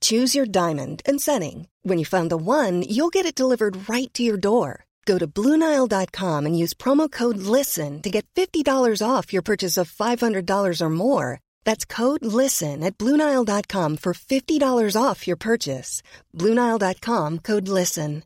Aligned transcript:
Choose 0.00 0.36
your 0.36 0.46
diamond 0.46 1.02
and 1.04 1.20
setting. 1.20 1.66
When 1.82 1.98
you 1.98 2.04
find 2.04 2.30
the 2.30 2.36
one, 2.36 2.82
you'll 2.82 3.10
get 3.10 3.26
it 3.26 3.34
delivered 3.34 3.88
right 3.88 4.14
to 4.14 4.22
your 4.22 4.36
door. 4.36 4.84
Go 5.06 5.18
to 5.18 5.26
Bluenile.com 5.26 6.46
and 6.46 6.56
use 6.56 6.72
promo 6.74 7.10
code 7.10 7.38
LISTEN 7.38 8.02
to 8.02 8.10
get 8.10 8.26
$50 8.36 9.02
off 9.02 9.32
your 9.32 9.42
purchase 9.42 9.76
of 9.76 9.90
$500 9.90 10.80
or 10.80 10.90
more. 10.90 11.40
That's 11.64 11.84
code 11.84 12.24
LISTEN 12.24 12.84
at 12.84 12.96
Bluenile.com 12.96 13.96
for 13.96 14.14
$50 14.14 14.96
off 14.96 15.26
your 15.26 15.36
purchase. 15.36 16.02
Bluenile.com 16.36 17.38
code 17.38 17.68
LISTEN. 17.68 18.22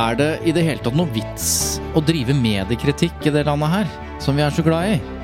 Er 0.00 0.14
det 0.14 0.40
i 0.46 0.52
det 0.54 0.62
hele 0.64 0.80
tatt 0.80 0.96
noe 0.96 1.10
vits 1.12 1.78
å 1.98 2.00
drive 2.06 2.32
mediekritikk 2.32 3.26
i 3.26 3.32
det 3.34 3.42
landet 3.48 3.74
her, 3.74 3.96
som 4.22 4.38
vi 4.38 4.46
er 4.46 4.54
så 4.54 4.62
glad 4.64 4.94
i? 4.96 5.19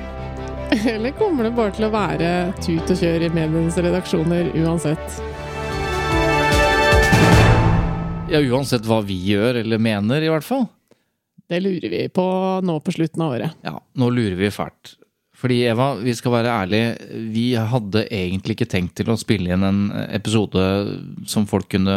Eller 0.93 1.11
kommer 1.15 1.47
det 1.47 1.53
bare 1.55 1.71
til 1.75 1.87
å 1.87 1.91
være 1.93 2.29
tut 2.59 2.89
og 2.91 2.99
kjør 2.99 3.23
i 3.27 3.29
medienes 3.31 3.77
redaksjoner 3.79 4.49
uansett? 4.59 5.19
Ja, 8.27 8.41
uansett 8.43 8.83
hva 8.87 8.99
vi 9.07 9.15
gjør 9.29 9.61
eller 9.61 9.79
mener, 9.79 10.19
i 10.19 10.31
hvert 10.31 10.43
fall. 10.43 10.65
Det 11.47 11.61
lurer 11.63 11.93
vi 11.93 12.01
på 12.11 12.25
nå 12.67 12.75
på 12.83 12.93
slutten 12.97 13.23
av 13.23 13.37
året. 13.37 13.55
Ja, 13.63 13.77
nå 13.79 14.09
lurer 14.11 14.35
vi 14.35 14.51
fælt. 14.51 14.97
Fordi 15.37 15.61
Eva, 15.69 15.91
vi 16.01 16.15
skal 16.17 16.33
være 16.33 16.55
ærlige, 16.65 16.89
vi 17.31 17.45
hadde 17.55 18.07
egentlig 18.09 18.57
ikke 18.57 18.71
tenkt 18.73 18.97
til 18.99 19.13
å 19.13 19.19
spille 19.21 19.53
inn 19.53 19.63
en 19.63 19.83
episode 20.09 20.63
som 21.29 21.45
folk 21.47 21.69
kunne 21.71 21.95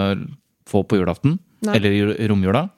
få 0.70 0.84
på 0.86 1.00
julaften. 1.00 1.40
Nei. 1.66 1.74
Eller 1.80 1.96
i 2.14 2.28
romjula. 2.30 2.68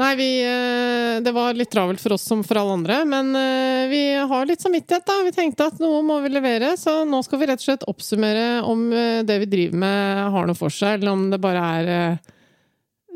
Nei, 0.00 0.12
vi, 0.16 0.28
eh, 0.46 0.71
det 1.20 1.32
var 1.34 1.56
litt 1.58 1.70
travelt 1.72 2.00
for 2.00 2.14
oss 2.16 2.24
som 2.28 2.42
for 2.46 2.60
alle 2.60 2.76
andre, 2.78 2.98
men 3.08 3.32
eh, 3.36 3.88
vi 3.90 4.02
har 4.30 4.46
litt 4.48 4.62
samvittighet, 4.64 5.04
da. 5.08 5.18
Vi 5.26 5.34
tenkte 5.36 5.68
at 5.68 5.80
noe 5.82 6.00
må 6.06 6.20
vi 6.24 6.32
levere, 6.32 6.74
så 6.80 7.02
nå 7.08 7.22
skal 7.26 7.42
vi 7.42 7.48
rett 7.50 7.62
og 7.62 7.66
slett 7.66 7.88
oppsummere 7.90 8.46
om 8.68 8.86
eh, 8.92 9.22
det 9.26 9.40
vi 9.44 9.50
driver 9.52 9.82
med 9.84 10.22
har 10.36 10.48
noe 10.48 10.58
for 10.58 10.72
seg, 10.72 11.00
eller 11.00 11.12
om 11.12 11.26
det 11.32 11.40
bare 11.42 11.66
er 11.80 11.92
eh, 11.96 12.32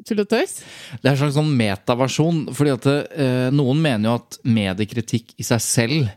tull 0.07 0.23
og 0.25 0.31
tøys. 0.31 0.59
Det 1.01 1.09
er 1.09 1.15
en 1.15 1.23
slags 1.25 1.39
sånn 1.39 1.55
metaversjon. 1.57 2.43
fordi 2.55 2.75
at 2.75 2.91
noen 3.57 3.81
mener 3.83 4.11
jo 4.11 4.19
at 4.21 4.37
mediekritikk 4.45 5.33
i 5.41 5.47
seg 5.47 5.63
selv 5.65 6.13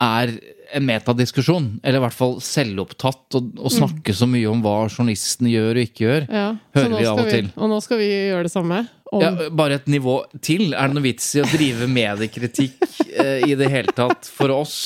er 0.00 0.32
en 0.74 0.86
metadiskusjon. 0.88 1.68
Eller 1.82 2.00
i 2.00 2.04
hvert 2.04 2.16
fall 2.16 2.36
selvopptatt, 2.44 3.24
og, 3.38 3.50
og 3.58 3.72
snakke 3.72 4.14
så 4.16 4.28
mye 4.30 4.48
om 4.50 4.62
hva 4.64 4.76
journalisten 4.86 5.48
gjør 5.50 5.78
og 5.78 5.88
ikke 5.88 6.04
gjør. 6.04 6.28
Ja, 6.28 6.46
Hører 6.78 6.94
vi 6.94 7.08
av 7.10 7.22
og 7.24 7.32
til. 7.32 7.50
Og 7.56 7.72
nå 7.72 7.80
skal 7.84 8.00
vi 8.02 8.08
gjøre 8.12 8.46
det 8.48 8.54
samme. 8.54 8.84
Om, 9.08 9.24
Ja, 9.24 9.48
bare 9.56 9.78
et 9.80 9.88
nivå 9.88 10.20
til. 10.44 10.72
Er 10.74 10.90
det 10.90 10.98
noe 10.98 11.06
vits 11.06 11.30
i 11.38 11.42
å 11.42 11.48
drive 11.48 11.88
mediekritikk 11.88 12.82
eh, 13.14 13.48
i 13.48 13.56
det 13.58 13.70
hele 13.72 13.94
tatt 13.96 14.28
for 14.28 14.52
oss? 14.52 14.78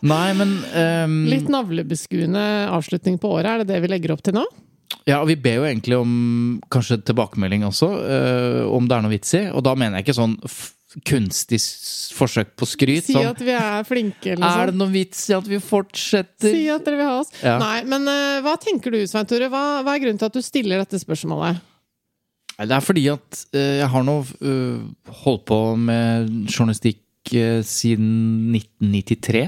Nei, 0.00 0.30
men 0.38 0.56
um... 0.72 1.20
Litt 1.28 1.50
navlebeskuende 1.52 2.42
avslutning 2.72 3.18
på 3.20 3.34
året, 3.34 3.50
er 3.50 3.64
det 3.64 3.74
det 3.74 3.80
vi 3.84 3.90
legger 3.90 4.14
opp 4.14 4.22
til 4.24 4.38
nå? 4.38 4.46
Ja, 5.08 5.20
og 5.20 5.28
vi 5.30 5.36
ber 5.40 5.60
jo 5.60 5.66
egentlig 5.66 5.96
om 5.98 6.12
kanskje 6.72 7.00
tilbakemelding 7.08 7.64
også, 7.66 7.88
eh, 8.04 8.60
om 8.68 8.86
det 8.88 8.96
er 8.96 9.04
noe 9.04 9.12
vits 9.12 9.32
i. 9.38 9.46
Og 9.50 9.64
da 9.66 9.74
mener 9.78 9.98
jeg 9.98 10.08
ikke 10.08 10.18
sånn 10.18 10.36
kunstig 11.06 11.60
forsøk 12.16 12.54
på 12.58 12.66
skryt. 12.66 13.06
Si 13.06 13.14
sånn, 13.14 13.28
at 13.30 13.42
vi 13.44 13.52
er 13.54 13.84
flinke, 13.86 14.34
liksom. 14.34 14.46
er 14.48 14.70
det 14.70 14.74
noen 14.74 14.88
noe 14.90 14.94
vits 14.94 15.22
i 15.30 15.36
at 15.36 15.46
vi 15.46 15.60
fortsetter? 15.62 16.50
Si 16.50 16.64
at 16.72 16.86
dere 16.86 16.98
vil 16.98 17.10
ha 17.10 17.18
oss. 17.20 17.30
Ja. 17.44 17.58
Nei, 17.62 17.76
men 17.90 18.08
uh, 18.10 18.40
hva 18.44 18.56
tenker 18.60 18.94
du, 18.94 18.98
Svein 19.06 19.28
Tore? 19.30 19.50
Hva, 19.52 19.64
hva 19.86 19.94
er 19.94 20.02
grunnen 20.02 20.18
til 20.20 20.30
at 20.30 20.38
du 20.38 20.42
stiller 20.44 20.82
dette 20.82 20.98
spørsmålet? 21.02 21.62
Det 22.60 22.74
er 22.76 22.84
fordi 22.84 23.06
at 23.12 23.44
uh, 23.54 23.76
jeg 23.80 23.88
har 23.94 24.04
nå 24.08 24.16
uh, 24.42 25.14
holdt 25.22 25.46
på 25.52 25.60
med 25.78 26.34
journalistikk 26.50 27.04
siden 27.30 28.56
1993. 28.56 29.46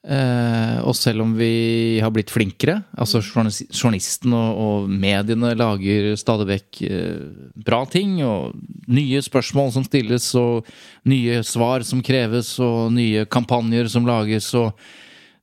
Eh, 0.00 0.78
og 0.80 0.94
selv 0.96 1.26
om 1.26 1.34
vi 1.36 2.00
har 2.00 2.12
blitt 2.14 2.32
flinkere, 2.32 2.78
altså 2.96 3.20
journalisten 3.20 4.32
og, 4.32 4.60
og 4.64 4.86
mediene 4.88 5.52
lager 5.58 6.14
stadig 6.16 6.46
vekk 6.48 6.80
eh, 6.88 7.18
bra 7.66 7.82
ting, 7.90 8.14
og 8.24 8.56
nye 8.88 9.20
spørsmål 9.24 9.74
som 9.76 9.84
stilles, 9.84 10.30
og 10.40 10.64
nye 11.10 11.42
svar 11.44 11.84
som 11.84 12.00
kreves, 12.04 12.54
og 12.64 12.94
nye 12.96 13.26
kampanjer 13.28 13.92
som 13.92 14.08
lages, 14.08 14.48
og 14.56 14.72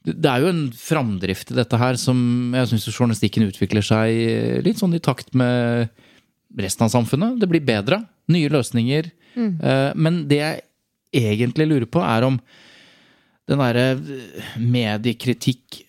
det 0.07 0.29
er 0.31 0.41
jo 0.41 0.49
en 0.49 0.65
framdrift 0.73 1.51
i 1.51 1.57
dette 1.57 1.77
her 1.77 1.97
som 1.99 2.17
jeg 2.55 2.71
syns 2.71 2.89
journalistikken 2.89 3.45
utvikler 3.49 3.85
seg 3.85 4.21
eh, 4.25 4.59
litt 4.65 4.81
sånn 4.81 4.97
i 4.97 5.03
takt 5.03 5.35
med 5.37 5.91
resten 6.57 6.87
av 6.87 6.93
samfunnet. 6.93 7.37
Det 7.41 7.49
blir 7.51 7.65
bedre. 7.67 8.01
Nye 8.31 8.49
løsninger. 8.49 9.11
Eh, 9.37 9.89
Men 9.99 10.23
det 10.31 10.39
jeg 10.41 10.63
egentlig 11.13 11.67
lurer 11.69 11.91
på, 11.91 12.01
er 12.01 12.25
om 12.25 12.39
den 13.47 13.61
derre 13.63 13.85
mediekritikk 14.59 15.83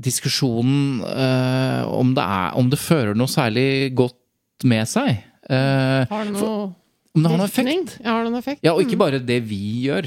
Diskusjonen 0.00 1.02
eh, 1.04 1.82
om, 1.92 2.14
det 2.16 2.22
er, 2.24 2.54
om 2.56 2.70
det 2.72 2.78
fører 2.80 3.12
noe 3.18 3.28
særlig 3.28 3.90
godt 3.98 4.64
med 4.64 4.88
seg. 4.88 5.18
Eh, 5.44 6.06
Har 6.08 6.24
det 6.24 6.32
noe 6.38 6.70
om 7.10 7.24
det 7.24 7.26
har 7.26 7.36
noen 7.40 7.44
effekt. 7.48 7.96
Ja, 7.98 8.14
har 8.14 8.22
det 8.22 8.30
noen 8.30 8.38
effekt? 8.38 8.62
Ja, 8.64 8.72
og 8.76 8.84
ikke 8.84 8.96
bare 9.00 9.18
det 9.20 9.40
vi 9.50 9.58
gjør, 9.84 10.06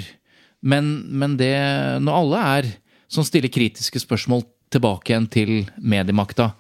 men, 0.64 0.88
men 1.12 1.36
det 1.38 1.52
når 2.02 2.16
alle 2.22 2.44
er 2.56 2.70
som 3.12 3.26
stiller 3.28 3.52
kritiske 3.54 4.00
spørsmål 4.02 4.46
tilbake 4.74 5.12
igjen 5.12 5.28
til 5.30 5.52
mediemakta. 5.78 6.54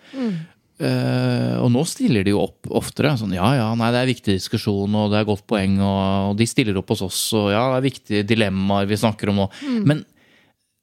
Eh, 0.81 1.53
og 1.61 1.69
nå 1.69 1.83
stiller 1.85 2.25
de 2.25 2.33
jo 2.33 2.41
opp 2.43 2.71
oftere. 2.73 3.13
Sånn 3.19 3.35
ja 3.35 3.51
ja, 3.59 3.67
nei, 3.77 3.91
det 3.93 4.01
er 4.01 4.09
viktig 4.09 4.37
diskusjon, 4.39 4.97
og 4.97 5.11
det 5.13 5.21
er 5.21 5.29
godt 5.29 5.45
poeng, 5.49 5.77
og, 5.81 6.31
og 6.31 6.39
de 6.39 6.47
stiller 6.49 6.79
opp 6.79 6.95
hos 6.95 7.05
oss, 7.05 7.21
og 7.37 7.51
ja, 7.53 7.67
det 7.73 7.77
er 7.79 7.87
viktige 7.89 8.25
dilemmaer 8.33 8.89
vi 8.89 8.99
snakker 8.99 9.31
om 9.31 9.43
nå. 9.43 9.47
Men 9.85 10.03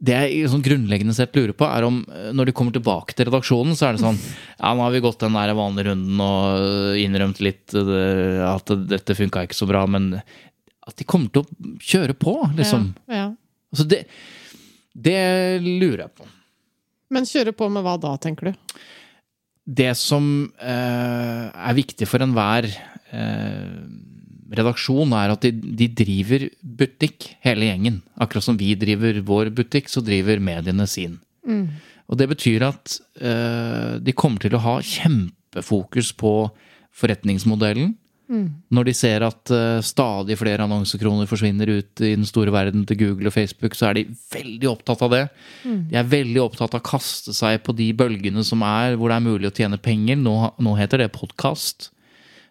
det 0.00 0.16
jeg 0.16 0.48
sånn 0.48 0.62
grunnleggende 0.64 1.12
sett 1.12 1.34
lurer 1.36 1.52
på, 1.52 1.66
er 1.68 1.84
om 1.84 1.98
eh, 2.08 2.30
når 2.36 2.48
de 2.48 2.54
kommer 2.56 2.72
tilbake 2.76 3.16
til 3.16 3.28
redaksjonen, 3.28 3.76
så 3.76 3.88
er 3.88 3.96
det 3.96 4.04
sånn 4.04 4.20
Ja, 4.20 4.72
nå 4.72 4.86
har 4.86 4.94
vi 4.94 5.02
gått 5.04 5.20
den 5.20 5.36
der 5.36 5.52
vanlige 5.58 5.90
runden 5.90 6.22
og 6.24 7.00
innrømt 7.00 7.42
litt 7.44 7.74
eh, 7.76 8.40
at 8.46 8.72
dette 8.88 9.18
funka 9.18 9.44
ikke 9.44 9.58
så 9.58 9.68
bra, 9.68 9.84
men 9.90 10.14
at 10.16 10.96
de 10.96 11.06
kommer 11.06 11.28
til 11.34 11.44
å 11.44 11.74
kjøre 11.84 12.16
på, 12.18 12.38
liksom. 12.56 12.92
Ja, 13.10 13.26
ja. 13.26 13.26
Altså, 13.70 13.84
det, 13.86 14.00
det 14.96 15.20
lurer 15.62 16.06
jeg 16.06 16.14
på. 16.16 16.30
Men 17.14 17.28
kjøre 17.28 17.52
på 17.54 17.68
med 17.70 17.84
hva 17.84 17.98
da, 18.00 18.14
tenker 18.22 18.50
du? 18.50 18.80
Det 19.70 19.92
som 19.98 20.24
eh, 20.58 21.44
er 21.50 21.76
viktig 21.78 22.08
for 22.10 22.24
enhver 22.24 22.66
eh, 22.66 23.76
redaksjon, 24.50 25.12
er 25.14 25.34
at 25.36 25.46
de, 25.46 25.52
de 25.54 25.86
driver 25.94 26.48
butikk, 26.60 27.28
hele 27.46 27.68
gjengen. 27.68 28.00
Akkurat 28.18 28.48
som 28.48 28.58
vi 28.58 28.72
driver 28.78 29.20
vår 29.26 29.52
butikk, 29.54 29.90
så 29.92 30.02
driver 30.02 30.42
mediene 30.42 30.88
sin. 30.90 31.20
Og 32.10 32.18
det 32.18 32.26
betyr 32.32 32.66
at 32.66 32.96
eh, 33.22 34.00
de 34.02 34.16
kommer 34.18 34.42
til 34.42 34.56
å 34.58 34.64
ha 34.64 34.76
kjempefokus 34.82 36.10
på 36.18 36.34
forretningsmodellen. 37.00 37.94
Når 38.70 38.84
de 38.86 38.92
ser 38.94 39.24
at 39.26 39.50
uh, 39.50 39.80
stadig 39.82 40.36
flere 40.38 40.62
annonsekroner 40.62 41.26
forsvinner 41.26 41.72
ut 41.80 42.00
i 42.06 42.12
den 42.14 42.24
store 42.28 42.52
verden 42.54 42.84
til 42.86 43.00
Google 43.00 43.26
og 43.32 43.34
Facebook, 43.34 43.74
så 43.74 43.88
er 43.90 43.98
de 44.00 44.04
veldig 44.32 44.68
opptatt 44.70 45.02
av 45.02 45.10
det. 45.16 45.24
De 45.66 45.98
er 45.98 46.06
veldig 46.16 46.42
opptatt 46.44 46.76
av 46.76 46.80
å 46.82 46.88
kaste 46.92 47.34
seg 47.34 47.58
på 47.66 47.74
de 47.74 47.90
bølgene 47.98 48.44
som 48.46 48.62
er, 48.62 48.94
hvor 49.00 49.10
det 49.10 49.18
er 49.18 49.26
mulig 49.26 49.50
å 49.50 49.56
tjene 49.56 49.80
penger. 49.82 50.20
Nå, 50.22 50.36
nå 50.62 50.76
heter 50.78 51.02
det 51.02 51.10
podkast. 51.16 51.90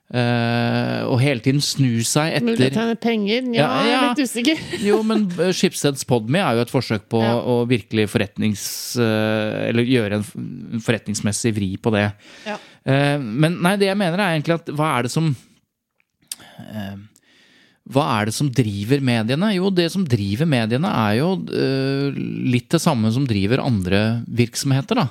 Uh, 0.10 1.06
og 1.06 1.20
hele 1.22 1.38
tiden 1.46 1.60
snu 1.62 2.00
seg 2.02 2.31
etter 2.40 2.48
Mulig 2.48 2.72
å 2.72 2.74
tjene 2.80 2.96
penger? 2.98 3.44
Ja, 3.54 3.60
Ja, 3.62 3.81
jeg 3.86 3.94
er 3.94 4.06
litt 4.08 4.22
usikker. 4.26 4.64
Jo, 4.88 4.96
men 5.06 5.28
eh, 5.38 5.52
Schibsteds 5.54 6.02
Podme 6.10 6.42
er 6.42 6.58
jo 6.58 6.64
et 6.66 6.72
forsøk 6.74 7.06
på 7.14 7.22
Ja. 7.22 7.36
å 7.38 7.60
virkelig 7.70 8.08
forretnings... 8.10 8.64
Uh, 8.98 9.68
Eller 9.70 9.86
gjøre 9.86 10.18
en 10.18 10.81
forretningsmessig 10.81 11.54
vri 11.54 11.70
på 11.78 11.94
det. 11.94 12.08
Ja. 12.50 12.58
Eh, 12.90 13.20
Men 13.22 13.60
nei, 13.62 13.76
det 13.78 13.92
jeg 13.92 14.00
mener 14.02 14.18
er 14.18 14.34
egentlig 14.34 14.58
at 14.58 14.74
hva 14.74 14.96
er 14.98 15.06
det 15.06 15.14
som 15.14 15.30
eh, 15.30 15.38
Hva 17.89 18.06
er 18.19 18.29
det 18.29 18.35
som 18.38 18.51
driver 18.53 19.01
mediene? 19.01 19.53
Jo, 19.56 19.71
det 19.73 19.88
som 19.94 20.06
driver 20.06 20.45
mediene 20.50 20.91
er 21.07 21.15
jo 21.23 21.31
eh, 21.50 22.19
litt 22.53 22.69
det 22.69 22.81
samme 22.83 23.09
som 23.15 23.25
driver 23.29 23.63
andre 23.63 24.21
virksomheter, 24.27 25.00
da. 25.01 25.07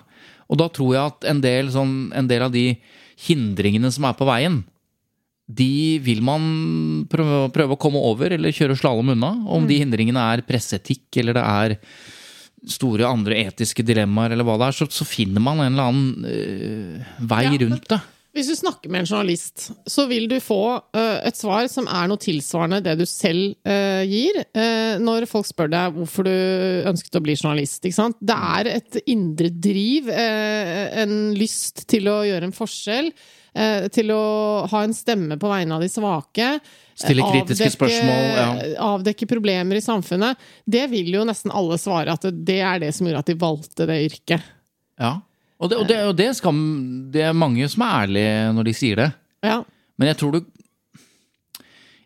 Og 0.49 0.61
da 0.61 0.69
tror 0.73 0.95
jeg 0.95 1.13
at 1.13 1.27
en 1.33 1.41
del, 1.45 1.73
sånn, 1.75 1.97
en 2.17 2.29
del 2.31 2.45
av 2.47 2.55
de 2.55 2.69
hindringene 3.27 3.91
som 3.93 4.07
er 4.07 4.15
på 4.17 4.29
veien, 4.29 4.61
de 5.49 5.97
vil 6.05 6.21
man 6.25 6.45
prøve, 7.09 7.49
prøve 7.55 7.75
å 7.75 7.81
komme 7.81 8.01
over 8.05 8.35
eller 8.37 8.55
kjøre 8.55 8.77
slalåm 8.77 9.15
unna. 9.15 9.33
Om 9.49 9.67
de 9.69 9.81
hindringene 9.81 10.23
er 10.35 10.45
presseetikk 10.47 11.19
eller 11.23 11.39
det 11.39 11.45
er 11.49 11.77
store 12.69 13.09
andre 13.09 13.39
etiske 13.47 13.85
dilemmaer 13.87 14.35
eller 14.35 14.47
hva 14.47 14.59
det 14.61 14.69
er, 14.69 14.77
så, 14.77 14.89
så 14.93 15.07
finner 15.09 15.43
man 15.43 15.63
en 15.65 15.73
eller 15.73 15.89
annen 15.89 16.31
øh, 16.31 17.11
vei 17.31 17.45
Ja, 17.47 17.57
rundt 17.65 17.89
det. 17.91 18.01
Hvis 18.39 18.53
du 18.53 18.55
snakker 18.55 18.91
med 18.93 19.03
en 19.03 19.09
journalist, 19.09 19.65
så 19.91 20.05
vil 20.07 20.29
du 20.31 20.37
få 20.39 20.61
eh, 20.95 21.27
et 21.27 21.35
svar 21.35 21.67
som 21.71 21.89
er 21.91 22.07
noe 22.07 22.21
tilsvarende 22.23 22.79
det 22.85 22.95
du 23.01 23.03
selv 23.11 23.57
eh, 23.67 24.05
gir, 24.07 24.39
eh, 24.55 24.95
når 25.03 25.27
folk 25.27 25.49
spør 25.49 25.73
deg 25.73 25.97
hvorfor 25.97 26.29
du 26.29 26.37
ønsket 26.87 27.19
å 27.19 27.25
bli 27.25 27.35
journalist. 27.35 27.83
Det 27.83 28.37
er 28.37 28.71
et 28.77 29.01
indre 29.11 29.51
driv, 29.51 30.07
en 30.15 31.19
lyst 31.35 31.89
til 31.91 32.07
å 32.13 32.21
gjøre 32.29 32.47
en 32.47 32.55
forskjell, 32.55 33.11
til 33.91 34.13
å 34.15 34.23
ha 34.71 34.81
en 34.85 34.95
stemme 34.95 35.35
på 35.41 35.49
vegne 35.51 35.75
av 35.75 35.83
de 35.83 35.89
svake. 35.91 36.51
Stille 36.99 37.25
kritiske 37.27 37.73
spørsmål, 37.75 38.23
ja. 38.37 38.51
Avdekke 38.87 39.27
problemer 39.31 39.81
i 39.81 39.83
samfunnet. 39.83 40.39
Det 40.63 40.85
vil 40.93 41.11
jo 41.17 41.25
nesten 41.27 41.51
alle 41.51 41.81
svare 41.81 42.15
at 42.15 42.29
det 42.31 42.61
er 42.63 42.85
det 42.85 42.93
som 42.95 43.09
gjorde 43.09 43.25
at 43.25 43.33
de 43.33 43.41
valgte 43.41 43.89
det 43.91 43.99
yrket. 44.07 44.53
Ja. 45.01 45.17
Og, 45.59 45.71
det, 45.73 45.77
og, 45.81 45.89
det, 45.91 45.97
og 46.07 46.15
det, 46.19 46.29
skal, 46.39 46.59
det 47.15 47.25
er 47.27 47.35
mange 47.35 47.67
som 47.71 47.83
er 47.83 48.05
ærlige 48.05 48.37
når 48.55 48.69
de 48.69 48.75
sier 48.79 49.01
det. 49.01 49.09
Ja. 49.47 49.59
Men 49.99 50.13
jeg 50.13 50.19
tror 50.21 50.37
du 50.37 50.41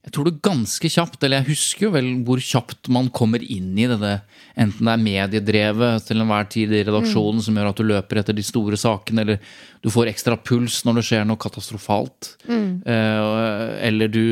Jeg 0.03 0.11
tror 0.17 0.27
du 0.27 0.39
ganske 0.43 0.89
kjapt, 0.91 1.23
eller 1.23 1.39
jeg 1.45 1.53
husker 1.53 1.85
jo 1.87 1.91
vel 1.95 2.09
hvor 2.27 2.41
kjapt 2.43 2.89
man 2.91 3.07
kommer 3.15 3.39
inn 3.45 3.77
i 3.79 3.85
det, 3.87 4.17
enten 4.59 4.89
det 4.89 4.95
er 4.97 5.05
mediedrevet 5.05 6.09
til 6.09 6.19
enhver 6.25 6.49
tid 6.51 6.73
i 6.75 6.81
redaksjonen 6.89 7.39
som 7.45 7.55
gjør 7.61 7.69
at 7.71 7.79
du 7.79 7.85
løper 7.87 8.19
etter 8.19 8.35
de 8.35 8.43
store 8.43 8.75
sakene, 8.81 9.23
eller 9.23 9.39
du 9.85 9.93
får 9.95 10.11
ekstra 10.11 10.35
puls 10.43 10.81
når 10.89 10.99
det 10.99 11.05
skjer 11.07 11.29
noe 11.31 11.39
katastrofalt, 11.39 12.33
eh, 12.51 13.87
eller 13.87 14.11
du 14.11 14.25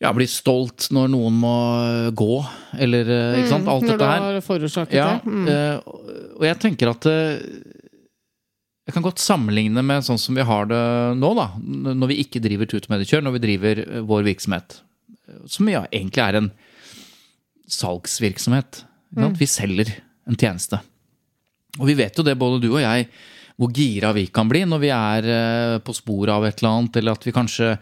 ja, 0.00 0.10
blir 0.16 0.28
stolt 0.28 0.88
når 0.92 1.12
noen 1.12 1.36
må 1.40 1.52
gå, 2.16 2.32
eller 2.80 3.12
eh, 3.12 3.38
ikke 3.42 3.52
sant, 3.52 3.68
alt 3.68 3.84
Når 3.84 3.92
du 3.92 3.92
dette 3.92 4.08
her. 4.14 4.24
har 4.30 4.40
forårsaket 4.48 4.96
Ja, 4.96 5.06
det. 5.20 5.36
Mm. 5.36 5.46
eh, 5.52 6.32
og 6.36 6.44
jeg 6.48 6.58
tenker 6.64 6.94
at 6.96 7.06
eh, 7.12 7.36
jeg 8.86 8.94
kan 8.94 9.02
godt 9.02 9.22
sammenligne 9.22 9.82
med 9.82 10.04
sånn 10.06 10.20
som 10.20 10.36
vi 10.38 10.44
har 10.46 10.68
det 10.70 10.82
nå, 11.18 11.32
da. 11.34 11.48
Når 11.58 12.10
vi 12.12 12.20
ikke 12.22 12.42
driver 12.42 12.68
tutemediekjør, 12.70 13.24
når 13.26 13.34
vi 13.34 13.42
driver 13.42 13.80
eh, 13.82 14.02
vår 14.06 14.26
virksomhet. 14.28 14.80
Som 15.50 15.70
ja, 15.72 15.82
egentlig 15.90 16.22
er 16.22 16.38
en 16.38 16.50
salgsvirksomhet. 17.66 18.84
sant? 19.16 19.40
Vi 19.40 19.48
selger 19.50 19.90
en 20.30 20.38
tjeneste. 20.38 20.78
Og 21.80 21.90
vi 21.90 21.96
vet 21.98 22.14
jo 22.14 22.24
det, 22.26 22.36
både 22.38 22.62
du 22.62 22.68
og 22.70 22.84
jeg, 22.84 23.08
hvor 23.56 23.72
gira 23.74 24.12
vi 24.14 24.26
kan 24.30 24.48
bli 24.48 24.62
når 24.68 24.80
vi 24.84 24.92
er 24.94 25.28
eh, 25.34 25.78
på 25.82 25.94
sporet 25.96 26.36
av 26.36 26.46
et 26.46 26.62
eller 26.62 26.78
annet, 26.78 27.00
eller 27.00 27.18
at 27.18 27.26
vi 27.26 27.34
kanskje 27.34 27.72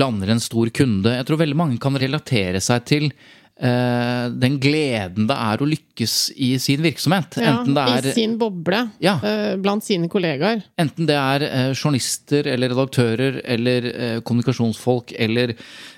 lander 0.00 0.32
en 0.32 0.40
stor 0.40 0.72
kunde. 0.72 1.12
Jeg 1.12 1.28
tror 1.28 1.42
veldig 1.42 1.58
mange 1.60 1.80
kan 1.82 1.98
relatere 2.00 2.62
seg 2.64 2.88
til 2.88 3.10
den 3.58 4.58
gleden 4.62 5.26
det 5.26 5.34
er 5.34 5.58
å 5.58 5.66
lykkes 5.66 6.12
i 6.38 6.52
sin 6.62 6.78
virksomhet. 6.84 7.40
Ja, 7.42 7.56
Enten 7.58 7.74
det 7.74 7.82
er 7.90 8.06
I 8.06 8.12
sin 8.14 8.36
boble, 8.38 8.84
Ja. 9.02 9.16
eh, 9.24 9.56
blant 9.58 9.82
sine 9.82 10.06
kollegaer. 10.08 10.62
Enten 10.78 11.06
det 11.08 11.16
er 11.18 11.42
eh, 11.48 11.72
journalister 11.74 12.46
eller 12.46 12.70
redaktører 12.70 13.40
eller 13.44 13.88
eh, 13.90 14.20
kommunikasjonsfolk 14.20 15.12
eller 15.18 15.56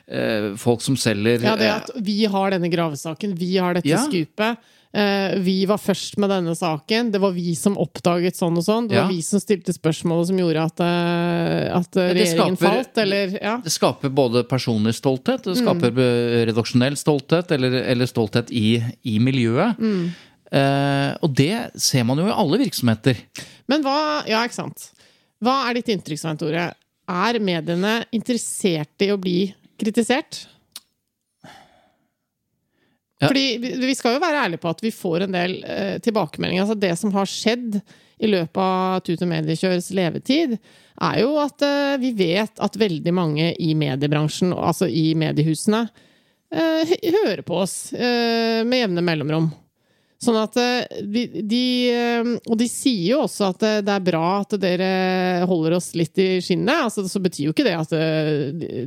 eh, 0.08 0.54
folk 0.56 0.80
som 0.80 0.96
selger 0.96 1.42
Ja, 1.44 1.56
det 1.60 1.68
eh, 1.68 1.76
at 1.82 1.90
vi 2.00 2.24
har 2.24 2.50
denne 2.56 2.70
gravesaken, 2.72 3.36
vi 3.36 3.56
har 3.58 3.74
dette 3.76 3.88
Ja. 3.92 4.06
skupet. 4.08 4.56
Eh, 4.94 5.36
vi 5.38 5.64
var 5.66 5.78
først 5.78 6.16
med 6.18 6.30
denne 6.30 6.54
saken. 6.56 7.10
Det 7.12 7.20
var 7.22 7.32
vi 7.32 7.54
som 7.54 7.76
oppdaget 7.78 8.34
sånn 8.36 8.56
og 8.58 8.64
sånn. 8.66 8.88
Det 8.88 8.96
var 8.96 9.04
Ja. 9.04 9.08
vi 9.08 9.20
som 9.22 9.38
stilte 9.40 9.72
spørsmålet 9.72 10.26
som 10.26 10.36
gjorde 10.38 10.64
at, 10.64 10.80
eh, 10.80 11.76
at 11.76 11.90
regjeringen 11.92 12.56
skaper- 12.56 12.74
falt, 12.84 12.98
eller 12.98 13.38
ja. 13.42 13.56
Det 13.62 13.70
skaper 13.72 14.08
både 14.10 14.44
personlig 14.48 14.94
stolthet, 14.94 15.42
det 15.44 15.56
skaper 15.56 15.90
Mm. 15.90 15.98
eh, 15.98 16.46
redaksjonell 16.52 16.96
stolthet 16.96 17.50
eller, 17.52 17.82
eller 17.84 18.06
stolthet 18.06 18.50
i, 18.50 18.82
i 19.04 19.18
miljøet. 19.18 19.78
Mm. 19.78 20.10
Eh, 20.52 21.16
og 21.22 21.34
det 21.34 21.70
ser 21.78 22.02
man 22.04 22.18
jo 22.18 22.26
i 22.26 22.34
alle 22.34 22.58
virksomheter. 22.58 23.16
Men 23.68 23.82
hva 23.84 24.26
Ja, 24.26 24.42
ikke 24.44 24.54
sant. 24.54 24.90
Hva 25.42 25.70
er 25.70 25.74
ditt 25.74 25.86
inntrykk, 25.86 26.18
Svein 26.18 26.36
Tore? 26.36 26.74
Er 27.08 27.38
mediene 27.38 28.04
interessert 28.12 29.00
i 29.00 29.06
å 29.10 29.16
bli 29.20 29.54
kritisert? 29.78 30.46
Ja. 33.20 33.28
Fordi 33.28 33.72
vi 33.82 33.94
skal 33.94 34.16
jo 34.16 34.22
være 34.22 34.46
ærlige 34.46 34.62
på 34.62 34.70
at 34.72 34.78
vi 34.80 34.92
får 34.94 35.26
en 35.26 35.34
del 35.34 35.58
eh, 35.68 35.96
tilbakemeldinger. 36.00 36.64
Altså 36.64 36.78
det 36.80 36.94
som 36.96 37.12
har 37.12 37.28
skjedd 37.28 37.80
i 38.20 38.28
løpet 38.28 38.60
av 38.60 39.00
Tut 39.04 39.20
og 39.24 39.28
Mediekjørs 39.28 39.90
levetid, 39.96 40.54
er 41.00 41.18
jo 41.20 41.34
at 41.40 41.64
eh, 41.64 41.96
vi 42.00 42.14
vet 42.16 42.60
at 42.64 42.78
veldig 42.80 43.12
mange 43.16 43.50
i 43.60 43.74
mediebransjen, 43.76 44.54
altså 44.56 44.88
i 44.88 45.10
mediehusene, 45.20 45.82
eh, 46.52 46.94
hører 47.04 47.42
på 47.44 47.58
oss 47.60 47.92
eh, 47.92 48.62
med 48.64 48.86
jevne 48.86 49.04
mellomrom. 49.04 49.50
Sånn 50.20 50.36
at 50.40 50.56
eh, 50.60 51.04
de, 51.04 51.26
de 51.48 51.62
eh, 51.92 52.32
Og 52.48 52.56
de 52.60 52.66
sier 52.68 53.14
jo 53.14 53.22
også 53.26 53.50
at 53.54 53.68
det 53.84 53.94
er 53.94 54.08
bra 54.08 54.24
at 54.42 54.56
dere 54.60 54.90
holder 55.48 55.76
oss 55.76 55.92
litt 55.96 56.16
i 56.20 56.30
skinnet. 56.44 56.88
Altså, 56.88 57.04
så 57.08 57.20
betyr 57.20 57.50
jo 57.50 57.54
ikke 57.56 57.68
det 57.68 57.76
at 57.76 57.92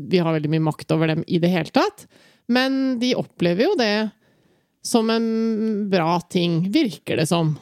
vi 0.09 0.21
har 0.21 0.33
veldig 0.33 0.53
mye 0.57 0.67
makt 0.71 0.97
over 0.97 1.13
dem 1.13 1.21
i 1.29 1.41
det 1.41 1.53
hele 1.53 1.73
tatt. 1.73 2.07
Men 2.49 2.99
de 3.01 3.13
opplever 3.17 3.69
jo 3.69 3.77
det 3.79 3.93
som 4.83 5.09
en 5.09 5.89
bra 5.89 6.17
ting, 6.21 6.71
virker 6.71 7.17
det 7.17 7.27
som. 7.29 7.53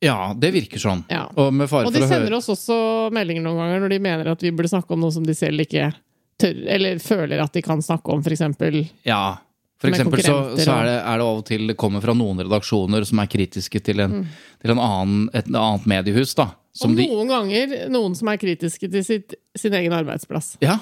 Ja, 0.00 0.32
det 0.36 0.54
virker 0.54 0.80
sånn. 0.80 1.02
Ja. 1.12 1.26
Og 1.36 1.52
Og 1.52 1.92
de 1.92 2.00
sender 2.08 2.32
oss 2.38 2.48
også 2.48 3.10
meldinger 3.12 3.44
noen 3.44 3.60
ganger 3.60 3.82
når 3.82 3.92
de 3.92 3.98
mener 4.00 4.30
at 4.32 4.42
vi 4.42 4.52
burde 4.52 4.72
snakke 4.72 4.96
om 4.96 5.02
noe 5.04 5.12
som 5.12 5.26
de 5.26 5.36
selv 5.36 5.60
ikke 5.60 5.90
tør, 6.40 6.62
eller 6.76 7.02
føler 7.04 7.42
at 7.44 7.52
de 7.52 7.62
kan 7.62 7.82
snakke 7.84 8.14
om, 8.14 8.24
eksempel. 8.24 8.80
Ja. 9.04 9.38
For 9.80 9.88
eksempel 9.88 10.20
så, 10.24 10.38
så 10.60 10.72
er, 10.74 10.88
det, 10.88 10.96
er 11.08 11.20
det 11.20 11.24
av 11.24 11.38
og 11.40 11.44
til 11.48 11.70
det 11.70 11.76
kommer 11.80 12.02
fra 12.04 12.12
noen 12.16 12.42
redaksjoner 12.42 13.04
som 13.08 13.20
er 13.22 13.28
kritiske 13.32 13.80
til, 13.84 14.02
en, 14.04 14.26
til 14.60 14.72
en 14.74 14.80
annen, 14.80 15.28
et 15.32 15.48
annet 15.48 15.86
mediehus, 15.88 16.34
da. 16.36 16.50
Som 16.76 16.92
og 16.94 17.00
de, 17.00 17.06
noen 17.10 17.30
ganger 17.32 17.72
noen 17.90 18.16
som 18.16 18.28
er 18.30 18.40
kritiske 18.40 18.90
til 18.92 19.04
sitt, 19.04 19.34
sin 19.58 19.74
egen 19.74 19.94
arbeidsplass. 19.96 20.54
Ja, 20.64 20.78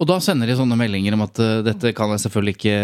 og 0.00 0.08
da 0.08 0.16
sender 0.24 0.48
de 0.48 0.54
sånne 0.56 0.78
meldinger 0.80 1.12
om 1.12 1.22
at 1.26 1.38
uh, 1.44 1.60
dette 1.66 1.90
kan 1.96 2.08
jeg 2.14 2.22
selvfølgelig 2.22 2.54
ikke 2.56 2.76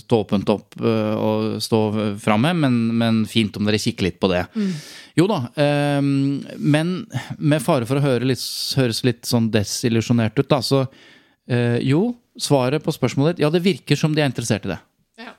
stå 0.00 0.20
åpent 0.24 0.48
opp 0.54 0.78
uh, 0.80 1.14
og 1.20 1.62
stå 1.64 1.80
fram 2.24 2.40
med, 2.46 2.56
men, 2.62 2.78
men 2.96 3.18
fint 3.28 3.56
om 3.60 3.68
dere 3.68 3.80
kikker 3.82 4.08
litt 4.08 4.16
på 4.22 4.30
det. 4.32 4.46
Jo 5.14 5.28
da, 5.30 5.42
um, 6.00 6.40
men 6.58 6.94
med 7.38 7.62
fare 7.62 7.86
for 7.86 8.00
å 8.00 8.04
høre 8.06 8.26
litt, 8.32 8.42
høres 8.80 9.02
litt 9.06 9.28
sånn 9.28 9.50
desillusjonert 9.54 10.40
ut, 10.40 10.48
da, 10.50 10.62
så 10.64 10.82
uh, 10.88 11.78
jo, 11.84 12.14
svaret 12.40 12.82
på 12.82 12.96
spørsmålet 12.96 13.36
ditt, 13.36 13.44
ja, 13.44 13.52
det 13.52 13.62
virker 13.62 14.00
som 14.00 14.16
de 14.16 14.24
er 14.24 14.32
interessert 14.32 14.64
i 14.66 14.72
det. 14.72 14.80
Ja. 15.20 15.36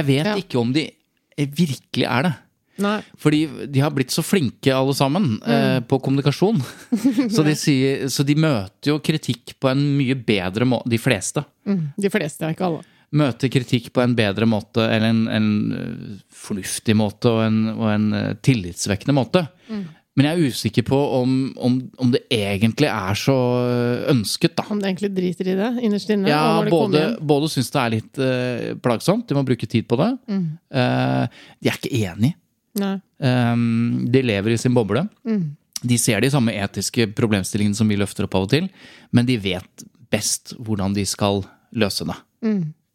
Jeg 0.00 0.08
vet 0.08 0.32
Ja. 0.32 0.38
ikke 0.40 0.58
om 0.58 0.72
de 0.74 0.88
virkelig 1.36 2.08
er 2.08 2.30
det. 2.30 2.34
Nei. 2.82 2.98
Fordi 3.20 3.42
de 3.72 3.80
har 3.80 3.92
blitt 3.94 4.12
så 4.12 4.24
flinke 4.24 4.74
alle 4.74 4.94
sammen 4.96 5.36
eh, 5.46 5.78
på 5.88 5.98
kommunikasjon. 6.04 6.60
så, 7.34 7.44
de 7.46 7.54
sier, 7.58 8.06
så 8.12 8.26
de 8.26 8.36
møter 8.38 8.92
jo 8.92 8.98
kritikk 9.04 9.56
på 9.60 9.70
en 9.72 9.82
mye 9.96 10.16
bedre 10.18 10.68
måte, 10.68 10.92
de 10.92 11.00
fleste. 11.00 11.44
Mm, 11.68 11.88
de 11.96 12.12
fleste, 12.12 12.52
ikke 12.52 12.68
alle. 12.68 12.84
Møter 13.16 13.52
kritikk 13.52 13.92
på 13.94 14.02
en 14.02 14.16
bedre 14.18 14.48
måte, 14.50 14.84
eller 14.84 15.12
en, 15.14 15.26
en 15.32 15.52
eh, 15.76 16.16
fornuftig 16.46 16.96
måte 16.98 17.32
og 17.32 17.44
en, 17.46 17.62
og 17.76 17.86
en 17.92 18.08
eh, 18.16 18.32
tillitsvekkende 18.44 19.16
måte. 19.16 19.46
Men 20.16 20.30
jeg 20.30 20.32
er 20.32 20.52
usikker 20.52 20.84
på 20.88 20.98
om, 21.18 21.32
om, 21.60 21.74
om 22.00 22.12
det 22.14 22.22
egentlig 22.32 22.88
er 22.88 23.18
så 23.20 23.34
ønsket, 24.08 24.54
da. 24.56 24.64
Om 24.72 24.78
det 24.80 24.88
egentlig 24.88 25.10
driter 25.12 25.50
i 25.52 25.56
det 25.58 25.68
innerst 25.84 26.12
inne. 26.14 26.30
Ja, 26.32 26.62
både, 26.72 27.02
både 27.20 27.50
syns 27.52 27.68
det 27.74 27.82
er 27.82 27.92
litt 27.92 28.20
uh, 28.22 28.70
plagsomt, 28.80 29.26
de 29.28 29.36
må 29.36 29.44
bruke 29.44 29.68
tid 29.68 29.84
på 29.84 29.98
det. 30.00 30.08
Eh, 30.32 31.42
de 31.60 31.68
er 31.68 31.76
ikke 31.76 31.92
enig. 32.00 32.32
Um, 32.76 34.06
de 34.12 34.22
lever 34.24 34.54
i 34.54 34.60
sin 34.60 34.74
boble. 34.76 35.06
De 35.86 35.98
ser 36.00 36.22
de 36.24 36.30
samme 36.32 36.54
etiske 36.56 37.08
problemstillingene 37.16 37.76
som 37.76 37.88
vi 37.88 37.98
løfter 38.00 38.26
opp 38.26 38.36
av 38.38 38.46
og 38.46 38.52
til, 38.54 38.70
men 39.12 39.28
de 39.28 39.36
vet 39.40 39.86
best 40.12 40.54
hvordan 40.58 40.94
de 40.96 41.04
skal 41.08 41.44
løse 41.76 42.06
det. 42.08 42.16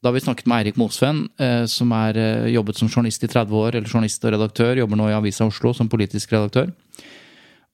Da 0.02 0.10
har 0.10 0.16
vi 0.16 0.24
snakket 0.24 0.48
med 0.50 0.64
Eirik 0.64 0.78
Mosven, 0.82 1.28
eh, 1.38 1.68
som 1.70 1.92
er 1.94 2.18
eh, 2.18 2.48
jobbet 2.56 2.80
som 2.80 2.90
journalist 2.90 3.22
i 3.22 3.30
30 3.30 3.54
år, 3.54 3.76
eller 3.76 3.90
journalist 3.90 4.24
og 4.26 4.34
redaktør, 4.34 4.80
jobber 4.82 4.98
nå 4.98 5.12
i 5.12 5.14
Avisa 5.14 5.46
Oslo 5.46 5.76
som 5.78 5.92
politisk 5.92 6.34
redaktør. 6.34 6.72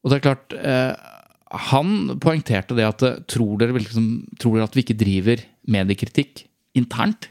Og 0.03 0.11
det 0.11 0.17
er 0.17 0.25
klart, 0.25 0.55
eh, 0.59 0.91
han 1.71 2.19
poengterte 2.19 2.75
det 2.75 2.83
at 2.83 3.05
tror 3.31 3.55
dere, 3.61 3.77
liksom, 3.79 4.27
tror 4.35 4.57
dere 4.57 4.67
at 4.67 4.75
vi 4.75 4.83
ikke 4.83 4.99
driver 4.99 5.43
mediekritikk 5.71 6.43
internt? 6.75 7.29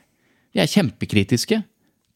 Vi 0.57 0.65
er 0.65 0.73
kjempekritiske 0.73 1.61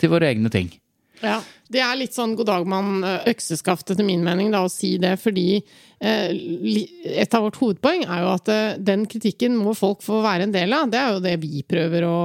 til 0.00 0.12
våre 0.12 0.32
egne 0.32 0.48
ting. 0.48 0.72
Ja, 1.20 1.40
Det 1.70 1.82
er 1.84 1.98
litt 2.00 2.16
sånn 2.16 2.32
god 2.34 2.48
dag 2.48 2.64
mann 2.66 3.04
økseskaft 3.04 3.92
etter 3.92 4.06
min 4.06 4.24
mening 4.26 4.48
da, 4.50 4.64
å 4.66 4.70
si 4.72 4.96
det, 4.98 5.12
fordi 5.22 5.60
eh, 5.60 6.32
et 7.22 7.36
av 7.36 7.44
vårt 7.44 7.60
hovedpoeng 7.60 8.06
er 8.06 8.24
jo 8.24 8.30
at 8.32 8.50
eh, 8.50 8.78
den 8.80 9.04
kritikken 9.10 9.54
må 9.60 9.76
folk 9.78 10.02
få 10.02 10.18
være 10.24 10.48
en 10.48 10.54
del 10.54 10.74
av. 10.74 10.88
Det 10.90 10.98
er 10.98 11.12
jo 11.14 11.22
det 11.22 11.36
vi 11.44 11.62
prøver 11.68 12.08
å, 12.08 12.16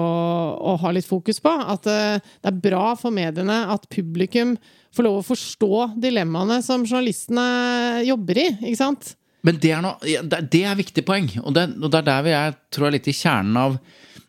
å 0.57 0.77
ha 0.81 0.93
litt 0.95 1.05
fokus 1.05 1.43
på. 1.43 1.51
At 1.51 1.85
eh, 1.91 2.17
det 2.23 2.51
er 2.53 2.63
bra 2.63 2.95
for 2.97 3.13
mediene 3.13 3.59
at 3.75 3.85
publikum 3.93 4.55
får 4.95 5.05
lov 5.05 5.19
å 5.19 5.27
forstå 5.27 5.85
dilemmaene 6.01 6.61
som 6.65 6.87
journalistene 6.87 8.01
jobber 8.07 8.41
i, 8.41 8.49
ikke 8.63 8.81
sant? 8.81 9.13
Men 9.45 9.61
det 9.61 9.75
er, 9.75 9.81
noe, 9.85 9.99
det 10.01 10.41
det 10.49 10.65
er 10.65 10.77
viktig 10.79 11.03
poeng, 11.05 11.29
og 11.43 11.53
det, 11.53 11.67
og 11.77 11.91
det 11.91 12.01
er 12.01 12.07
der 12.07 12.25
vi 12.25 12.33
er 12.33 12.55
tror 12.73 12.87
jeg, 12.87 12.97
litt 12.97 13.09
i 13.11 13.19
kjernen 13.19 13.59
av 13.61 13.75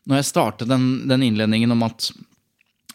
Når 0.07 0.21
jeg 0.21 0.27
startet 0.29 0.69
den, 0.71 0.85
den 1.09 1.25
innledningen 1.25 1.73
om 1.73 1.87
at 1.87 2.11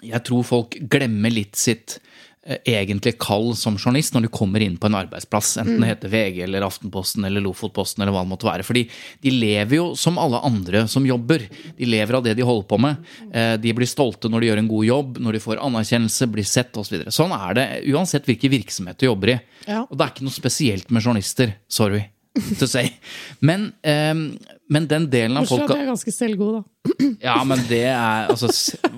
jeg 0.01 0.23
tror 0.27 0.43
folk 0.47 0.77
glemmer 0.91 1.33
litt 1.33 1.55
sitt 1.59 1.99
egentlig 2.41 2.71
egentlige 2.81 3.19
kall 3.21 3.51
som 3.55 3.75
journalist 3.77 4.15
når 4.15 4.25
de 4.25 4.29
kommer 4.33 4.63
inn 4.65 4.77
på 4.81 4.89
en 4.89 4.95
arbeidsplass, 4.97 5.53
enten 5.61 5.81
det 5.83 5.91
heter 5.91 6.09
VG 6.09 6.39
eller 6.47 6.65
Aftenposten 6.65 7.25
eller 7.27 7.43
Lofotposten 7.45 8.01
eller 8.01 8.15
hva 8.15 8.23
det 8.25 8.31
måtte 8.31 8.47
være. 8.47 8.65
Fordi 8.65 8.81
de 9.21 9.33
lever 9.35 9.77
jo 9.77 9.83
som 9.99 10.17
alle 10.17 10.39
andre 10.47 10.87
som 10.89 11.05
jobber. 11.05 11.45
De 11.77 11.85
lever 11.85 12.17
av 12.17 12.23
det 12.25 12.33
de 12.39 12.47
holder 12.47 12.65
på 12.71 12.79
med. 12.81 13.11
Eh, 13.29 13.57
De 13.61 13.73
blir 13.77 13.89
stolte 13.89 14.29
når 14.31 14.41
de 14.41 14.49
gjør 14.49 14.61
en 14.63 14.71
god 14.71 14.87
jobb, 14.87 15.19
når 15.21 15.37
de 15.37 15.43
får 15.43 15.61
anerkjennelse, 15.67 16.29
blir 16.33 16.47
sett 16.49 16.81
osv. 16.81 17.03
Så 17.05 17.21
sånn 17.21 17.35
er 17.37 17.53
det 17.59 17.67
uansett 17.93 18.25
hvilken 18.25 18.55
virksomhet 18.57 18.97
du 18.97 19.05
jobber 19.05 19.35
i. 19.35 19.37
Ja. 19.67 19.83
Og 19.85 19.93
det 19.93 20.07
er 20.07 20.15
ikke 20.15 20.25
noe 20.25 20.39
spesielt 20.41 20.89
med 20.89 21.05
journalister. 21.05 21.53
Sorry 21.69 22.07
to 22.59 22.67
say. 22.67 22.93
Men, 23.39 23.71
um, 23.83 24.23
men 24.71 24.87
den 24.87 25.07
delen 25.11 25.37
av 25.37 25.45
Bortsett 25.45 25.65
folka 25.65 25.77
jeg 25.77 25.85
er 25.85 25.91
ganske 25.91 26.13
selvgod, 26.15 26.59
da. 26.59 26.95
ja, 27.27 27.37
men 27.47 27.61
det 27.69 27.83
er 27.91 28.31
altså 28.31 28.49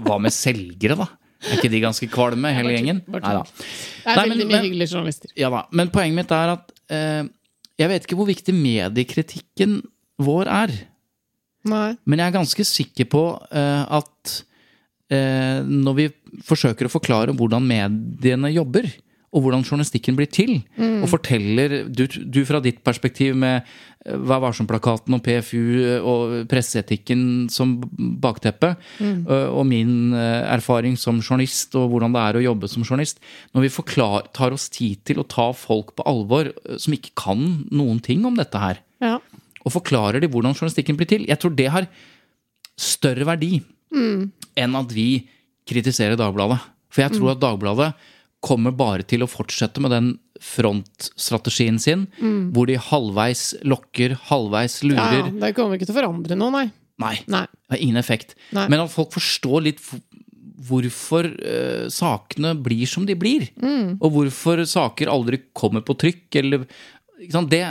Hva 0.05 0.19
med 0.21 0.35
selgere, 0.35 0.97
da? 0.99 1.09
Er 1.43 1.57
ikke 1.57 1.71
de 1.73 1.81
ganske 1.83 2.07
kvalme, 2.11 2.53
hele 2.55 2.71
gjengen? 2.75 3.01
Nei 3.11 3.21
da. 3.23 3.43
Det 3.43 4.13
er 4.13 4.29
veldig 4.31 4.47
mye 4.47 4.61
hyggelige 4.63 4.93
journalister. 4.93 5.33
Ja 5.39 5.49
da. 5.51 5.65
Men 5.75 5.91
poenget 5.91 6.21
mitt 6.21 6.31
er 6.35 6.53
at 6.53 6.71
uh, 6.71 7.23
jeg 7.81 7.91
vet 7.91 8.07
ikke 8.07 8.17
hvor 8.19 8.29
viktig 8.29 8.55
mediekritikken 8.55 9.81
vår 10.23 10.51
er. 10.51 10.73
Nei. 11.67 11.89
Men 12.05 12.21
jeg 12.21 12.29
er 12.29 12.37
ganske 12.37 12.65
sikker 12.67 13.09
på 13.11 13.23
uh, 13.41 13.83
at 13.99 14.35
uh, 15.11 15.59
når 15.67 15.97
vi 15.99 16.07
forsøker 16.47 16.87
å 16.87 16.93
forklare 16.93 17.35
hvordan 17.35 17.65
mediene 17.67 18.53
jobber, 18.53 18.87
og 19.33 19.41
hvordan 19.41 19.63
journalistikken 19.65 20.17
blir 20.17 20.29
til, 20.29 20.59
og 20.77 21.09
forteller 21.09 21.83
du, 21.89 22.05
du 22.05 22.43
fra 22.45 22.61
ditt 22.63 22.83
perspektiv 22.85 23.35
med 23.39 23.63
eh, 24.05 24.17
Vær 24.29 24.41
varsom-plakaten 24.43 25.15
og 25.15 25.23
PFU 25.25 25.63
og 26.05 26.33
presseetikken 26.51 27.47
som 27.53 27.77
bakteppe, 28.21 28.73
mm. 28.99 29.25
og 29.55 29.63
min 29.69 30.13
eh, 30.13 30.43
erfaring 30.53 30.97
som 30.99 31.21
journalist 31.23 31.73
og 31.79 31.89
hvordan 31.93 32.13
det 32.13 32.23
er 32.23 32.39
å 32.39 32.45
jobbe 32.45 32.69
som 32.69 32.85
journalist 32.85 33.21
Når 33.55 33.65
vi 33.65 33.73
forklar, 33.73 34.27
tar 34.35 34.53
oss 34.55 34.67
tid 34.73 35.01
til 35.07 35.21
å 35.23 35.27
ta 35.27 35.49
folk 35.57 35.95
på 35.97 36.05
alvor 36.09 36.51
eh, 36.51 36.77
som 36.77 36.93
ikke 36.95 37.15
kan 37.25 37.45
noen 37.73 38.01
ting 38.03 38.25
om 38.29 38.37
dette 38.37 38.59
her, 38.59 38.83
Ja. 39.03 39.17
og 39.63 39.77
forklarer 39.79 40.21
de 40.21 40.29
hvordan 40.29 40.53
journalistikken 40.53 40.99
blir 40.99 41.09
til. 41.09 41.25
Jeg 41.27 41.39
tror 41.41 41.55
det 41.55 41.71
har 41.71 41.89
større 42.79 43.25
verdi 43.27 43.61
enn 43.93 44.75
at 44.75 44.93
vi 44.93 45.23
kritiserer 45.69 46.17
Dagbladet. 46.19 46.57
For 46.93 47.03
jeg 47.03 47.15
tror 47.15 47.33
at 47.33 47.41
Dagbladet 47.41 47.91
kommer 48.43 48.73
bare 48.75 49.05
til 49.07 49.23
å 49.23 49.29
fortsette 49.31 49.79
med 49.83 49.93
den 49.95 50.07
frontstrategien 50.43 51.77
sin, 51.79 52.07
hvor 52.53 52.67
de 52.67 52.75
halvveis 52.89 53.53
lokker, 53.63 54.17
halvveis 54.29 54.81
lurer. 54.83 55.29
ja. 55.29 55.35
Det 55.45 55.53
kommer 55.57 55.77
ikke 55.79 55.87
til 55.87 55.95
å 55.95 55.99
forandre 56.01 56.37
noe, 56.39 56.51
nei. 56.53 56.65
Nei, 57.01 57.15
Nei. 57.31 57.45
det 57.49 57.73
har 57.73 57.81
ingen 57.81 57.97
effekt. 57.97 58.35
Nei. 58.53 58.67
Men 58.69 58.83
at 58.83 58.91
folk 58.93 59.15
forstår 59.15 59.63
litt 59.65 59.79
hvorfor 60.63 61.25
uh, 61.25 61.87
sakene 61.91 62.53
blir 62.63 62.85
som 62.87 63.07
de 63.07 63.15
blir. 63.19 63.47
Og 63.97 64.05
hvorfor 64.13 64.61
saker 64.69 65.09
aldri 65.11 65.39
kommer 65.57 65.81
på 65.83 65.95
trykk, 65.99 66.27
eller? 66.39 66.67
Det, 67.49 67.63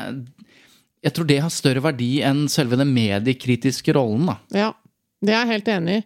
Jeg 1.07 1.15
tror 1.17 1.29
det 1.31 1.39
har 1.45 1.55
større 1.55 1.85
verdi 1.85 2.11
enn 2.27 2.45
selve 2.53 2.77
den 2.81 2.91
mediekritiske 2.97 3.95
rollen, 3.97 4.27
da. 4.33 4.37
Ja, 4.57 4.71
det 5.23 5.33
er 5.37 5.45
jeg 5.45 5.53
helt 5.55 5.73
enig 5.79 5.97
i. 6.01 6.05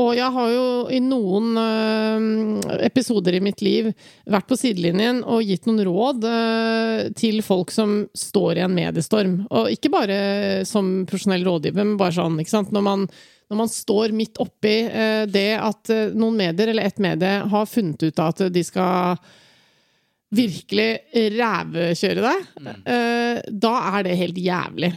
Og 0.00 0.16
jeg 0.16 0.26
har 0.34 0.48
jo 0.50 0.66
i 0.90 0.98
noen 1.02 1.58
øh, 1.60 2.78
episoder 2.82 3.36
i 3.36 3.42
mitt 3.44 3.62
liv 3.62 3.92
vært 4.26 4.48
på 4.50 4.58
sidelinjen 4.58 5.20
og 5.22 5.44
gitt 5.46 5.68
noen 5.68 5.84
råd 5.86 6.26
øh, 6.26 7.02
til 7.18 7.38
folk 7.46 7.70
som 7.74 8.00
står 8.10 8.58
i 8.58 8.64
en 8.66 8.74
mediestorm. 8.74 9.36
Og 9.54 9.70
ikke 9.70 9.92
bare 9.94 10.18
som 10.66 11.04
profesjonell 11.06 11.46
rådgiver, 11.46 11.78
men 11.84 12.00
bare 12.00 12.16
sånn, 12.18 12.40
ikke 12.42 12.56
sant. 12.56 12.74
Når 12.74 12.86
man, 12.88 13.06
når 13.52 13.62
man 13.62 13.70
står 13.70 14.16
midt 14.18 14.42
oppi 14.42 14.74
øh, 14.88 15.22
det 15.30 15.48
at 15.60 15.94
noen 16.16 16.42
medier, 16.42 16.74
eller 16.74 16.90
ett 16.90 16.98
medie, 16.98 17.38
har 17.54 17.70
funnet 17.70 18.02
ut 18.08 18.26
at 18.26 18.46
de 18.50 18.66
skal 18.66 19.22
virkelig 20.34 20.90
rævkjøre 21.38 22.22
deg, 22.24 22.46
øh, 22.66 23.42
da 23.62 23.74
er 23.94 24.06
det 24.08 24.18
helt 24.18 24.38
jævlig. 24.42 24.90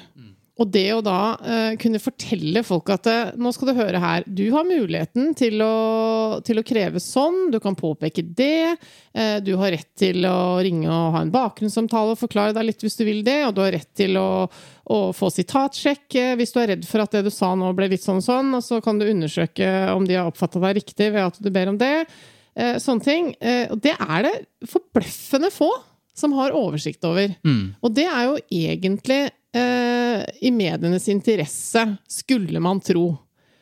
Og 0.57 0.69
det 0.73 0.87
å 0.95 1.03
da 1.05 1.37
uh, 1.37 1.73
kunne 1.77 2.01
fortelle 2.01 2.63
folk 2.65 2.89
at 2.93 3.07
eh, 3.11 3.33
nå 3.37 3.51
skal 3.53 3.69
du 3.69 3.77
høre 3.77 4.01
her, 4.01 4.25
du 4.25 4.47
har 4.53 4.65
muligheten 4.65 5.35
til 5.37 5.61
å, 5.61 6.39
til 6.45 6.61
å 6.61 6.65
kreve 6.65 7.01
sånn, 7.03 7.51
du 7.53 7.59
kan 7.63 7.77
påpeke 7.77 8.25
det, 8.37 8.77
Uh, 9.17 9.39
du 9.41 9.55
har 9.57 9.71
rett 9.73 9.87
til 9.97 10.21
å 10.29 10.59
ringe 10.61 10.85
og 10.93 11.15
ha 11.15 11.23
en 11.23 11.31
bakgrunnssamtale 11.33 12.13
og 12.13 12.19
forklare 12.19 12.53
deg 12.53 12.67
litt 12.67 12.83
hvis 12.85 12.99
du 12.99 13.01
vil 13.07 13.23
det, 13.25 13.39
og 13.47 13.55
du 13.57 13.63
har 13.63 13.71
rett 13.73 13.89
til 13.97 14.13
å, 14.21 14.45
å 14.93 14.97
få 15.15 15.31
sitatsjekk 15.33 16.19
hvis 16.37 16.53
du 16.53 16.59
er 16.61 16.69
redd 16.75 16.85
for 16.85 17.01
at 17.01 17.15
det 17.15 17.23
du 17.25 17.31
sa 17.33 17.49
nå 17.57 17.71
ble 17.73 17.87
litt 17.89 18.03
sånn 18.03 18.19
og 18.21 18.27
sånn, 18.27 18.51
og 18.59 18.61
så 18.61 18.77
kan 18.85 19.01
du 19.01 19.07
undersøke 19.07 19.71
om 19.95 20.05
de 20.05 20.19
har 20.19 20.29
oppfatta 20.29 20.61
deg 20.67 20.77
riktig 20.83 21.09
ved 21.15 21.31
at 21.31 21.41
du 21.41 21.49
ber 21.55 21.71
om 21.73 21.79
det. 21.81 22.05
Uh, 22.53 22.77
sånne 22.83 23.07
ting. 23.07 23.33
Og 23.73 23.81
det 23.81 23.95
er 23.97 24.27
det 24.27 24.35
forbløffende 24.69 25.49
få 25.55 25.71
som 26.17 26.37
har 26.37 26.53
oversikt 26.57 27.09
over. 27.09 27.33
Og 27.81 27.97
det 27.97 28.05
er 28.05 28.29
jo 28.29 28.37
egentlig 28.53 29.21
i 29.55 30.49
medienes 30.51 31.07
interesse, 31.09 31.83
skulle 32.11 32.59
man 32.61 32.81
tro. 32.83 33.07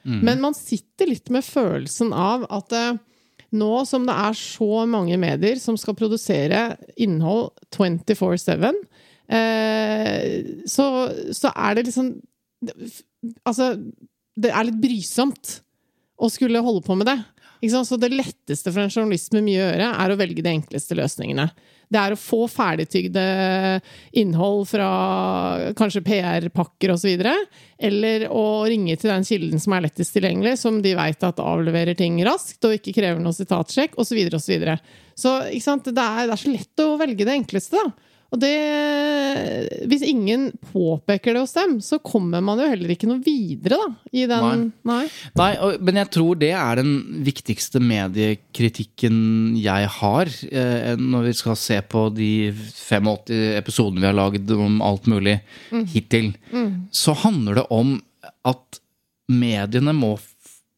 Men 0.06 0.42
man 0.42 0.54
sitter 0.54 1.10
litt 1.10 1.32
med 1.34 1.46
følelsen 1.46 2.12
av 2.14 2.46
at 2.54 2.74
eh, 2.78 2.98
nå 3.58 3.72
som 3.90 4.06
det 4.06 4.14
er 4.28 4.38
så 4.38 4.86
mange 4.90 5.18
medier 5.22 5.58
som 5.62 5.78
skal 5.82 5.98
produsere 5.98 6.76
innhold 7.02 7.50
24-7, 7.74 8.68
eh, 9.34 10.22
så, 10.70 10.88
så 11.34 11.54
er 11.54 11.78
det 11.78 11.90
liksom 11.92 12.16
Altså, 13.46 13.76
det 14.40 14.50
er 14.50 14.66
litt 14.66 14.78
brysomt 14.82 15.50
å 16.18 16.30
skulle 16.32 16.62
holde 16.64 16.82
på 16.86 16.96
med 16.98 17.10
det. 17.10 17.18
Så 17.64 17.98
det 17.98 18.12
letteste 18.14 18.72
for 18.72 18.84
en 18.84 18.92
journalist 18.92 19.34
med 19.34 19.46
mye 19.48 19.62
å 19.62 19.66
gjøre, 19.70 19.88
er 20.04 20.12
å 20.12 20.20
velge 20.20 20.44
de 20.46 20.52
enkleste 20.52 20.98
løsningene. 20.98 21.50
Det 21.92 22.02
er 22.02 22.14
å 22.16 22.20
få 22.20 22.46
ferdigtygde 22.50 23.24
innhold 24.18 24.66
fra 24.70 24.90
kanskje 25.78 26.04
PR-pakker 26.06 26.96
osv. 26.96 27.22
Eller 27.78 28.28
å 28.34 28.66
ringe 28.70 28.98
til 28.98 29.14
den 29.14 29.28
kilden 29.28 29.62
som 29.62 29.76
er 29.76 29.86
lettest 29.86 30.16
tilgjengelig, 30.18 30.58
som 30.62 30.82
de 30.84 30.96
veit 30.98 31.26
at 31.26 31.42
avleverer 31.44 31.98
ting 31.98 32.18
raskt 32.26 32.66
og 32.66 32.78
ikke 32.80 32.96
krever 32.98 33.22
noe 33.22 33.38
sitatsjekk, 33.38 34.00
osv. 34.02 34.10
Så, 34.10 34.18
videre. 34.18 34.42
så 34.42 34.52
videre. 34.54 34.78
så 35.16 35.38
Det, 35.46 35.94
det 35.96 36.10
er 36.10 36.36
så 36.42 36.52
lett 36.52 36.86
å 36.86 36.96
velge 37.02 37.28
det 37.28 37.38
enkleste, 37.38 37.82
da. 37.82 38.05
Og 38.34 38.42
det 38.42 38.56
Hvis 39.90 40.04
ingen 40.08 40.50
påpeker 40.72 41.36
det 41.36 41.44
hos 41.44 41.54
dem, 41.56 41.78
så 41.84 42.00
kommer 42.04 42.42
man 42.44 42.60
jo 42.62 42.68
heller 42.72 42.94
ikke 42.94 43.10
noe 43.10 43.22
videre, 43.24 43.78
da. 43.78 43.88
I 44.16 44.26
den 44.30 44.66
Nei. 44.88 45.04
Nei, 45.38 45.52
og, 45.64 45.78
men 45.86 46.00
jeg 46.02 46.12
tror 46.16 46.40
det 46.42 46.52
er 46.58 46.82
den 46.82 46.94
viktigste 47.26 47.82
mediekritikken 47.84 49.18
jeg 49.62 49.90
har. 50.00 50.32
Eh, 50.50 50.96
når 51.00 51.30
vi 51.30 51.36
skal 51.38 51.60
se 51.60 51.80
på 51.86 52.08
de 52.16 52.32
85 52.56 53.34
episodene 53.60 54.04
vi 54.04 54.10
har 54.10 54.18
lagd 54.18 54.56
om 54.56 54.82
alt 54.86 55.10
mulig 55.12 55.38
hittil, 55.94 56.34
så 56.96 57.16
handler 57.26 57.62
det 57.62 57.68
om 57.74 57.98
at 58.46 58.82
mediene 59.32 59.94
må 59.96 60.16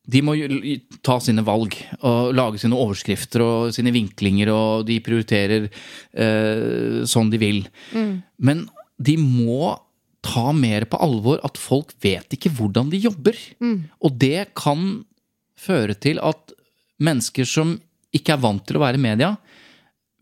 de 0.07 0.21
må 0.23 0.33
ta 1.03 1.17
sine 1.23 1.43
valg 1.43 1.75
og 1.99 2.29
lage 2.37 2.61
sine 2.61 2.77
overskrifter 2.79 3.43
og 3.43 3.73
sine 3.75 3.91
vinklinger, 3.91 4.47
og 4.53 4.85
de 4.87 4.99
prioriterer 5.03 5.65
eh, 5.67 7.01
sånn 7.09 7.31
de 7.33 7.39
vil. 7.41 7.59
Men 8.39 8.65
de 8.97 9.17
må 9.19 9.73
ta 10.23 10.51
mer 10.55 10.87
på 10.89 10.99
alvor 11.03 11.41
at 11.45 11.59
folk 11.59 11.91
vet 12.03 12.31
ikke 12.37 12.51
hvordan 12.55 12.89
de 12.93 13.01
jobber. 13.03 13.35
Og 13.99 14.15
det 14.19 14.47
kan 14.57 15.03
føre 15.59 15.95
til 15.99 16.21
at 16.23 16.55
mennesker 17.03 17.45
som 17.47 17.75
ikke 18.15 18.33
er 18.37 18.41
vant 18.41 18.63
til 18.65 18.79
å 18.79 18.83
være 18.85 18.97
i 18.99 19.03
media, 19.03 19.33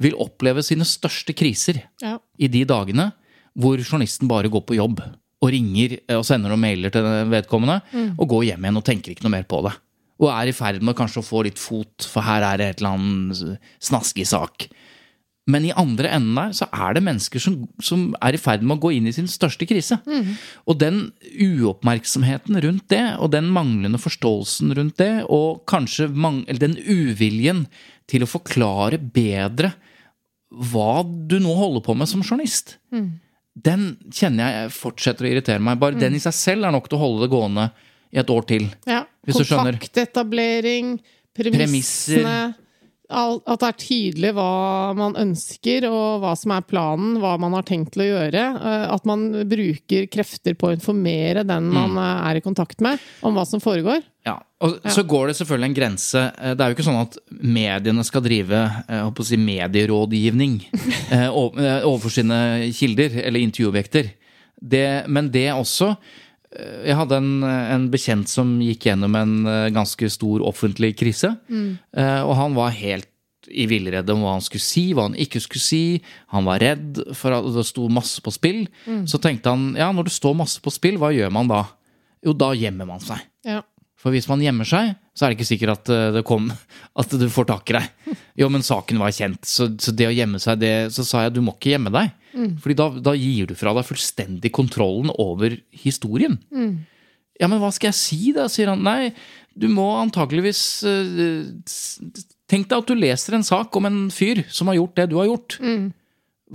vil 0.01 0.17
oppleve 0.19 0.63
sine 0.65 0.83
største 0.87 1.31
kriser 1.37 1.77
Ja. 2.01 2.17
i 2.37 2.49
de 2.51 2.65
dagene 2.67 3.13
hvor 3.55 3.77
journalisten 3.79 4.27
bare 4.27 4.49
går 4.51 4.65
på 4.67 4.75
jobb 4.75 4.99
og 5.43 5.51
ringer 5.51 5.97
eh, 5.99 6.15
og 6.17 6.25
sender 6.27 6.51
noen 6.51 6.63
mailer 6.63 6.93
til 6.93 7.05
vedkommende, 7.31 7.81
og 8.15 8.29
går 8.31 8.47
hjem 8.51 8.65
igjen 8.67 8.81
og 8.81 8.87
tenker 8.87 9.13
ikke 9.13 9.27
noe 9.27 9.35
mer 9.37 9.47
på 9.49 9.61
det. 9.67 9.75
Og 10.23 10.29
er 10.31 10.47
i 10.47 10.55
ferd 10.55 10.83
med 10.85 10.95
kanskje 10.95 11.19
å 11.19 11.27
få 11.27 11.43
litt 11.43 11.59
fot, 11.59 12.05
for 12.07 12.23
her 12.23 12.45
er 12.47 12.57
det 12.61 12.67
et 12.71 12.83
eller 12.83 12.95
annet 12.95 13.63
snaskig 13.83 14.23
sak. 14.29 14.69
Men 15.45 15.65
i 15.67 15.73
andre 15.77 16.09
enden 16.09 16.37
der 16.39 16.53
så 16.57 16.65
er 16.73 16.95
det 16.95 17.03
mennesker 17.05 17.41
som, 17.43 17.57
som 17.83 18.07
er 18.23 18.33
i 18.33 18.39
ferd 18.41 18.63
med 18.65 18.79
å 18.79 18.81
gå 18.81 18.95
inn 18.95 19.05
i 19.05 19.13
sin 19.13 19.27
største 19.29 19.67
krise. 19.69 19.99
Og 20.65 20.79
den 20.81 21.11
uoppmerksomheten 21.21 22.57
rundt 22.63 22.87
det, 22.89 23.03
og 23.21 23.29
den 23.35 23.51
manglende 23.53 23.99
forståelsen 24.01 24.73
rundt 24.73 24.97
det, 24.97 25.25
og 25.29 25.61
kanskje 25.69 26.07
den 26.57 26.79
uviljen 26.81 27.67
til 28.09 28.25
å 28.25 28.31
forklare 28.31 28.97
bedre 28.97 29.75
hva 30.49 31.03
du 31.03 31.37
nå 31.43 31.53
holder 31.59 31.83
på 31.85 31.93
med 31.93 32.09
som 32.09 32.23
journalist, 32.25 32.77
den 33.55 33.97
kjenner 34.11 34.51
jeg 34.51 34.71
fortsetter 34.75 35.25
å 35.25 35.29
irritere 35.31 35.59
meg. 35.63 35.79
Bare 35.79 35.95
den 35.99 36.15
i 36.15 36.19
seg 36.19 36.33
selv 36.35 36.65
er 36.67 36.71
nok 36.75 36.89
til 36.89 36.97
å 36.97 37.03
holde 37.05 37.25
det 37.25 37.31
gående 37.31 37.69
i 38.11 38.19
et 38.19 38.29
år 38.29 38.45
til. 38.49 38.67
Ja. 38.85 39.05
Hvis. 39.25 39.41
Kontaktetablering, 39.49 40.99
Premisser. 41.35 42.21
premissene 42.21 42.35
al- 42.45 42.53
At 43.09 43.59
det 43.61 43.67
er 43.67 43.77
tydelig 43.77 44.31
hva 44.33 44.93
man 44.97 45.13
ønsker, 45.15 45.85
og 45.89 46.21
hva 46.23 46.31
som 46.37 46.51
er 46.55 46.61
planen, 46.65 47.19
hva 47.21 47.35
man 47.39 47.53
har 47.53 47.61
tenkt 47.63 47.91
til 47.93 48.01
å 48.01 48.07
gjøre. 48.09 48.45
eh, 48.57 48.93
At 48.95 49.05
man 49.05 49.27
bruker 49.45 50.07
krefter 50.09 50.55
på 50.57 50.71
å 50.71 50.75
informere 50.75 51.43
den 51.45 51.69
man 51.69 51.91
Mm. 51.91 51.97
eh, 52.01 52.29
er 52.31 52.35
i 52.37 52.41
kontakt 52.41 52.81
med, 52.81 52.99
om 53.21 53.35
hva 53.35 53.45
som 53.45 53.59
foregår. 53.61 54.01
Ja, 54.25 54.39
og 54.59 54.81
Så 54.89 55.03
går 55.05 55.27
det 55.27 55.35
selvfølgelig 55.37 55.65
en 55.69 55.73
grense. 55.75 56.33
Eh, 56.41 56.53
Det 56.55 56.61
er 56.61 56.69
jo 56.73 56.75
ikke 56.75 56.89
sånn 56.89 57.01
at 57.01 57.17
mediene 57.29 58.03
skal 58.03 58.21
drive 58.21 58.83
si 59.23 59.37
medierådgivning 59.37 60.61
ov- 61.29 61.53
overfor 61.85 62.09
sine 62.09 62.71
kilder 62.73 63.21
eller 63.23 63.39
intervjuobjekter. 63.39 64.09
Det, 64.61 65.07
men 65.07 65.29
det 65.29 65.51
også 65.53 65.95
Jeg 66.85 66.95
hadde 66.99 67.19
en, 67.19 67.31
en 67.45 67.89
bekjent 67.91 68.29
som 68.31 68.55
gikk 68.63 68.87
gjennom 68.89 69.17
en 69.19 69.35
eh, 69.49 69.73
ganske 69.75 70.09
stor 70.13 70.45
offentlig 70.47 70.93
krise. 70.99 71.33
Mm. 71.49 71.75
Og 72.25 72.33
han 72.39 72.55
var 72.57 72.75
helt 72.77 73.11
i 73.51 73.67
villrede 73.69 74.09
om 74.09 74.23
hva 74.25 74.31
han 74.37 74.43
skulle 74.43 74.63
si, 74.63 74.87
hva 74.95 75.05
han 75.05 75.17
ikke 75.21 75.41
skulle 75.43 75.61
si. 75.61 75.81
Han 76.33 76.47
var 76.47 76.63
redd 76.63 77.01
for 77.17 77.35
at 77.35 77.45
det 77.53 77.65
sto 77.67 77.85
masse 77.93 78.23
på 78.25 78.33
spill. 78.33 78.63
Så 79.05 79.21
tenkte 79.21 79.53
han 79.53 79.73
ja, 79.77 79.91
når 79.93 80.09
det 80.09 80.15
står 80.15 80.37
masse 80.39 80.63
på 80.63 80.73
spill, 80.73 80.97
hva 81.01 81.11
gjør 81.13 81.33
man 81.35 81.51
da? 81.51 81.61
Jo, 82.25 82.33
da 82.33 82.51
gjemmer 82.57 82.89
man 82.89 83.03
seg. 83.03 83.21
Ja. 83.45 83.61
For 84.01 84.13
hvis 84.13 84.27
man 84.29 84.41
gjemmer 84.43 84.67
seg, 84.69 84.93
så 85.17 85.25
er 85.25 85.31
det 85.31 85.39
ikke 85.39 85.47
sikkert 85.49 85.79
at 85.79 85.89
eh, 85.93 86.11
det 86.17 86.25
kom 86.27 86.51
At 87.01 87.13
du 87.17 87.25
får 87.31 87.47
tak 87.49 87.71
i 87.71 87.77
deg. 87.79 88.17
Jo, 88.37 88.51
men 88.53 88.65
saken 88.65 89.01
var 89.01 89.13
kjent, 89.15 89.41
så, 89.49 89.71
så 89.81 89.93
det 89.95 90.09
å 90.09 90.13
gjemme 90.13 90.41
seg, 90.41 90.59
det 90.61 90.73
Så 90.93 91.05
sa 91.07 91.25
jeg 91.25 91.33
du 91.35 91.41
må 91.45 91.55
ikke 91.55 91.73
gjemme 91.75 91.93
deg. 91.95 92.13
Fordi 92.61 92.75
da, 92.77 92.89
da 93.09 93.13
gir 93.15 93.47
du 93.47 93.55
fra 93.55 93.71
deg 93.77 93.87
fullstendig 93.87 94.51
kontrollen 94.55 95.11
over 95.21 95.55
historien. 95.71 96.37
Ja, 97.39 97.47
men 97.51 97.59
hva 97.59 97.71
skal 97.75 97.89
jeg 97.91 97.99
si, 97.99 98.19
da? 98.35 98.45
sier 98.51 98.71
han. 98.71 98.83
Nei, 98.83 99.13
du 99.55 99.67
må 99.71 99.85
antakeligvis 100.01 100.61
eh, 100.87 101.49
Tenk 102.45 102.67
deg 102.69 102.77
at 102.77 102.89
du 102.91 102.93
leser 102.95 103.33
en 103.37 103.43
sak 103.47 103.73
om 103.79 103.87
en 103.89 104.01
fyr 104.13 104.43
som 104.53 104.67
har 104.69 104.77
gjort 104.77 104.99
det 104.99 105.07
du 105.09 105.15
har 105.17 105.25
gjort. 105.31 105.55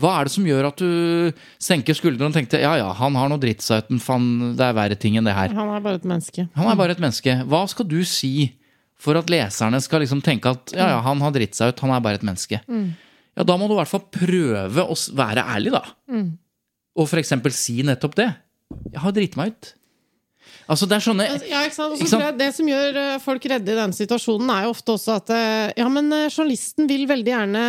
Hva 0.00 0.12
er 0.20 0.28
det 0.28 0.32
som 0.36 0.44
gjør 0.46 0.68
at 0.68 0.78
du 0.78 1.32
senker 1.58 1.96
skuldrene 1.98 2.30
og 2.30 2.36
tenker 2.36 2.62
ja 2.62 2.76
ja, 2.78 2.92
han 2.94 3.16
har 3.18 3.26
nå 3.32 3.40
dritt 3.42 3.64
seg 3.66 3.82
ut, 3.82 3.88
men 3.90 4.02
faen, 4.04 4.28
det 4.54 4.68
er 4.68 4.76
verre 4.76 4.94
ting 5.00 5.16
enn 5.18 5.26
det 5.26 5.34
her. 5.34 5.50
Han 5.56 5.72
er 5.74 5.82
bare 5.82 5.98
et 5.98 6.06
menneske. 6.06 6.44
Han 6.54 6.70
er 6.70 6.78
bare 6.78 6.94
et 6.94 7.02
menneske. 7.02 7.34
Hva 7.50 7.64
skal 7.72 7.88
du 7.90 7.98
si 8.06 8.52
for 9.00 9.18
at 9.18 9.32
leserne 9.32 9.80
skal 9.82 10.04
liksom 10.04 10.20
tenke 10.22 10.52
at 10.54 10.70
ja, 10.76 10.92
ja, 10.94 11.00
han 11.08 11.20
har 11.24 11.34
dritt 11.34 11.58
seg 11.58 11.72
ut, 11.72 11.82
han 11.82 11.96
er 11.96 12.04
bare 12.04 12.20
et 12.20 12.26
menneske? 12.28 12.60
Ja, 13.38 13.44
da 13.46 13.56
må 13.56 13.68
du 13.70 13.74
i 13.76 13.80
hvert 13.80 13.92
fall 13.92 14.06
prøve 14.12 14.86
å 14.90 14.96
være 15.16 15.44
ærlig, 15.56 15.72
da. 15.76 15.84
Og 16.98 17.06
for 17.08 17.20
eksempel 17.22 17.52
si 17.54 17.80
nettopp 17.86 18.16
det. 18.18 18.30
Jeg 18.92 19.00
har 19.04 19.12
dritt 19.16 19.36
meg 19.38 19.52
ut. 19.54 19.74
Altså, 20.70 20.86
det 20.86 20.96
er 20.96 21.02
sånne 21.02 21.24
Ja, 21.50 21.60
ikke 21.66 21.74
sant? 21.74 21.92
Og 21.94 21.98
Ikke 22.00 22.10
sant? 22.10 22.22
jeg 22.22 22.36
Det 22.38 22.46
som 22.54 22.68
gjør 22.70 22.96
eh, 22.98 23.16
folk 23.22 23.44
redde 23.50 23.72
i 23.72 23.76
denne 23.78 23.94
situasjonen, 23.94 24.50
er 24.54 24.64
jo 24.66 24.70
ofte 24.72 24.94
også 24.94 25.16
at 25.18 25.30
eh, 25.34 25.72
Ja, 25.78 25.86
men 25.90 26.10
eh, 26.14 26.28
journalisten 26.30 26.86
vil 26.90 27.04
veldig 27.10 27.32
gjerne 27.32 27.64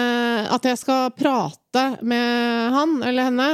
at 0.54 0.66
jeg 0.70 0.80
skal 0.82 1.10
prate 1.18 1.84
med 2.06 2.74
han 2.76 2.96
eller 3.08 3.28
henne 3.30 3.48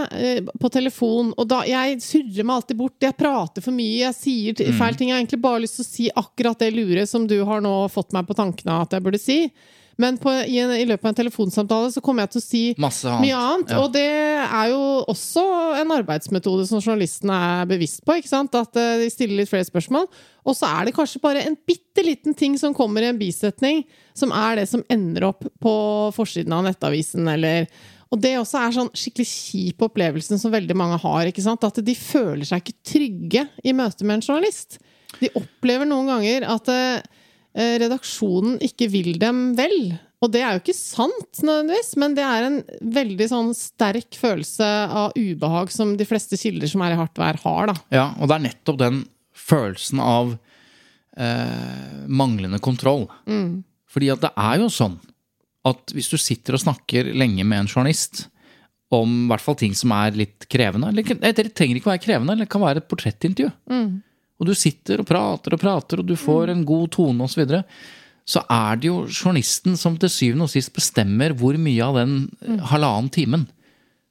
på 0.59 0.71
telefon. 0.73 1.31
Og 1.37 1.47
da 1.51 1.61
Jeg 1.67 1.99
surrer 2.03 2.43
meg 2.47 2.55
alltid 2.59 2.79
bort. 2.79 2.95
Jeg 3.03 3.17
prater 3.19 3.63
for 3.63 3.75
mye. 3.75 4.03
Jeg 4.07 4.15
sier 4.19 4.53
Mm. 4.67 4.77
feil 4.79 4.95
ting. 4.99 5.09
Jeg 5.11 5.15
har 5.17 5.23
egentlig 5.23 5.41
bare 5.43 5.63
lyst 5.63 5.79
til 5.79 5.85
å 5.85 5.91
si 5.91 6.09
akkurat 6.23 6.59
det 6.59 6.71
lure 6.75 7.07
som 7.07 7.27
du 7.27 7.37
har 7.45 7.61
nå 7.63 7.75
fått 7.93 8.11
meg 8.15 8.27
på 8.27 8.35
tankene 8.35 8.81
at 8.83 8.95
jeg 8.95 9.03
burde 9.05 9.19
si. 9.21 9.39
Men 9.97 10.19
på, 10.21 10.29
i, 10.45 10.59
en, 10.61 10.71
i 10.77 10.85
løpet 10.85 11.07
av 11.07 11.11
en 11.11 11.17
telefonsamtale 11.17 11.89
så 11.93 12.01
kommer 12.05 12.25
jeg 12.25 12.35
til 12.35 12.41
å 12.41 12.45
si 12.45 12.61
annet. 12.77 13.23
mye 13.23 13.41
annet. 13.41 13.73
Ja. 13.73 13.81
Og 13.81 13.93
det 13.95 14.05
er 14.45 14.71
jo 14.71 14.81
også 15.09 15.43
en 15.81 15.93
arbeidsmetode 15.95 16.67
som 16.69 16.83
journalistene 16.83 17.37
er 17.57 17.69
bevisst 17.69 18.03
på. 18.05 18.13
At 18.17 18.77
eh, 18.77 18.93
de 19.01 19.09
stiller 19.13 19.41
litt 19.41 19.49
flere 19.49 19.65
spørsmål. 19.65 20.05
Og 20.47 20.55
så 20.55 20.69
er 20.69 20.87
det 20.87 20.95
kanskje 20.95 21.23
bare 21.23 21.43
en 21.49 21.57
bitte 21.67 22.05
liten 22.05 22.37
ting 22.37 22.55
som 22.61 22.77
kommer 22.77 23.03
i 23.03 23.09
en 23.09 23.19
bisetning, 23.19 23.83
som 24.17 24.31
er 24.35 24.61
det 24.61 24.67
som 24.69 24.85
ender 24.93 25.31
opp 25.31 25.43
på 25.63 25.75
forsiden 26.15 26.53
av 26.55 26.67
nettavisen, 26.69 27.25
eller 27.33 27.67
og 28.07 28.21
det 28.23 28.37
også 28.39 28.59
er 28.61 28.75
sånn 28.75 28.89
skikkelig 28.95 29.27
kjip 29.27 29.83
opplevelse 29.83 30.37
som 30.39 30.53
veldig 30.53 30.75
mange 30.79 30.99
har. 31.03 31.27
ikke 31.27 31.43
sant? 31.43 31.65
At 31.67 31.81
de 31.83 31.95
føler 31.99 32.47
seg 32.47 32.61
ikke 32.61 32.91
trygge 32.93 33.43
i 33.67 33.73
møte 33.75 34.07
med 34.07 34.19
en 34.19 34.23
journalist. 34.29 34.77
De 35.19 35.31
opplever 35.35 35.87
noen 35.89 36.07
ganger 36.07 36.45
at 36.47 36.71
eh, 36.71 37.16
redaksjonen 37.57 38.59
ikke 38.65 38.89
vil 38.93 39.15
dem 39.21 39.51
vel. 39.57 39.95
Og 40.23 40.31
det 40.33 40.41
er 40.41 40.55
jo 40.55 40.61
ikke 40.63 40.73
sant, 40.77 41.41
nødvendigvis, 41.45 41.91
men 42.01 42.15
det 42.17 42.23
er 42.25 42.47
en 42.47 42.57
veldig 42.95 43.27
sånn 43.29 43.51
sterk 43.57 44.17
følelse 44.17 44.65
av 44.65 45.13
ubehag 45.17 45.69
som 45.73 45.93
de 45.97 46.07
fleste 46.09 46.39
kilder 46.41 46.71
som 46.71 46.81
er 46.85 46.95
i 46.95 46.97
hardt 46.97 47.21
vær, 47.21 47.37
har. 47.43 47.69
da. 47.69 47.75
Ja, 47.93 48.07
og 48.17 48.29
det 48.29 48.37
er 48.37 48.45
nettopp 48.47 48.79
den 48.81 49.03
følelsen 49.37 50.01
av 50.01 50.33
eh, 51.17 52.07
manglende 52.09 52.57
kontroll. 52.63 53.05
Fordi 53.93 54.09
at 54.13 54.25
det 54.25 54.33
er 54.33 54.63
jo 54.63 54.71
sånn 54.73 54.97
at 55.67 55.93
hvis 55.93 56.09
du 56.09 56.17
sitter 56.21 56.57
og 56.57 56.63
snakker 56.63 57.11
lenge 57.13 57.45
med 57.45 57.63
en 57.63 57.69
journalist 57.69 58.25
om 58.93 59.25
i 59.25 59.29
hvert 59.29 59.43
fall 59.43 59.57
ting 59.59 59.73
som 59.75 59.91
er 59.91 60.15
litt 60.15 60.45
krevende 60.47 60.93
eller 60.93 61.03
Det 61.03 61.49
trenger 61.51 61.79
ikke 61.79 61.91
være 61.91 62.03
krevende, 62.05 62.33
eller 62.33 62.47
det 62.47 62.53
kan 62.53 62.63
være 62.63 62.81
et 62.81 62.87
portrettintervju. 62.87 63.49
Og 64.37 64.49
du 64.49 64.53
sitter 64.57 65.01
og 65.01 65.07
prater 65.09 65.55
og 65.55 65.61
prater, 65.61 66.01
og 66.01 66.07
du 66.07 66.15
får 66.19 66.53
en 66.53 66.65
god 66.67 66.91
tone 66.93 67.25
osv. 67.25 67.33
Så, 67.33 67.41
videre, 67.41 67.63
så 68.27 68.43
er 68.51 68.79
det 68.79 68.89
jo 68.89 69.05
journalisten 69.07 69.77
som 69.79 69.97
til 69.97 70.11
syvende 70.13 70.47
og 70.47 70.53
sist 70.53 70.73
bestemmer 70.75 71.33
hvor 71.37 71.57
mye 71.61 71.83
av 71.85 71.97
den 72.01 72.17
eh, 72.45 72.59
halvannen 72.71 73.09
timen 73.13 73.47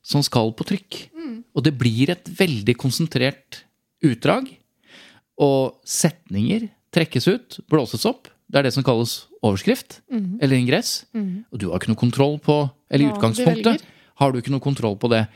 som 0.07 0.23
skal 0.25 0.53
på 0.57 0.67
trykk. 0.67 1.03
Og 1.57 1.65
det 1.67 1.75
blir 1.79 2.13
et 2.13 2.31
veldig 2.39 2.77
konsentrert 2.79 3.65
utdrag. 4.07 4.49
Og 5.43 5.77
setninger 5.85 6.69
trekkes 6.95 7.27
ut, 7.29 7.59
blåses 7.69 8.07
opp. 8.09 8.31
Det 8.47 8.61
er 8.61 8.69
det 8.69 8.75
som 8.77 8.85
kalles 8.87 9.27
overskrift 9.43 10.01
eller 10.41 10.57
ingress. 10.57 11.05
Og 11.51 11.61
du 11.61 11.69
har 11.71 11.81
ikke 11.81 11.91
noe 11.91 11.99
kontroll 11.99 12.39
på 12.39 12.69
Eller 12.89 13.09
i 13.09 13.11
utgangspunktet 13.11 13.83
har 14.17 14.33
du 14.33 14.39
ikke 14.39 14.53
noe 14.55 14.63
kontroll 14.63 14.97
på 14.97 15.11
det. 15.11 15.27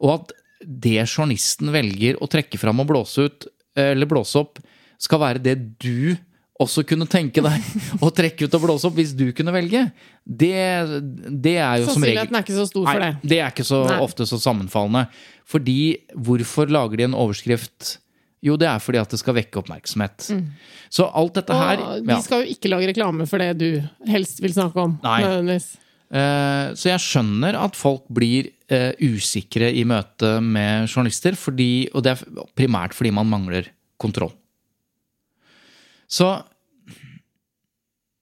Og 0.00 0.14
at 0.14 0.32
det 0.62 1.02
journalisten 1.08 1.72
velger 1.74 2.20
å 2.22 2.28
trekke 2.30 2.58
fram 2.60 2.80
og 2.80 2.86
blåse 2.92 3.26
ut, 3.26 3.48
eller 3.76 4.06
blåse 4.10 4.38
opp, 4.40 4.58
skal 5.00 5.20
være 5.22 5.42
det 5.42 5.54
du 5.80 6.16
også 6.60 6.82
kunne 6.84 7.06
tenke 7.08 7.40
deg 7.40 7.62
å 8.04 8.10
trekke 8.12 8.44
ut 8.44 8.54
og 8.58 8.64
blåse 8.66 8.84
opp 8.90 8.98
hvis 8.98 9.14
du 9.16 9.30
kunne 9.32 9.52
velge, 9.54 9.86
det, 10.26 10.50
det 11.40 11.54
er 11.56 11.80
jo 11.80 11.88
som 11.88 12.02
regel 12.04 12.20
Sannsynligheten 12.26 12.36
er 12.36 12.44
ikke 12.44 12.58
så 12.58 12.66
stor 12.68 12.84
for 12.90 13.00
det. 13.00 13.08
Nei, 13.16 13.28
det. 13.32 13.38
er 13.40 13.54
ikke 13.54 13.64
så 13.70 13.78
Nei. 13.88 13.98
ofte 14.04 14.26
så 14.28 14.36
sammenfallende. 14.42 15.06
Fordi 15.48 15.78
hvorfor 16.14 16.68
lager 16.70 17.00
de 17.00 17.06
en 17.08 17.16
overskrift? 17.16 17.96
Jo, 18.44 18.54
det 18.60 18.68
er 18.70 18.78
fordi 18.80 19.00
at 19.00 19.10
det 19.12 19.18
skal 19.20 19.34
vekke 19.36 19.60
oppmerksomhet. 19.60 20.28
Så 20.92 21.08
alt 21.16 21.34
dette 21.36 21.52
her 21.56 21.80
Mm. 21.80 22.08
Ja. 22.08 22.16
de 22.16 22.22
skal 22.24 22.44
jo 22.44 22.52
ikke 22.54 22.70
lage 22.72 22.86
reklame 22.92 23.26
for 23.28 23.38
det 23.42 23.50
du 23.60 23.82
helst 24.08 24.40
vil 24.40 24.52
snakke 24.54 24.80
om. 24.84 24.98
Nei. 25.04 25.18
nødvendigvis. 25.24 25.66
Eh, 26.10 26.74
Så 26.74 26.88
jeg 26.92 27.00
skjønner 27.04 27.56
at 27.64 27.76
folk 27.76 28.04
blir 28.08 28.48
eh, 28.70 28.92
usikre 29.02 29.70
i 29.74 29.84
møte 29.88 30.36
med 30.42 30.88
journalister, 30.90 31.36
fordi, 31.38 31.88
og 31.94 32.04
det 32.06 32.14
er 32.16 32.46
primært 32.58 32.94
fordi 32.96 33.12
man 33.14 33.28
mangler 33.30 33.68
kontroll. 34.00 34.32
Så 36.10 36.30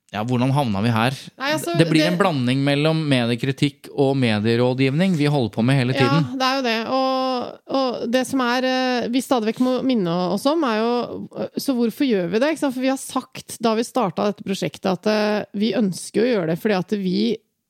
ja, 0.08 0.22
hvordan 0.24 0.52
havna 0.56 0.80
vi 0.80 0.88
her? 0.92 1.16
Nei, 1.36 1.50
altså, 1.52 1.74
det 1.76 1.84
blir 1.90 2.00
det- 2.00 2.12
en 2.12 2.18
blanding 2.20 2.62
mellom 2.64 3.00
mediekritikk 3.10 3.90
og 3.92 4.16
medierådgivning 4.16 5.16
vi 5.16 5.26
holder 5.28 5.52
på 5.52 5.64
med 5.64 5.76
hele 5.76 5.92
tiden. 5.92 6.24
Ja, 6.24 6.36
det 6.40 6.46
er 6.46 6.56
jo 6.56 6.62
det. 6.64 6.78
Og, 6.88 7.58
og 7.76 8.10
det 8.10 8.26
som 8.26 8.40
er 8.40 8.64
eh, 8.64 9.08
vi 9.12 9.20
stadig 9.20 9.52
vekk 9.52 9.60
må 9.60 9.74
minne 9.84 10.14
oss 10.32 10.46
om, 10.48 10.64
er 10.64 10.78
jo 10.80 11.28
eh, 11.36 11.50
Så 11.60 11.76
hvorfor 11.76 12.08
gjør 12.08 12.30
vi 12.32 12.40
det? 12.40 12.54
For 12.58 12.80
vi 12.80 12.88
har 12.88 12.96
sagt 12.96 13.58
da 13.60 13.74
vi 13.76 13.84
starta 13.84 14.30
dette 14.30 14.46
prosjektet, 14.48 14.88
at 14.96 15.06
eh, 15.12 15.44
vi 15.60 15.74
ønsker 15.76 16.24
å 16.24 16.30
gjøre 16.32 16.46
det 16.54 16.58
fordi 16.62 16.78
at 16.78 16.96
vi 16.96 17.18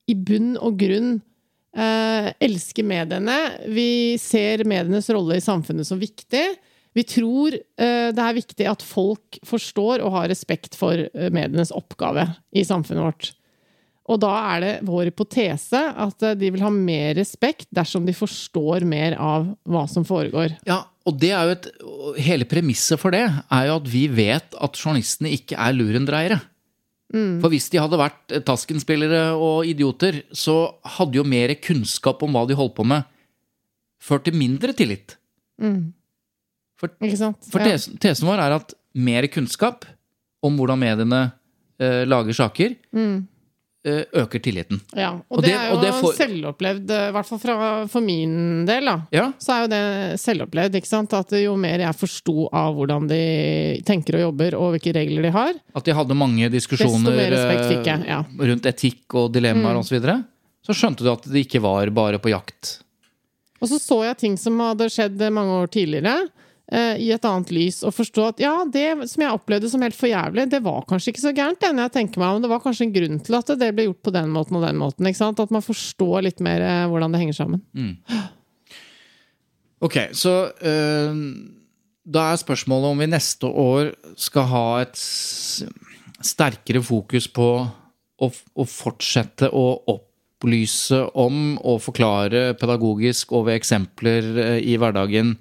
i 0.09 0.15
bunn 0.15 0.55
og 0.57 0.79
grunn 0.79 1.19
eh, 1.79 2.33
elsker 2.49 2.87
mediene. 2.87 3.39
Vi 3.71 4.19
ser 4.21 4.67
medienes 4.69 5.09
rolle 5.15 5.39
i 5.39 5.45
samfunnet 5.45 5.89
som 5.89 6.01
viktig. 6.01 6.45
Vi 6.97 7.05
tror 7.07 7.55
eh, 7.55 8.11
det 8.15 8.23
er 8.25 8.39
viktig 8.39 8.69
at 8.69 8.85
folk 8.85 9.39
forstår 9.47 10.03
og 10.03 10.15
har 10.17 10.31
respekt 10.33 10.79
for 10.79 10.99
eh, 10.99 11.33
medienes 11.35 11.75
oppgave 11.75 12.27
i 12.51 12.65
samfunnet 12.67 13.07
vårt. 13.07 13.33
Og 14.09 14.17
da 14.23 14.31
er 14.55 14.63
det 14.65 14.75
vår 14.89 15.11
hypotese 15.11 15.81
at 15.93 16.25
eh, 16.25 16.37
de 16.41 16.53
vil 16.55 16.65
ha 16.65 16.73
mer 16.73 17.13
respekt 17.19 17.69
dersom 17.75 18.09
de 18.09 18.17
forstår 18.17 18.87
mer 18.89 19.19
av 19.21 19.51
hva 19.69 19.85
som 19.91 20.07
foregår. 20.09 20.57
Ja, 20.69 20.83
og 21.09 21.21
det 21.21 21.33
er 21.35 21.49
jo 21.49 21.57
et 21.59 21.71
Hele 22.19 22.47
premisset 22.49 22.99
for 23.01 23.15
det 23.15 23.27
er 23.29 23.67
jo 23.69 23.75
at 23.79 23.89
vi 23.89 24.07
vet 24.11 24.55
at 24.57 24.79
journalistene 24.81 25.31
ikke 25.37 25.59
er 25.61 25.77
lurendreiere. 25.77 26.39
For 27.41 27.49
hvis 27.53 27.71
de 27.73 27.81
hadde 27.81 27.97
vært 28.01 28.35
eh, 28.37 28.43
Tasken-spillere 28.45 29.23
og 29.41 29.65
idioter, 29.69 30.23
så 30.37 30.75
hadde 30.99 31.17
jo 31.17 31.25
mer 31.25 31.55
kunnskap 31.65 32.21
om 32.27 32.35
hva 32.37 32.43
de 32.49 32.57
holdt 32.59 32.75
på 32.77 32.85
med, 32.85 33.07
ført 34.03 34.27
til 34.29 34.37
mindre 34.37 34.75
tillit. 34.77 35.17
For, 36.79 36.93
sant? 37.19 37.49
for 37.51 37.65
Ja. 37.65 37.73
tesen, 37.73 37.97
tesen 37.99 38.29
vår 38.29 38.39
er 38.45 38.55
at 38.61 38.75
mer 38.95 39.27
kunnskap 39.33 39.87
om 40.45 40.55
hvordan 40.61 40.79
mediene 40.79 41.23
eh, 41.81 42.05
lager 42.07 42.37
saker, 42.37 42.77
eh, 42.95 43.17
øker 44.23 44.41
tilliten. 44.45 44.81
Ja, 44.97 45.11
og, 45.17 45.39
Og 45.39 45.43
det, 45.43 45.51
det- 45.51 45.59
er 45.59 45.71
jo 45.73 45.81
det 45.83 45.93
får- 45.99 46.17
selvopplevd, 46.19 46.91
eh, 46.91 47.09
i 47.09 47.13
hvert 47.17 47.27
fall 47.29 47.39
for 47.89 48.01
min 48.05 48.65
del, 48.69 48.85
da. 48.91 48.97
Ja, 49.13 49.27
Så 49.39 49.53
er 49.55 49.61
jo 49.65 49.69
det 49.73 50.21
selvopplevd, 50.23 50.75
ikke 50.81 50.87
sant. 50.91 51.13
At 51.19 51.31
jo 51.31 51.57
mer 51.57 51.79
jeg 51.85 51.95
forsto 51.99 52.49
av 52.53 52.75
hvordan 52.77 53.09
de 53.09 53.21
tenker 53.85 54.15
og 54.19 54.25
jobber, 54.29 54.55
og 54.59 54.75
hvilke 54.77 54.95
regler 54.95 55.23
de 55.23 55.31
har, 55.35 55.53
At 55.75 55.85
de 55.85 55.93
hadde 55.95 56.15
mange 56.19 56.51
diskusjoner 56.51 57.13
fikk 57.15 57.85
jeg, 57.85 58.01
eh, 58.01 58.07
ja. 58.09 58.23
rundt 58.39 58.67
etikk 58.67 59.15
og 59.15 59.33
dilemmaer 59.33 59.77
og 59.77 59.85
så 59.85 59.99
videre, 60.01 60.25
så 60.67 60.75
skjønte 60.77 61.05
du 61.07 61.11
at 61.13 61.23
de 61.25 61.45
ikke 61.45 61.61
var 61.65 61.89
bare 61.91 62.19
på 62.19 62.31
jakt. 62.31 62.81
Og 63.61 63.69
så 63.69 63.79
så 63.81 64.05
jeg 64.05 64.17
ting 64.19 64.37
som 64.39 64.59
hadde 64.61 64.87
skjedd 64.93 65.19
mange 65.33 65.51
år 65.63 65.67
tidligere, 65.73 66.13
eh, 66.23 66.29
i 66.69 67.07
et 67.15 67.25
annet 67.25 67.49
lys, 67.55 67.79
og 67.87 67.95
forstå 67.97 68.25
at 68.29 68.41
ja, 68.43 68.51
det 68.69 69.09
som 69.09 69.23
jeg 69.25 69.37
opplevde 69.39 69.71
som 69.73 69.81
helt 69.81 69.97
for 69.97 70.11
jævlig, 70.11 70.45
det 70.53 70.59
var 70.61 70.83
kanskje 70.89 71.15
ikke 71.15 71.23
så 71.23 71.33
gærent, 71.33 71.63
det, 71.63 71.71
jeg 71.81 71.95
tenker 71.95 72.21
meg 72.21 72.37
om. 72.37 72.43
Det 72.45 72.51
var 72.53 72.61
kanskje 72.61 72.85
en 72.85 72.93
grunn 72.93 73.21
til 73.25 73.37
at 73.39 73.53
det 73.63 73.71
ble 73.73 73.87
gjort 73.87 74.03
på 74.05 74.13
den 74.13 74.35
måten 74.35 74.59
og 74.59 74.67
den 74.67 74.77
måten. 74.77 75.09
ikke 75.09 75.21
sant? 75.23 75.41
At 75.41 75.55
man 75.55 75.65
forstår 75.65 76.27
litt 76.27 76.43
mer 76.45 76.65
eh, 76.67 76.85
hvordan 76.93 77.15
det 77.15 77.23
henger 77.23 77.39
sammen. 77.39 77.63
Ok, 79.81 79.97
så 80.13 80.35
øh, 80.51 81.21
da 82.09 82.25
er 82.33 82.41
spørsmålet 82.41 82.93
om 82.93 83.03
vi 83.03 83.11
neste 83.13 83.47
år 83.49 83.93
skal 84.19 84.49
ha 84.51 84.67
et 84.83 84.99
sterkere 86.25 86.83
fokus 86.83 87.29
på 87.31 87.49
å, 87.63 88.29
å 88.29 88.67
fortsette 88.67 89.51
å 89.55 89.67
opplyse 89.93 90.99
om 91.19 91.57
og 91.61 91.83
forklare 91.85 92.53
pedagogisk 92.59 93.37
og 93.37 93.49
ved 93.49 93.61
eksempler 93.61 94.33
eh, 94.43 94.59
i 94.73 94.77
hverdagen 94.81 95.37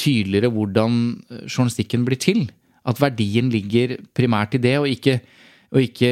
tydeligere 0.00 0.50
hvordan 0.52 0.98
eh, 1.30 1.46
journalistikken 1.48 2.04
blir 2.06 2.20
til. 2.20 2.46
At 2.84 3.00
verdien 3.00 3.48
ligger 3.52 3.96
primært 4.16 4.58
i 4.58 4.60
det, 4.60 4.74
og 4.82 4.88
ikke, 4.90 5.20
og 5.72 5.80
ikke 5.86 6.10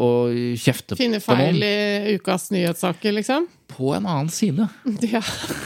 å 0.00 0.10
kjefte 0.56 0.96
Finne 0.96 1.20
på 1.20 1.36
noen. 1.36 1.58
feil 1.58 1.66
i 1.66 2.14
ukas 2.16 2.48
nyhetssaker, 2.54 3.12
liksom. 3.18 3.48
På 3.74 3.92
en 3.96 4.06
annen 4.06 4.30
side. 4.30 4.68
Ja, 5.14 5.20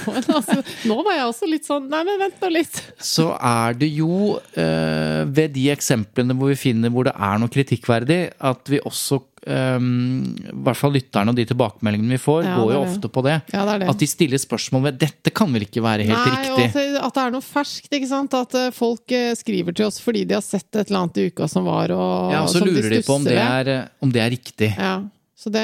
altså, 0.08 0.58
nå 0.88 0.96
var 1.04 1.14
jeg 1.18 1.26
også 1.28 1.48
litt 1.50 1.66
sånn 1.68 1.88
Nei, 1.92 2.00
men 2.08 2.18
vent 2.20 2.40
nå 2.42 2.48
litt. 2.52 2.78
så 3.02 3.30
er 3.36 3.76
det 3.78 3.88
jo 3.92 4.38
eh, 4.58 5.24
ved 5.28 5.52
de 5.54 5.68
eksemplene 5.74 6.34
hvor 6.38 6.50
vi 6.52 6.58
finner 6.58 6.92
hvor 6.94 7.06
det 7.08 7.14
er 7.14 7.38
noe 7.42 7.52
kritikkverdig, 7.52 8.18
at 8.48 8.70
vi 8.72 8.80
også 8.88 9.18
eh, 9.46 9.78
I 9.78 10.54
hvert 10.64 10.80
fall 10.80 10.94
lytterne 10.96 11.32
og 11.34 11.38
de 11.38 11.46
tilbakemeldingene 11.50 12.16
vi 12.16 12.20
får, 12.22 12.40
Ja, 12.48 12.56
går 12.58 12.72
jo 12.72 12.78
det 12.78 12.88
ofte 12.92 13.10
på 13.14 13.24
det. 13.26 13.36
Ja, 13.54 13.64
det 13.68 13.76
det. 13.84 13.90
At 13.92 14.02
de 14.02 14.08
stiller 14.10 14.42
spørsmål 14.42 14.86
ved 14.88 14.98
'dette 15.04 15.32
kan 15.34 15.52
vel 15.54 15.66
ikke 15.68 15.84
være 15.84 16.06
helt 16.08 16.18
Nei, 16.18 16.38
riktig'? 16.38 16.96
at, 16.98 17.14
det 17.14 17.22
er 17.26 17.34
noe 17.36 17.44
ferskt, 17.44 17.92
ikke 17.92 18.10
sant. 18.10 18.34
At 18.38 18.54
eh, 18.58 18.70
folk 18.74 19.12
eh, 19.14 19.34
skriver 19.38 19.76
til 19.76 19.86
oss 19.90 20.00
fordi 20.02 20.24
de 20.28 20.34
har 20.38 20.44
sett 20.44 20.68
et 20.74 20.88
eller 20.88 21.04
annet 21.04 21.20
i 21.22 21.28
uka 21.30 21.48
som 21.50 21.68
var, 21.68 21.92
og 21.94 22.32
Ja, 22.34 22.42
og 22.42 22.50
så 22.52 22.58
som 22.62 22.68
lurer 22.68 22.90
de 22.96 23.02
på 23.06 23.14
om 23.20 23.24
det, 23.28 23.38
er, 23.38 23.88
om 24.02 24.12
det 24.12 24.24
er 24.24 24.30
riktig. 24.34 24.72
Ja, 24.76 24.96
så 25.38 25.52
det 25.54 25.62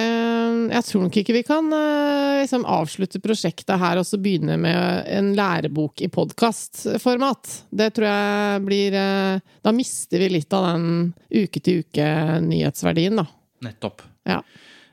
Jeg 0.70 0.84
tror 0.86 1.02
nok 1.02 1.16
ikke 1.18 1.34
vi 1.34 1.42
kan 1.46 1.66
eh, 1.74 2.42
liksom 2.44 2.62
avslutte 2.70 3.18
prosjektet 3.22 3.80
her 3.80 3.98
og 3.98 4.06
så 4.06 4.20
begynne 4.22 4.54
med 4.60 5.08
en 5.10 5.32
lærebok 5.34 5.98
i 6.06 6.10
podkastformat. 6.14 7.50
Det 7.74 7.88
tror 7.96 8.06
jeg 8.06 8.62
blir 8.68 8.94
eh, 9.00 9.40
Da 9.66 9.72
mister 9.74 10.22
vi 10.22 10.28
litt 10.36 10.54
av 10.54 10.68
den 10.68 10.86
uke-til-uke-nyhetsverdien, 11.34 13.18
da. 13.18 13.26
Nettopp. 13.66 14.04
Ja. 14.28 14.38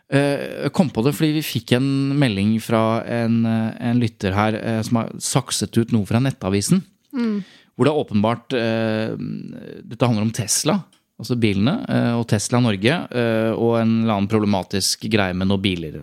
Eh, 0.09 0.63
Jeg 0.65 0.73
kom 0.75 0.89
på 0.89 1.03
det 1.05 1.13
fordi 1.17 1.37
vi 1.37 1.45
fikk 1.45 1.75
en 1.77 1.89
melding 2.19 2.55
fra 2.63 3.03
en, 3.05 3.43
en 3.45 4.01
lytter 4.01 4.33
her 4.35 4.57
som 4.87 5.01
har 5.01 5.11
sakset 5.21 5.77
ut 5.77 5.93
noe 5.93 6.09
fra 6.09 6.19
Nettavisen. 6.23 6.81
Hvor 7.11 7.87
det 7.87 7.91
er 7.93 8.01
åpenbart 8.01 8.49
Dette 8.53 10.07
handler 10.07 10.25
om 10.25 10.33
Tesla, 10.35 10.81
altså 11.21 11.37
bilene, 11.39 11.75
eh, 11.87 12.13
og 12.17 12.25
Tesla 12.31 12.59
Norge. 12.63 12.95
eh, 13.11 13.51
Og 13.53 13.77
en 13.79 14.01
eller 14.03 14.15
annen 14.15 14.29
problematisk 14.31 15.05
greie 15.09 15.33
med 15.37 15.47
noen 15.47 15.61
biler. 15.61 15.99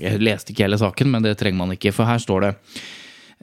Jeg 0.00 0.20
leste 0.20 0.52
ikke 0.52 0.64
hele 0.66 0.80
saken, 0.80 1.10
men 1.10 1.22
det 1.22 1.36
trenger 1.38 1.58
man 1.60 1.76
ikke, 1.76 1.92
for 1.92 2.08
her 2.08 2.18
står 2.18 2.40
det 2.46 2.54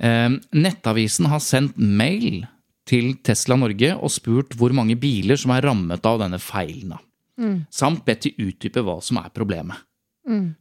eh, 0.02 0.30
Nettavisen 0.58 1.30
har 1.30 1.40
sendt 1.40 1.78
mail 1.78 2.44
til 2.86 3.16
Tesla 3.24 3.56
Norge 3.56 3.94
og 3.96 4.10
spurt 4.12 4.56
hvor 4.58 4.74
mange 4.74 4.98
biler 5.00 5.38
som 5.38 5.54
er 5.54 5.62
rammet 5.62 6.06
av 6.06 6.20
denne 6.20 6.40
feilen. 6.42 6.98
Mm. 7.42 7.66
samt 7.74 8.04
bedt 8.06 8.28
de 8.28 8.32
utdype 8.38 8.84
hva 8.86 9.00
som 9.02 9.18
er 9.18 9.32
problemet. 9.34 9.80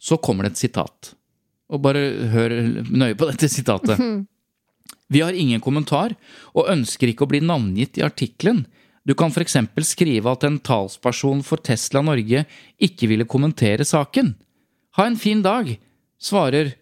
Så 0.01 0.16
kommer 0.23 0.46
det 0.46 0.55
et 0.55 0.61
sitat. 0.62 1.11
Og 1.68 1.83
bare 1.83 2.31
hør 2.33 2.55
nøye 2.88 3.16
på 3.18 3.27
dette 3.29 3.51
sitatet. 3.53 4.01
Vi 5.11 5.20
har 5.20 5.37
ingen 5.37 5.61
kommentar, 5.61 6.14
og 6.55 6.70
ønsker 6.73 7.11
ikke 7.11 7.27
å 7.27 7.31
bli 7.31 7.42
navngitt 7.44 7.99
i 7.99 8.05
artikkelen. 8.07 8.64
Du 9.06 9.14
kan 9.16 9.32
f.eks. 9.32 9.56
skrive 9.88 10.32
at 10.32 10.44
en 10.44 10.58
talsperson 10.60 11.40
for 11.46 11.62
Tesla 11.64 12.02
Norge 12.04 12.44
ikke 12.80 13.08
ville 13.08 13.24
kommentere 13.28 13.86
saken. 13.88 14.34
Ha 14.98 15.06
en 15.08 15.16
fin 15.16 15.40
dag, 15.42 15.72
svarer 16.20 16.74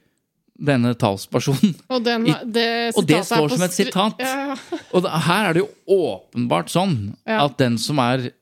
denne 0.58 0.90
talspersonen. 0.98 1.76
Og, 1.92 2.02
den, 2.02 2.26
det, 2.50 2.66
og 2.98 3.06
det 3.06 3.20
står 3.28 3.52
som 3.52 3.62
et 3.62 3.76
sitat. 3.76 4.18
Ja, 4.18 4.56
Og 4.96 5.06
her 5.06 5.50
er 5.50 5.54
det 5.54 5.62
jo 5.62 5.68
åpenbart 5.94 6.72
sånn 6.74 6.96
Ja. 7.22 7.44
at 7.44 7.58
den 7.62 7.78
som 7.78 8.00
er 8.02 8.32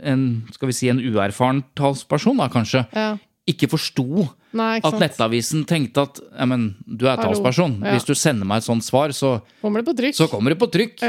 en, 0.00 0.46
skal 0.54 0.70
vi 0.70 0.76
si, 0.78 0.88
en 0.88 1.02
uerfaren 1.04 1.60
talsperson, 1.76 2.38
da 2.40 2.46
kanskje, 2.48 2.86
ja. 2.96 3.10
ikke 3.44 3.68
forsto 3.68 4.24
Nei, 4.56 4.78
at. 4.80 4.96
Nettavisen 4.98 5.66
tenkte 5.68 6.06
at 6.08 6.22
men, 6.48 6.70
du 6.88 7.04
er 7.06 7.20
talsperson. 7.20 7.76
Hvis 7.84 8.08
du 8.08 8.14
sender 8.16 8.48
meg 8.48 8.62
et 8.62 8.66
sånt 8.70 8.86
svar, 8.86 9.12
så, 9.12 9.36
Kommer 9.60 9.84
det 9.84 9.90
på 9.90 9.94
trykk? 10.00 10.16
så 10.16 10.30
kommer 10.32 10.54
det 10.54 10.58
på 10.62 10.70
trykk. 10.72 11.04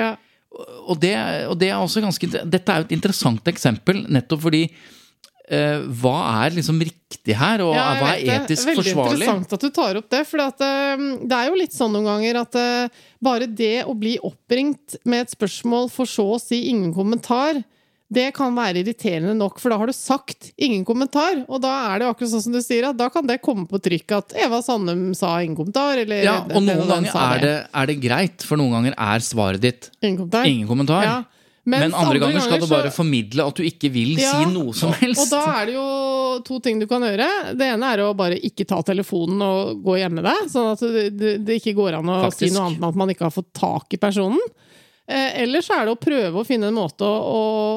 Og, 0.52 0.98
det, 1.00 1.14
og 1.48 1.56
det 1.60 1.70
er 1.72 1.78
også 1.80 2.02
ganske 2.04 2.28
Dette 2.28 2.74
er 2.74 2.82
jo 2.82 2.88
et 2.90 2.96
interessant 2.98 3.46
eksempel, 3.48 4.02
nettopp 4.12 4.42
fordi 4.44 4.66
eh, 4.68 5.80
hva 6.02 6.16
er 6.44 6.58
liksom 6.58 6.82
riktig 6.84 7.38
her, 7.40 7.64
og 7.64 7.72
Ja, 7.76 7.86
hva 8.02 8.10
er 8.18 8.42
etisk 8.42 8.66
det. 8.68 8.74
Veldig 8.74 8.84
forsvarlig? 8.84 9.28
interessant 9.28 9.56
at 9.56 9.64
du 9.64 9.70
tar 9.76 10.00
opp 10.02 10.10
det. 10.12 10.22
For 10.28 10.44
det 10.44 11.38
er 11.38 11.48
jo 11.50 11.60
litt 11.60 11.76
sånn 11.76 11.96
noen 11.96 12.10
ganger 12.12 12.42
at 12.44 12.60
eh, 12.60 13.04
bare 13.24 13.48
det 13.48 13.86
å 13.88 13.96
bli 13.98 14.18
oppringt 14.28 15.00
med 15.06 15.26
et 15.28 15.36
spørsmål 15.38 15.88
for 15.94 16.10
så 16.10 16.28
å 16.36 16.42
si 16.42 16.66
ingen 16.72 16.92
kommentar, 16.96 17.64
det 18.12 18.34
kan 18.36 18.52
være 18.58 18.82
irriterende 18.84 19.34
nok, 19.40 19.60
for 19.64 19.72
da 19.72 19.78
har 19.80 19.88
du 19.88 19.94
sagt 19.96 20.50
ingen 20.60 20.84
kommentar. 20.86 21.46
Og 21.48 21.62
da 21.64 21.72
er 21.94 22.00
det 22.04 22.10
akkurat 22.12 22.34
sånn 22.34 22.44
som 22.44 22.52
du 22.56 22.60
sier, 22.60 22.90
at 22.90 22.98
da 23.00 23.08
kan 23.14 23.26
det 23.30 23.40
komme 23.42 23.64
på 23.72 23.80
trykk 23.80 24.12
at 24.18 24.34
Eva 24.36 24.60
Sandum 24.66 25.14
sa 25.16 25.38
ingen 25.40 25.56
kommentar, 25.56 25.98
eller 26.04 26.24
Ja, 26.28 26.40
og 26.44 26.60
noen 26.66 26.88
ganger 26.90 27.16
er 27.16 27.40
det, 27.46 27.54
er 27.74 27.86
det 27.94 28.00
greit, 28.04 28.44
for 28.44 28.60
noen 28.60 28.76
ganger 28.76 28.98
er 29.00 29.20
svaret 29.24 29.62
ditt 29.64 29.88
Ingen 30.02 30.18
kommentar. 30.26 30.46
ingen 30.46 30.68
kommentar. 30.68 31.04
Ja. 31.08 31.20
Men 31.64 31.84
andre, 31.94 31.98
andre 32.02 32.20
ganger 32.24 32.42
skal 32.42 32.60
du 32.60 32.66
så- 32.66 32.74
bare 32.74 32.90
formidle 32.92 33.46
at 33.48 33.56
du 33.56 33.62
ikke 33.64 33.92
vil 33.94 34.18
Ja, 34.20 34.32
si 34.44 34.52
noe 34.52 34.74
som 34.74 34.92
helst. 34.98 35.22
Og 35.22 35.30
da 35.30 35.62
er 35.62 35.66
det 35.68 35.76
jo 35.76 36.40
to 36.44 36.60
ting 36.60 36.80
du 36.80 36.88
kan 36.88 37.02
gjøre. 37.06 37.28
Det 37.56 37.68
ene 37.76 37.94
er 37.94 38.00
å 38.00 38.16
bare 38.18 38.36
ikke 38.42 38.66
ta 38.68 38.82
telefonen 38.82 39.40
og 39.46 39.84
gå 39.86 39.94
og 39.94 40.00
gjemme 40.02 40.24
deg, 40.26 40.50
sånn 40.50 40.72
at 40.74 40.80
det, 40.82 41.18
det, 41.18 41.46
det 41.46 41.62
ikke 41.62 41.76
går 41.78 42.00
an 42.00 42.10
å 42.10 42.24
Faktisk. 42.26 42.50
si 42.50 42.50
noe 42.56 42.66
annet 42.66 42.80
enn 42.82 42.90
at 42.90 42.96
man 42.96 43.10
ikke 43.14 43.28
har 43.30 43.36
fått 43.36 43.54
tak 43.54 43.94
i 43.94 43.98
personen. 43.98 44.40
Eh, 45.12 45.42
Eller 45.44 45.64
så 45.66 45.76
er 45.76 45.88
det 45.90 45.96
å 45.96 46.00
prøve 46.00 46.40
å 46.42 46.48
finne 46.48 46.70
en 46.72 46.78
måte 46.78 47.04
å, 47.08 47.16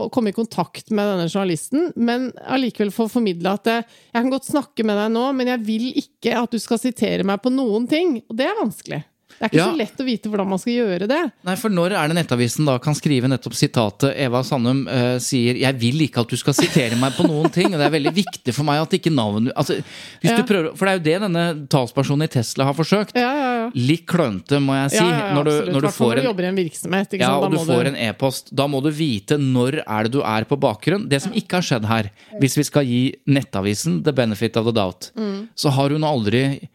å 0.04 0.10
komme 0.14 0.30
i 0.30 0.36
kontakt 0.36 0.92
med 0.94 1.08
denne 1.10 1.26
journalisten, 1.26 1.88
men 1.96 2.28
allikevel 2.46 2.92
få 2.94 3.08
formidle 3.10 3.56
at 3.58 3.66
eh, 3.72 3.82
jeg 4.14 4.20
kan 4.22 4.30
godt 4.36 4.46
snakke 4.52 4.86
med 4.86 5.00
deg 5.00 5.10
nå, 5.16 5.24
men 5.34 5.50
jeg 5.54 5.64
vil 5.66 5.88
ikke 6.04 6.36
at 6.44 6.54
du 6.54 6.60
skal 6.62 6.78
sitere 6.82 7.26
meg 7.26 7.42
på 7.42 7.50
noen 7.54 7.88
ting. 7.90 8.20
Og 8.28 8.38
det 8.38 8.46
er 8.50 8.60
vanskelig. 8.60 9.02
Det 9.34 9.48
er 9.48 9.50
ikke 9.50 9.58
Ja. 9.58 9.64
så 9.66 9.78
lett 9.80 9.98
å 9.98 10.04
vite 10.06 10.30
hvordan 10.30 10.46
man 10.46 10.60
skal 10.62 10.76
gjøre 10.76 11.06
det. 11.10 11.20
Nei, 11.48 11.54
for 11.58 11.72
når 11.74 11.96
er 11.98 12.06
det 12.12 12.14
Nettavisen 12.20 12.68
da 12.68 12.76
kan 12.78 12.94
skrive 12.94 13.26
nettopp 13.26 13.56
sitatet 13.58 14.14
Eva 14.22 14.44
Sandum 14.46 14.84
uh, 14.86 15.16
sier 15.18 15.58
'Jeg 15.58 15.74
vil 15.80 16.04
ikke 16.06 16.22
at 16.22 16.30
du 16.30 16.36
skal 16.38 16.54
sitere 16.54 16.94
meg 17.00 17.16
på 17.18 17.26
noen 17.26 17.50
ting', 17.50 17.72
og 17.74 17.80
det 17.82 17.88
er 17.88 17.96
veldig 17.96 18.12
viktig 18.14 18.54
for 18.54 18.62
meg 18.68 18.78
at 18.84 18.94
ikke 18.94 19.10
navnet 19.10 19.50
altså, 19.58 19.80
hvis 20.22 20.30
Ja. 20.30 20.36
du 20.38 20.46
prøver, 20.46 20.76
For 20.78 20.86
det 20.86 20.92
er 20.92 20.98
jo 21.00 21.06
det 21.10 21.16
denne 21.26 21.44
talspersonen 21.66 22.22
i 22.28 22.30
Tesla 22.30 22.68
har 22.70 22.74
forsøkt. 22.78 23.16
Ja, 23.18 23.32
ja. 23.34 23.53
Litt 23.74 24.04
klønete, 24.10 24.58
må 24.60 24.74
jeg 24.76 24.90
si. 24.90 25.00
ja, 25.02 25.18
ja, 25.28 25.34
når 25.34 25.44
du, 25.48 25.72
når 25.72 25.80
du 25.86 25.88
får 25.96 26.18
en 26.20 26.24
jobber 26.28 26.44
i 26.44 26.48
en 26.50 26.58
virksomhet. 26.58 27.16
Ja, 27.20 27.30
og 27.38 27.50
du 27.52 27.58
får 27.62 27.86
en 27.92 27.96
e-post. 27.96 28.50
Da 28.54 28.66
må 28.70 28.82
du 28.84 28.90
vite 28.90 29.38
når 29.40 29.80
er 29.86 30.02
det 30.08 30.12
du 30.12 30.20
er 30.22 30.44
på 30.50 30.58
bakgrunn. 30.60 31.08
Det 31.08 31.22
som 31.22 31.32
ikke 31.32 31.60
har 31.60 31.66
skjedd 31.68 31.84
her, 31.90 32.10
hvis 32.40 32.56
vi 32.60 32.64
skal 32.68 32.84
gi 32.88 33.02
Nettavisen 33.26 34.02
the 34.04 34.12
benefit 34.12 34.56
of 34.56 34.64
the 34.68 34.72
doubt, 34.76 35.10
Mm. 35.16 35.48
så 35.54 35.70
har 35.70 35.90
hun 35.90 36.02
aldri 36.04 36.68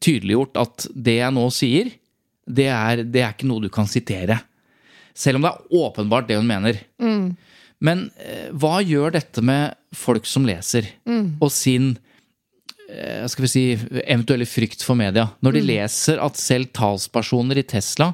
tydeliggjort 0.00 0.56
at 0.60 0.86
det 0.94 1.18
jeg 1.20 1.34
nå 1.34 1.46
sier, 1.54 1.90
det 2.50 2.66
er, 2.72 3.02
det 3.04 3.22
er 3.22 3.32
ikke 3.34 3.48
noe 3.48 3.62
du 3.64 3.68
kan 3.72 3.86
sitere. 3.88 4.40
Selv 5.14 5.36
om 5.40 5.42
det 5.46 5.50
er 5.52 5.80
åpenbart 5.84 6.28
det 6.28 6.36
hun 6.38 6.46
mener. 6.48 6.78
Mm. 7.02 7.36
Men 7.80 8.10
eh, 8.20 8.50
hva 8.52 8.80
gjør 8.84 9.14
dette 9.16 9.42
med 9.44 9.74
folk 9.96 10.26
som 10.28 10.44
leser, 10.48 10.86
Mm. 11.08 11.36
og 11.40 11.50
sin 11.50 11.94
skal 13.30 13.44
vi 13.46 13.50
si, 13.52 13.64
eventuelle 14.04 14.46
frykt 14.48 14.82
for 14.86 14.98
media? 14.98 15.28
Når 15.42 15.52
Mm. 15.52 15.58
de 15.58 15.66
leser 15.72 16.18
at 16.22 16.36
selv 16.36 16.72
talspersoner 16.72 17.58
i 17.58 17.62
Tesla 17.66 18.12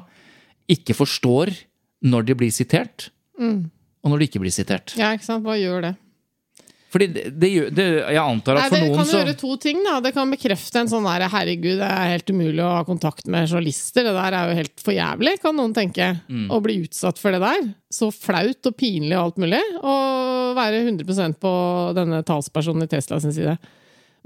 ikke 0.69 0.93
forstår 0.95 1.53
når 2.03 2.25
de 2.25 2.35
blir 2.35 2.51
sitert, 2.51 3.09
og 3.39 4.11
når 4.11 4.19
de 4.19 4.27
ikke 4.27 4.39
blir 4.43 4.51
sitert. 4.53 4.93
Ja, 4.97 5.13
ikke 5.15 5.23
sant. 5.25 5.43
Hva 5.45 5.55
gjør 5.57 5.81
det? 5.89 5.95
Fordi 6.87 7.07
det, 7.11 7.23
det, 7.37 7.49
det, 7.75 7.85
jeg 8.15 8.21
antar 8.21 8.55
Nei, 8.55 8.61
at 8.63 8.71
for 8.71 8.79
det 8.79 8.93
kan 8.95 9.05
så 9.09 9.17
gjøre 9.19 9.33
to 9.37 9.49
ting. 9.59 9.81
da 9.83 9.97
Det 9.99 10.13
kan 10.15 10.29
bekrefte 10.31 10.79
en 10.79 10.87
sånn 10.87 11.03
der 11.03 11.27
'herregud, 11.27 11.81
det 11.81 11.89
er 11.89 12.13
helt 12.15 12.29
umulig 12.31 12.63
å 12.63 12.69
ha 12.77 12.83
kontakt 12.87 13.27
med 13.27 13.49
journalister', 13.49 14.05
det 14.07 14.13
der 14.15 14.31
er 14.33 14.47
jo 14.47 14.55
helt 14.55 14.79
for 14.79 14.93
jævlig, 14.95 15.33
kan 15.41 15.53
noen 15.57 15.73
tenke. 15.75 16.21
Mm. 16.29 16.47
Å 16.49 16.61
bli 16.63 16.77
utsatt 16.87 17.19
for 17.19 17.31
det 17.35 17.41
der. 17.43 17.73
Så 17.91 18.07
flaut 18.15 18.65
og 18.65 18.77
pinlig 18.77 19.17
og 19.17 19.25
alt 19.25 19.37
mulig. 19.37 19.59
Og 19.83 20.55
være 20.55 20.85
100% 20.87 21.35
på 21.43 21.51
denne 21.93 22.23
talspersonen 22.23 22.83
i 22.83 22.87
Tesla 22.87 23.19
sin 23.19 23.33
side. 23.35 23.57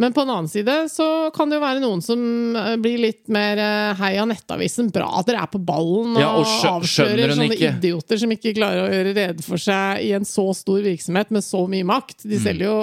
Men 0.02 0.14
på 0.16 0.24
en 0.24 0.32
annen 0.34 0.50
side 0.50 0.74
så 0.90 1.06
kan 1.36 1.52
det 1.52 1.60
jo 1.60 1.62
være 1.62 1.82
noen 1.84 2.02
som 2.02 2.22
eh, 2.58 2.74
blir 2.82 2.98
litt 3.04 3.30
mer 3.32 3.60
eh, 3.62 4.00
heia 4.00 4.26
Nettavisen. 4.26 4.90
Bra 4.94 5.06
at 5.20 5.28
dere 5.30 5.44
er 5.46 5.52
på 5.52 5.62
ballen 5.62 6.16
og, 6.16 6.22
Ja, 6.24 6.32
og 6.40 6.66
avslører 6.72 7.36
sånne 7.36 7.54
ikke? 7.54 7.74
idioter 7.78 8.22
som 8.24 8.34
ikke 8.34 8.56
klarer 8.58 8.88
å 8.88 8.90
gjøre 8.90 9.14
rede 9.18 9.46
for 9.46 9.62
seg 9.62 10.02
i 10.08 10.12
en 10.18 10.26
så 10.26 10.48
stor 10.58 10.82
virksomhet 10.88 11.34
med 11.36 11.46
så 11.46 11.62
mye 11.70 11.86
makt. 11.86 12.24
Mm. 12.24 12.32
De 12.34 12.42
selger 12.42 12.66
jo 12.72 12.80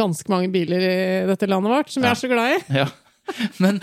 ganske 0.00 0.32
mange 0.32 0.50
biler 0.54 0.88
i 0.88 0.98
dette 1.30 1.50
landet 1.50 1.76
vårt, 1.76 1.94
som 1.94 2.02
vi 2.02 2.10
er 2.10 2.18
så 2.18 2.32
glad 2.32 2.56
i. 2.56 2.62
Ja. 2.82 2.88
Men, 3.58 3.80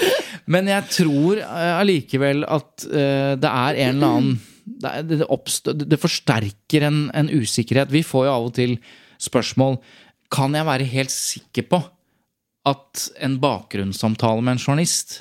men 0.48 0.70
jeg 0.72 0.86
tror 0.88 1.42
eh, 1.42 1.72
allikevel 1.76 2.46
at 2.48 2.86
det 2.88 3.50
er 3.50 3.80
en 3.84 3.98
eller 3.98 4.14
annen 4.14 4.38
Det, 4.64 4.92
det, 5.10 5.26
oppstår, 5.28 5.76
det 5.76 5.98
forsterker 6.00 6.86
en, 6.88 7.02
en 7.12 7.28
usikkerhet. 7.28 7.92
Vi 7.92 8.06
får 8.08 8.30
jo 8.30 8.32
av 8.32 8.48
og 8.48 8.54
til 8.56 8.78
spørsmål 9.20 9.76
Kan 10.32 10.56
jeg 10.56 10.70
være 10.70 10.88
helt 10.94 11.12
sikker 11.12 11.68
på 11.68 11.82
at 12.64 13.10
en 13.20 13.34
bakgrunnssamtale 13.44 14.40
med 14.40 14.56
en 14.56 14.62
journalist 14.62 15.18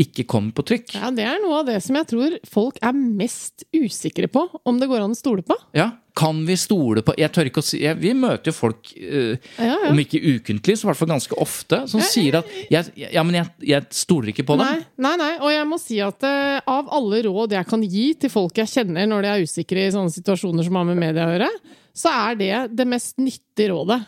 ikke 0.00 0.24
kommer 0.24 0.54
på 0.56 0.64
trykk? 0.70 0.94
Ja, 0.96 1.10
Det 1.12 1.24
er 1.28 1.40
noe 1.42 1.58
av 1.60 1.66
det 1.68 1.82
som 1.84 1.98
jeg 1.98 2.08
tror 2.08 2.36
folk 2.48 2.78
er 2.80 2.94
mest 2.96 3.66
usikre 3.76 4.28
på, 4.32 4.46
om 4.64 4.78
det 4.80 4.88
går 4.88 5.04
an 5.04 5.12
å 5.12 5.18
stole 5.18 5.44
på. 5.44 5.56
Ja, 5.76 5.90
Kan 6.18 6.40
vi 6.48 6.56
stole 6.58 7.04
på 7.06 7.12
Jeg 7.14 7.30
tør 7.30 7.46
ikke 7.46 7.60
å 7.62 7.66
si 7.66 7.78
jeg, 7.84 7.94
Vi 8.00 8.10
møter 8.16 8.50
jo 8.50 8.54
folk, 8.56 8.88
uh, 8.96 9.36
Ja, 9.60 9.68
ja. 9.68 9.90
om 9.92 10.00
ikke 10.00 10.18
ukentlig, 10.18 10.74
så 10.80 10.86
i 10.86 10.88
hvert 10.88 10.98
fall 10.98 11.12
ganske 11.12 11.36
ofte, 11.38 11.82
som 11.92 12.00
sier 12.02 12.40
at 12.40 12.48
jeg, 12.72 12.88
Ja, 13.12 13.22
men 13.22 13.36
jeg, 13.38 13.52
jeg 13.68 13.86
stoler 13.94 14.32
ikke 14.32 14.46
på 14.48 14.56
dem. 14.58 14.64
Nei, 14.66 14.86
nei, 15.04 15.14
nei, 15.20 15.32
og 15.38 15.52
jeg 15.52 15.68
må 15.68 15.78
si 15.82 16.00
at 16.02 16.24
uh, 16.24 16.58
av 16.64 16.88
alle 16.96 17.20
råd 17.28 17.52
jeg 17.54 17.68
kan 17.68 17.84
gi 17.84 18.06
til 18.18 18.32
folk 18.32 18.56
jeg 18.58 18.72
kjenner 18.72 19.06
når 19.06 19.22
de 19.28 19.34
er 19.34 19.44
usikre 19.44 19.84
i 19.84 19.92
sånne 19.94 20.10
situasjoner 20.16 20.66
som 20.66 20.80
har 20.80 20.88
med 20.88 20.98
media 21.04 21.28
å 21.28 21.36
gjøre, 21.36 21.52
så 21.94 22.16
er 22.30 22.40
det 22.40 22.54
det 22.80 22.88
mest 22.88 23.20
nyttige 23.20 23.70
rådet. 23.74 24.00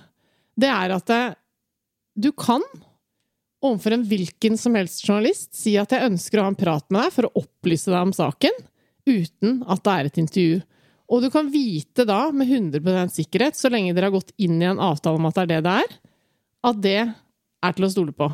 Det 0.60 0.68
er 0.68 0.92
at 0.96 1.10
eh, 1.14 1.36
du 2.18 2.30
kan 2.32 2.64
overfor 3.60 3.94
en 3.94 4.04
hvilken 4.08 4.56
som 4.58 4.76
helst 4.78 5.04
journalist 5.04 5.52
si 5.56 5.76
at 5.80 5.92
jeg 5.92 6.08
ønsker 6.08 6.40
å 6.40 6.46
ha 6.46 6.52
en 6.52 6.58
prat 6.58 6.86
med 6.88 7.04
deg 7.04 7.14
for 7.14 7.28
å 7.28 7.42
opplyse 7.42 7.92
deg 7.92 8.08
om 8.08 8.12
saken, 8.16 8.60
uten 9.08 9.60
at 9.68 9.82
det 9.84 9.94
er 9.94 10.08
et 10.08 10.20
intervju. 10.22 10.60
Og 11.10 11.24
du 11.24 11.28
kan 11.32 11.50
vite 11.50 12.06
da, 12.08 12.20
med 12.32 12.48
100% 12.48 13.16
sikkerhet, 13.18 13.58
så 13.58 13.70
lenge 13.72 13.92
dere 13.96 14.08
har 14.08 14.14
gått 14.14 14.32
inn 14.40 14.60
i 14.62 14.68
en 14.68 14.80
avtale 14.80 15.18
om 15.18 15.26
at 15.28 15.36
det 15.36 15.42
er 15.42 15.50
det 15.50 15.64
det 15.66 15.74
er, 15.82 15.96
at 16.70 16.84
det 16.84 17.00
er 17.00 17.76
til 17.76 17.86
å 17.86 17.90
stole 17.92 18.14
på. 18.16 18.30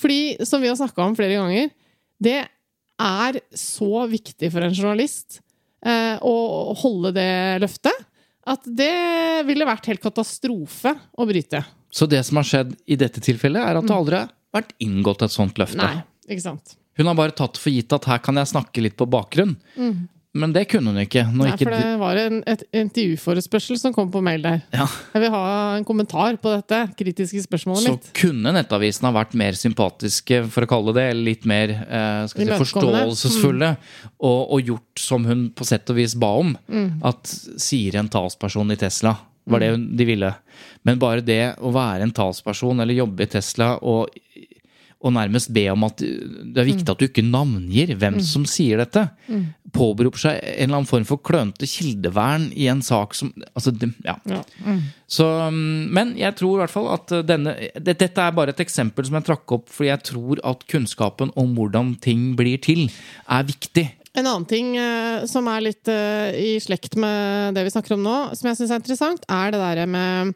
Fordi, 0.00 0.44
som 0.48 0.62
vi 0.62 0.70
har 0.70 0.78
snakka 0.78 1.04
om 1.04 1.16
flere 1.16 1.38
ganger, 1.38 1.70
det 2.22 2.40
er 3.02 3.38
så 3.56 4.06
viktig 4.10 4.50
for 4.52 4.64
en 4.64 4.74
journalist 4.74 5.40
eh, 5.86 6.16
å 6.18 6.74
holde 6.82 7.14
det 7.16 7.32
løftet 7.62 8.08
at 8.42 8.66
det 8.66 9.46
ville 9.46 9.66
vært 9.66 9.86
helt 9.90 10.02
katastrofe 10.02 10.96
å 11.14 11.26
bryte. 11.28 11.62
Så 11.92 12.08
det 12.08 12.22
som 12.24 12.40
har 12.40 12.48
skjedd 12.48 12.72
i 12.88 12.96
dette 13.00 13.20
tilfellet, 13.24 13.60
er 13.62 13.80
at 13.80 13.88
det 13.88 13.96
aldri 13.96 14.22
har 14.22 14.32
vært 14.56 14.72
inngått 14.82 15.26
et 15.26 15.34
sånt 15.34 15.60
løfte. 15.60 15.80
Nei, 15.82 16.00
ikke 16.28 16.46
sant. 16.46 16.76
Hun 16.96 17.08
har 17.08 17.16
bare 17.16 17.36
tatt 17.36 17.60
for 17.60 17.72
gitt 17.72 17.92
at 17.96 18.08
her 18.08 18.20
kan 18.24 18.36
jeg 18.40 18.52
snakke 18.52 18.84
litt 18.84 18.96
på 19.00 19.08
bakgrunn. 19.08 19.54
Men 20.32 20.52
det 20.54 20.62
kunne 20.72 20.94
hun 20.94 21.00
ikke. 21.02 21.26
Nei, 21.28 21.50
ikke 21.52 21.66
for 21.66 21.74
det 21.76 21.96
var 22.00 22.16
en 22.22 22.38
et 22.48 22.62
intervjuforespørsel 22.80 23.76
som 23.76 23.92
kom 23.92 24.08
på 24.12 24.22
mail 24.24 24.40
der. 24.44 24.62
ja. 24.72 24.86
Jeg 25.12 25.24
vil 25.26 25.32
ha 25.34 25.42
en 25.76 25.84
kommentar 25.84 26.38
på 26.40 26.54
dette 26.54 26.78
kritiske 26.96 27.42
spørsmålet 27.44 27.84
Så 27.84 27.92
mitt. 27.98 28.08
kunne 28.16 28.54
Nettavisen 28.56 29.08
ha 29.08 29.12
vært 29.12 29.36
mer 29.36 29.52
sympatiske, 29.60 30.46
for 30.48 30.64
å 30.64 30.70
kalle 30.70 30.94
det, 30.96 31.04
eller 31.12 31.28
litt 31.28 31.44
mer 31.44 31.74
eh, 31.76 32.22
si, 32.32 32.46
forståelsesfulle, 32.48 33.02
forståelsesfulle, 33.04 33.70
og, 34.24 34.40
og 34.56 34.72
gjort 34.72 35.04
som 35.04 35.28
hun 35.28 35.50
på 35.52 35.68
sett 35.68 35.92
og 35.92 36.00
vis 36.00 36.16
ba 36.16 36.32
om. 36.40 36.56
Mm. 36.72 36.88
At 37.12 37.28
sier 37.60 38.00
en 38.00 38.08
talsperson 38.12 38.72
i 38.72 38.80
Tesla, 38.80 39.12
var 39.44 39.62
det 39.62 39.72
de 39.98 40.06
ville. 40.06 40.32
Men 40.86 41.00
bare 41.02 41.24
det 41.24 41.42
å 41.62 41.72
være 41.74 42.06
en 42.06 42.14
talsperson 42.14 42.82
eller 42.82 43.02
jobbe 43.02 43.24
i 43.24 43.30
Tesla 43.32 43.74
og, 43.78 44.12
og 45.02 45.14
nærmest 45.16 45.50
be 45.54 45.64
om 45.72 45.86
at 45.86 46.02
det 46.02 46.62
er 46.62 46.68
viktig 46.68 46.86
at 46.92 47.00
du 47.00 47.08
ikke 47.08 47.24
navngir 47.26 47.94
hvem 47.98 48.20
som 48.22 48.44
sier 48.48 48.78
dette, 48.82 49.02
påberoper 49.72 50.20
seg 50.20 50.36
en 50.36 50.66
eller 50.66 50.78
annen 50.78 50.88
form 50.90 51.06
for 51.08 51.22
klønete 51.24 51.66
kildevern 51.70 52.50
i 52.54 52.68
en 52.70 52.82
sak 52.84 53.16
som 53.18 53.32
altså, 53.54 53.72
ja. 54.04 54.18
Så, 55.08 55.26
mm, 55.26 55.88
men 55.96 56.12
jeg 56.20 56.36
tror 56.38 56.58
i 56.58 56.62
hvert 56.62 56.74
fall 56.74 56.90
at 56.92 57.14
denne 57.26 57.56
det, 57.74 57.96
Dette 58.00 58.22
er 58.22 58.36
bare 58.36 58.52
et 58.54 58.62
eksempel 58.62 59.08
som 59.08 59.16
jeg 59.18 59.26
trakk 59.30 59.56
opp 59.58 59.72
fordi 59.72 59.90
jeg 59.90 60.06
tror 60.12 60.42
at 60.52 60.66
kunnskapen 60.70 61.32
om 61.40 61.56
hvordan 61.56 61.96
ting 62.04 62.32
blir 62.38 62.60
til, 62.62 62.86
er 63.26 63.48
viktig. 63.48 63.88
En 64.14 64.26
annen 64.28 64.44
ting 64.44 64.74
eh, 64.76 65.22
som 65.30 65.46
er 65.48 65.62
litt 65.64 65.88
eh, 65.88 66.34
i 66.36 66.50
slekt 66.60 66.98
med 67.00 67.54
det 67.56 67.62
vi 67.64 67.70
snakker 67.72 67.94
om 67.96 68.02
nå, 68.04 68.16
som 68.36 68.50
jeg 68.50 68.58
syns 68.60 68.74
er 68.74 68.82
interessant, 68.82 69.22
er 69.32 69.54
det 69.54 69.60
derre 69.62 69.86
med 69.88 70.34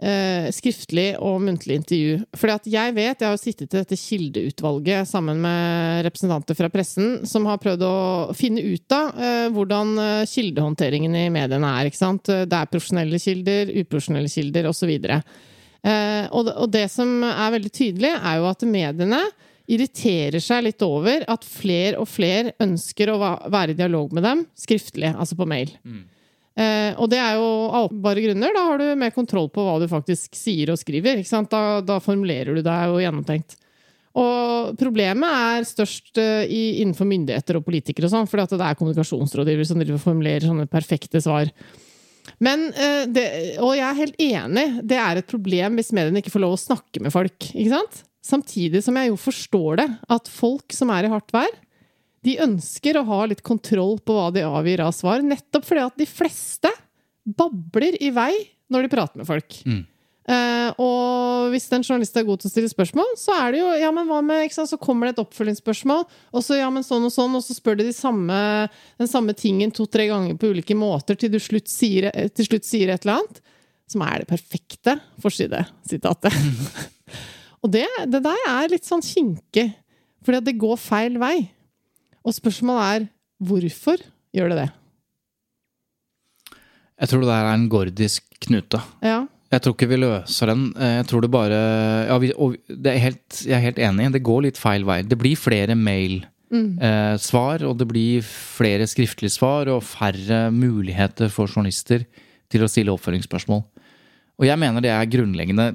eh, 0.00 0.46
skriftlig 0.56 1.10
og 1.20 1.42
muntlig 1.44 1.76
intervju. 1.82 2.14
Fordi 2.40 2.54
at 2.54 2.68
jeg 2.72 2.94
vet, 2.96 3.20
jeg 3.20 3.28
har 3.28 3.36
jo 3.36 3.42
sittet 3.42 3.68
i 3.76 3.82
dette 3.82 3.98
kildeutvalget 4.00 5.10
sammen 5.10 5.42
med 5.44 6.06
representanter 6.08 6.56
fra 6.56 6.70
pressen, 6.72 7.18
som 7.28 7.44
har 7.50 7.60
prøvd 7.60 7.84
å 7.84 7.92
finne 8.38 8.64
ut 8.64 8.96
av 8.96 9.12
eh, 9.20 9.48
hvordan 9.52 9.92
eh, 10.06 10.22
kildehåndteringen 10.32 11.20
i 11.20 11.26
mediene 11.34 11.74
er. 11.82 11.90
ikke 11.92 12.00
sant? 12.00 12.32
Det 12.32 12.48
er 12.62 12.72
profesjonelle 12.72 13.20
kilder, 13.20 13.74
uprofesjonelle 13.82 14.32
kilder 14.32 14.70
osv. 14.72 14.94
Eh, 15.04 16.24
og, 16.32 16.48
det- 16.48 16.56
og 16.64 16.72
det 16.80 16.86
som 16.96 17.12
er 17.28 17.52
veldig 17.58 17.74
tydelig, 17.76 18.14
er 18.16 18.40
jo 18.40 18.48
at 18.48 18.64
mediene 18.72 19.20
irriterer 19.68 20.40
seg 20.42 20.64
litt 20.64 20.84
over 20.84 21.26
at 21.28 21.44
flere 21.46 22.00
og 22.00 22.08
flere 22.08 22.54
ønsker 22.62 23.12
å 23.12 23.18
være 23.20 23.74
i 23.74 23.78
dialog 23.78 24.14
med 24.16 24.24
dem 24.24 24.46
skriftlig, 24.58 25.10
altså 25.12 25.36
på 25.38 25.48
mail. 25.48 25.74
Eh, 26.58 26.90
og 26.98 27.06
det 27.12 27.20
er 27.22 27.36
jo 27.38 27.46
av 27.68 27.86
åpenbare 27.86 28.24
grunner. 28.24 28.54
Da 28.56 28.64
har 28.66 28.80
du 28.80 28.86
mer 28.98 29.14
kontroll 29.14 29.50
på 29.52 29.62
hva 29.62 29.76
du 29.78 29.86
faktisk 29.90 30.34
sier 30.34 30.72
og 30.72 30.80
skriver. 30.80 31.22
Da, 31.52 31.62
da 31.84 31.98
formulerer 32.02 32.58
du 32.58 32.64
deg 32.66 32.90
jo 32.90 33.02
gjennomtenkt. 33.04 33.58
Og 34.18 34.72
problemet 34.80 35.28
er 35.28 35.68
størst 35.68 36.18
eh, 36.18 36.48
i, 36.50 36.62
innenfor 36.82 37.06
myndigheter 37.06 37.60
og 37.60 37.66
politikere 37.68 38.08
og 38.08 38.14
sånn, 38.16 38.30
fordi 38.30 38.46
at 38.48 38.56
det 38.56 38.66
er 38.66 38.80
kommunikasjonsrådgivere 38.80 39.68
som 39.68 39.78
driver 39.78 40.00
og 40.00 40.06
formulerer 40.06 40.48
sånne 40.48 40.66
perfekte 40.72 41.22
svar. 41.22 41.52
Men, 42.42 42.68
eh, 42.74 43.04
det, 43.06 43.28
og 43.62 43.76
jeg 43.76 43.86
er 43.86 44.00
helt 44.00 44.20
enig, 44.24 44.66
det 44.90 44.98
er 45.04 45.20
et 45.20 45.30
problem 45.30 45.78
hvis 45.78 45.94
mediene 45.94 46.24
ikke 46.24 46.34
får 46.34 46.44
lov 46.44 46.56
å 46.56 46.62
snakke 46.64 47.04
med 47.04 47.14
folk. 47.14 47.52
ikke 47.52 47.76
sant? 47.76 48.02
Samtidig 48.24 48.82
som 48.84 48.96
jeg 48.98 49.12
jo 49.12 49.18
forstår 49.20 49.80
det, 49.80 49.88
at 50.10 50.30
folk 50.32 50.74
som 50.74 50.90
er 50.94 51.06
i 51.06 51.12
hardt 51.12 51.32
vær, 51.34 51.52
de 52.26 52.34
ønsker 52.42 52.98
å 52.98 53.06
ha 53.08 53.20
litt 53.30 53.44
kontroll 53.46 53.98
på 54.02 54.16
hva 54.16 54.30
de 54.34 54.42
avgir 54.46 54.82
av 54.82 54.94
svar, 54.96 55.22
nettopp 55.24 55.68
fordi 55.68 55.84
at 55.86 56.00
de 56.00 56.08
fleste 56.08 56.72
babler 57.38 57.96
i 58.02 58.10
vei 58.14 58.32
når 58.72 58.84
de 58.84 58.92
prater 58.92 59.20
med 59.20 59.28
folk. 59.28 59.60
Eh, 60.28 60.70
og 60.82 61.54
hvis 61.54 61.70
en 61.72 61.84
journalist 61.86 62.16
er 62.20 62.26
god 62.28 62.42
til 62.42 62.50
å 62.50 62.52
stille 62.52 62.68
spørsmål, 62.68 63.14
så 63.16 63.32
er 63.38 63.54
det 63.54 63.62
jo 63.62 63.68
Ja, 63.80 63.92
men 63.94 64.10
hva 64.10 64.18
med 64.20 64.44
ikke 64.44 64.58
sant? 64.58 64.68
Så 64.68 64.80
kommer 64.82 65.08
det 65.08 65.14
et 65.14 65.22
oppfølgingsspørsmål, 65.22 66.04
og 66.04 66.44
så 66.44 66.58
ja, 66.58 66.68
men 66.74 66.84
sånn 66.84 67.06
og 67.08 67.14
sånn, 67.14 67.38
og 67.38 67.44
så 67.46 67.56
spør 67.56 67.78
de, 67.80 67.86
de 67.88 67.96
samme, 67.96 68.36
den 69.00 69.08
samme 69.08 69.32
tingen 69.38 69.72
to-tre 69.72 70.10
ganger 70.10 70.36
på 70.36 70.52
ulike 70.52 70.76
måter 70.76 71.16
til 71.16 71.32
du 71.32 71.40
slutt 71.40 71.70
sier, 71.72 72.10
til 72.36 72.50
slutt 72.50 72.68
sier 72.68 72.92
et 72.92 73.06
eller 73.06 73.22
annet. 73.22 73.40
Som 73.88 74.04
er 74.04 74.20
det 74.20 74.28
perfekte 74.28 74.98
forsidesitatet. 75.22 76.34
og 77.62 77.72
det, 77.74 77.86
det 78.12 78.20
der 78.24 78.42
er 78.48 78.68
litt 78.72 78.86
sånn 78.86 79.02
kinkig, 79.04 79.68
fordi 80.24 80.40
at 80.40 80.46
det 80.46 80.58
går 80.60 80.76
feil 80.80 81.16
vei. 81.22 81.36
Og 82.26 82.34
spørsmålet 82.36 82.84
er 82.92 83.08
hvorfor 83.48 84.02
gjør 84.36 84.52
det 84.52 84.58
det? 84.64 84.68
Jeg 86.98 87.10
tror 87.12 87.22
det 87.22 87.30
der 87.30 87.46
er 87.46 87.54
en 87.54 87.68
gordisk 87.70 88.24
knute. 88.42 88.80
Ja. 89.06 89.20
Jeg 89.48 89.62
tror 89.64 89.72
ikke 89.76 89.88
vi 89.88 89.96
løser 90.02 90.50
den. 90.50 90.64
Eh, 90.76 90.96
Jeg 90.98 91.06
tror 91.08 91.22
det 91.24 91.30
bare 91.32 91.58
ja, 92.10 92.16
vi, 92.20 92.32
og 92.36 92.56
det 92.68 92.90
er 92.92 92.98
helt, 93.00 93.38
Jeg 93.46 93.56
er 93.56 93.64
helt 93.64 93.78
enig, 93.80 94.10
det 94.12 94.22
går 94.26 94.42
litt 94.48 94.58
feil 94.60 94.84
vei. 94.84 94.98
Det 95.06 95.16
blir 95.18 95.38
flere 95.40 95.76
mail-svar, 95.78 97.64
og 97.64 97.78
det 97.80 97.86
blir 97.88 98.26
flere 98.26 98.86
skriftlige 98.90 99.32
svar, 99.32 99.70
og 99.72 99.86
færre 99.86 100.50
muligheter 100.52 101.30
for 101.32 101.46
journalister 101.48 102.04
til 102.50 102.64
å 102.64 102.68
stille 102.68 102.92
oppfølgingsspørsmål. 102.92 103.62
Og 104.38 104.46
jeg 104.46 104.58
mener 104.60 104.84
det 104.84 104.92
er 104.94 105.08
grunnleggende 105.10 105.70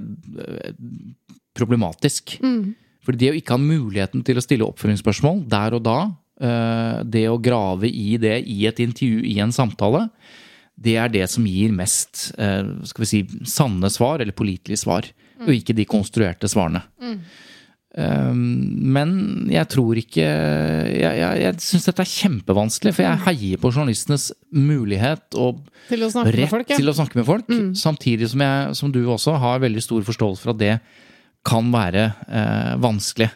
problematisk. 1.58 2.38
Fordi 3.04 3.20
det 3.20 3.32
å 3.34 3.38
ikke 3.38 3.58
ha 3.58 3.62
muligheten 3.62 4.24
til 4.26 4.40
å 4.40 4.44
stille 4.44 4.68
oppfølgingsspørsmål 4.70 5.44
der 5.52 5.76
og 5.78 5.84
da, 5.86 6.00
eh, 6.40 7.04
det 7.04 7.28
å 7.30 7.42
grave 7.42 7.90
i 7.90 8.18
det 8.18 8.40
i 8.48 8.66
et 8.70 8.80
intervju, 8.80 9.24
i 9.28 9.40
en 9.44 9.52
samtale, 9.52 10.08
det 10.80 10.96
er 10.98 11.12
det 11.12 11.28
som 11.30 11.46
gir 11.46 11.74
mest 11.76 12.32
eh, 12.40 12.64
skal 12.88 13.04
vi 13.04 13.10
si, 13.10 13.24
sanne 13.46 13.92
svar, 13.94 14.24
eller 14.24 14.36
pålitelige 14.36 14.86
svar, 14.86 15.10
og 15.44 15.52
ikke 15.52 15.76
de 15.76 15.90
konstruerte 15.90 16.48
svarene. 16.48 16.86
Mm. 17.04 17.18
men 17.94 19.10
jeg 19.54 19.68
tror 19.70 20.00
ikke 20.02 20.24
Jeg, 20.24 21.12
jeg, 21.20 21.42
jeg 21.44 21.60
syns 21.62 21.84
dette 21.86 22.02
er 22.02 22.10
kjempevanskelig, 22.10 22.94
for 22.96 23.06
jeg 23.06 23.22
heier 23.28 23.60
på 23.62 23.70
journalistenes 23.70 24.32
mulighet 24.50 25.38
og 25.38 25.60
Til 25.92 26.02
rett 26.08 26.50
folk, 26.50 26.72
ja. 26.72 26.80
til 26.80 26.90
å 26.90 26.96
snakke 26.98 27.20
med 27.20 27.28
folk. 27.28 27.52
Samtidig 27.78 28.32
som 28.32 28.42
jeg, 28.42 28.76
som 28.80 28.94
du 28.96 29.04
også, 29.04 29.36
har 29.38 29.62
veldig 29.62 29.84
stor 29.84 30.02
forståelse 30.08 30.42
for 30.42 30.56
at 30.56 30.62
det 30.64 30.74
kan 31.48 31.72
være 31.74 32.06
eh, 32.28 32.74
vanskelig. 32.82 33.30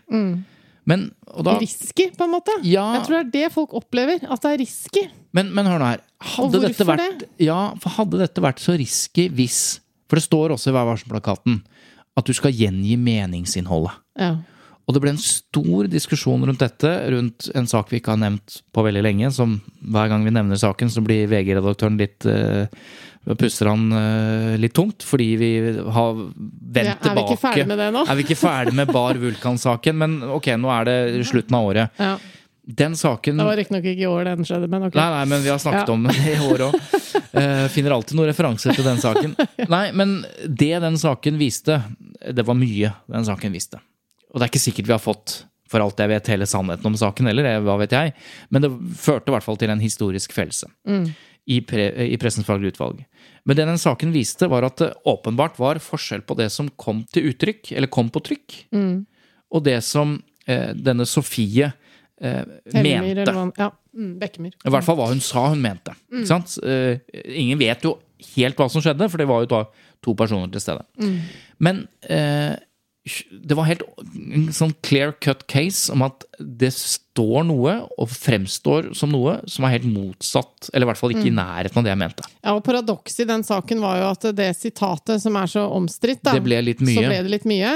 Men, 0.88 1.02
og 1.34 1.44
da, 1.44 1.58
Risky, 1.60 2.08
på 2.16 2.24
en 2.24 2.32
måte. 2.32 2.54
Ja. 2.64 2.86
Jeg 2.96 3.08
tror 3.08 3.18
det 3.18 3.24
er 3.26 3.32
det 3.34 3.54
folk 3.56 3.74
opplever. 3.76 4.22
At 4.24 4.46
det 4.46 4.54
er 4.54 4.62
risky. 4.64 5.04
men, 5.36 5.50
men 5.56 5.68
hør 5.68 5.82
nå 5.82 5.90
her. 5.92 6.04
Og 6.24 6.30
Hadde 6.38 6.62
dette, 6.64 6.88
vært, 6.88 7.04
vært, 7.04 7.26
ja, 7.44 7.60
for 7.84 7.98
hadde 8.00 8.22
dette 8.24 8.42
vært 8.42 8.64
så 8.64 8.74
risky 8.80 9.28
hvis 9.38 9.58
For 10.10 10.18
det 10.18 10.24
står 10.26 10.56
også 10.56 10.72
i 10.72 10.74
Vær 10.74 10.88
varsom-plakaten 10.88 11.60
at 12.18 12.26
du 12.26 12.34
skal 12.34 12.56
gjengi 12.56 12.96
meningsinnholdet. 12.98 14.00
Ja. 14.18 14.32
Og 14.88 14.96
det 14.96 15.02
ble 15.04 15.12
en 15.12 15.20
stor 15.20 15.90
diskusjon 15.92 16.46
rundt 16.48 16.62
dette, 16.64 16.92
rundt 17.12 17.50
en 17.60 17.68
sak 17.68 17.90
vi 17.92 18.00
ikke 18.00 18.14
har 18.14 18.22
nevnt 18.22 18.62
på 18.72 18.86
veldig 18.86 19.04
lenge. 19.04 19.32
Som 19.36 19.58
hver 19.84 20.08
gang 20.08 20.24
vi 20.24 20.32
nevner 20.32 20.60
saken, 20.62 20.92
så 20.94 21.04
blir 21.04 21.28
VG-redaktøren 21.28 22.00
litt 22.00 22.28
uh, 22.30 22.72
Puster 23.36 23.68
han 23.68 23.90
uh, 23.92 24.54
litt 24.56 24.72
tungt, 24.78 25.04
fordi 25.04 25.26
vi 25.36 25.50
har 25.92 26.14
vendt 26.16 27.04
Ja, 27.04 27.12
er 27.12 27.18
vi 27.18 27.26
ikke 27.26 27.42
ferdig 27.42 27.66
med 27.68 27.82
det 27.84 27.90
nå? 27.92 28.06
Er 28.08 28.16
vi 28.16 28.24
ikke 28.24 28.40
ferdig 28.40 28.76
med 28.80 28.94
Bar 28.96 29.20
Vulkan-saken? 29.20 30.00
Men 30.00 30.16
ok, 30.38 30.54
nå 30.56 30.72
er 30.72 30.88
det 30.88 30.98
slutten 31.28 31.60
av 31.60 31.72
året. 31.74 32.00
ja. 32.00 32.16
Den 32.68 32.98
saken 33.00 33.38
Det 33.40 33.46
var 33.48 33.56
riktignok 33.56 33.86
ikke 33.88 34.04
i 34.04 34.08
år 34.12 34.26
den 34.28 34.44
skjedde, 34.44 34.68
men 34.68 34.90
ok. 34.90 34.96
Nei, 35.00 35.06
nei, 35.14 35.22
men 35.32 35.40
vi 35.40 35.52
har 35.54 35.60
snakket 35.64 35.88
Ja. 35.88 35.94
om 35.94 36.04
det 36.04 36.16
i 36.20 36.40
år 36.52 36.64
òg. 36.66 36.74
finner 37.76 37.94
alltid 37.96 38.18
noen 38.20 38.28
referanser 38.28 38.76
til 38.76 38.84
den 38.84 39.00
saken. 39.00 39.38
Nei, 39.72 39.86
men 39.96 40.18
det 40.44 40.74
den 40.84 40.98
saken 41.00 41.40
viste, 41.40 41.78
det 42.28 42.44
var 42.44 42.60
mye 42.60 42.92
den 43.08 43.24
saken 43.30 43.56
viste. 43.56 43.80
Og 44.34 44.40
det 44.40 44.48
er 44.48 44.52
ikke 44.52 44.64
sikkert 44.66 44.90
vi 44.90 44.96
har 44.96 45.04
fått, 45.04 45.38
for 45.68 45.84
alt 45.84 46.00
jeg 46.00 46.12
vet, 46.12 46.30
hele 46.32 46.48
sannheten 46.48 46.86
om 46.88 46.96
saken 47.00 47.28
heller, 47.28 47.48
hva 47.66 47.78
vet 47.82 47.92
jeg. 47.96 48.14
Men 48.50 48.64
det 48.64 48.70
førte 49.00 49.32
i 49.32 49.36
hvert 49.36 49.44
fall 49.46 49.58
til 49.60 49.72
en 49.74 49.82
historisk 49.84 50.32
fellelse 50.36 50.70
i, 51.48 51.62
pre, 51.64 51.90
i 52.08 52.18
Pressens 52.20 52.48
faglige 52.48 52.76
utvalg. 52.76 53.02
Men 53.48 53.56
det 53.56 53.66
den 53.68 53.80
saken 53.80 54.12
viste, 54.16 54.48
var 54.52 54.64
at 54.68 54.78
det 54.84 54.90
åpenbart 55.08 55.60
var 55.60 55.80
forskjell 55.80 56.22
på 56.28 56.36
det 56.40 56.50
som 56.52 56.70
kom 56.80 57.06
til 57.12 57.30
uttrykk, 57.32 57.72
eller 57.76 57.88
kom 57.92 58.10
på 58.12 58.20
trykk, 58.28 58.58
og 59.52 59.64
det 59.64 59.78
som 59.88 60.18
eh, 60.48 60.74
denne 60.76 61.06
Sofie 61.08 61.70
eh, 62.20 62.44
mente. 62.74 63.32
hva 63.32 63.52
Ja. 63.58 63.72
Mm, 63.98 64.20
Bekkemyr. 64.22 64.54
I 64.68 64.70
hvert 64.70 64.86
fall 64.86 64.98
hva 65.00 65.08
hun 65.10 65.20
sa 65.24 65.48
hun 65.50 65.62
mente. 65.64 65.96
Ikke 66.12 66.28
sant? 66.30 66.58
Eh, 66.62 67.00
ingen 67.34 67.58
vet 67.58 67.82
jo 67.88 67.96
helt 68.36 68.56
hva 68.60 68.68
som 68.70 68.84
skjedde, 68.84 69.08
for 69.10 69.18
det 69.18 69.26
var 69.30 69.42
jo 69.48 69.64
to 70.04 70.14
personer 70.14 70.52
til 70.54 70.62
stede. 70.62 70.84
Men 71.64 71.88
eh, 72.06 72.54
det 73.32 73.56
var 73.58 73.68
helt 73.70 73.84
en 74.16 74.48
sånn 74.56 74.74
clear 74.86 75.14
cut 75.24 75.46
case 75.52 75.92
om 75.94 76.04
at 76.06 76.26
det 76.40 76.70
står 76.76 77.46
noe, 77.48 77.76
og 77.98 78.10
fremstår 78.12 78.92
som 78.98 79.12
noe, 79.14 79.38
som 79.50 79.68
er 79.68 79.78
helt 79.78 79.88
motsatt. 79.90 80.70
Eller 80.74 80.88
i 80.88 80.90
hvert 80.92 81.02
fall 81.02 81.16
ikke 81.16 81.30
i 81.30 81.36
nærheten 81.36 81.80
av 81.82 81.88
det 81.88 81.94
jeg 81.94 82.02
mente. 82.02 82.28
Ja, 82.42 82.56
og 82.58 82.64
Paradokset 82.66 83.24
i 83.26 83.30
den 83.30 83.46
saken 83.48 83.84
var 83.84 84.02
jo 84.02 84.10
at 84.12 84.28
det 84.38 84.50
sitatet 84.60 85.24
som 85.24 85.40
er 85.40 85.52
så 85.52 85.68
omstridt, 85.74 86.24
da, 86.26 86.36
Det 86.38 86.46
ble 86.46 86.60
litt 86.66 86.84
mye. 86.84 86.98
så 87.00 87.08
ble 87.08 87.22
det 87.24 87.34
litt 87.34 87.48
mye. 87.50 87.72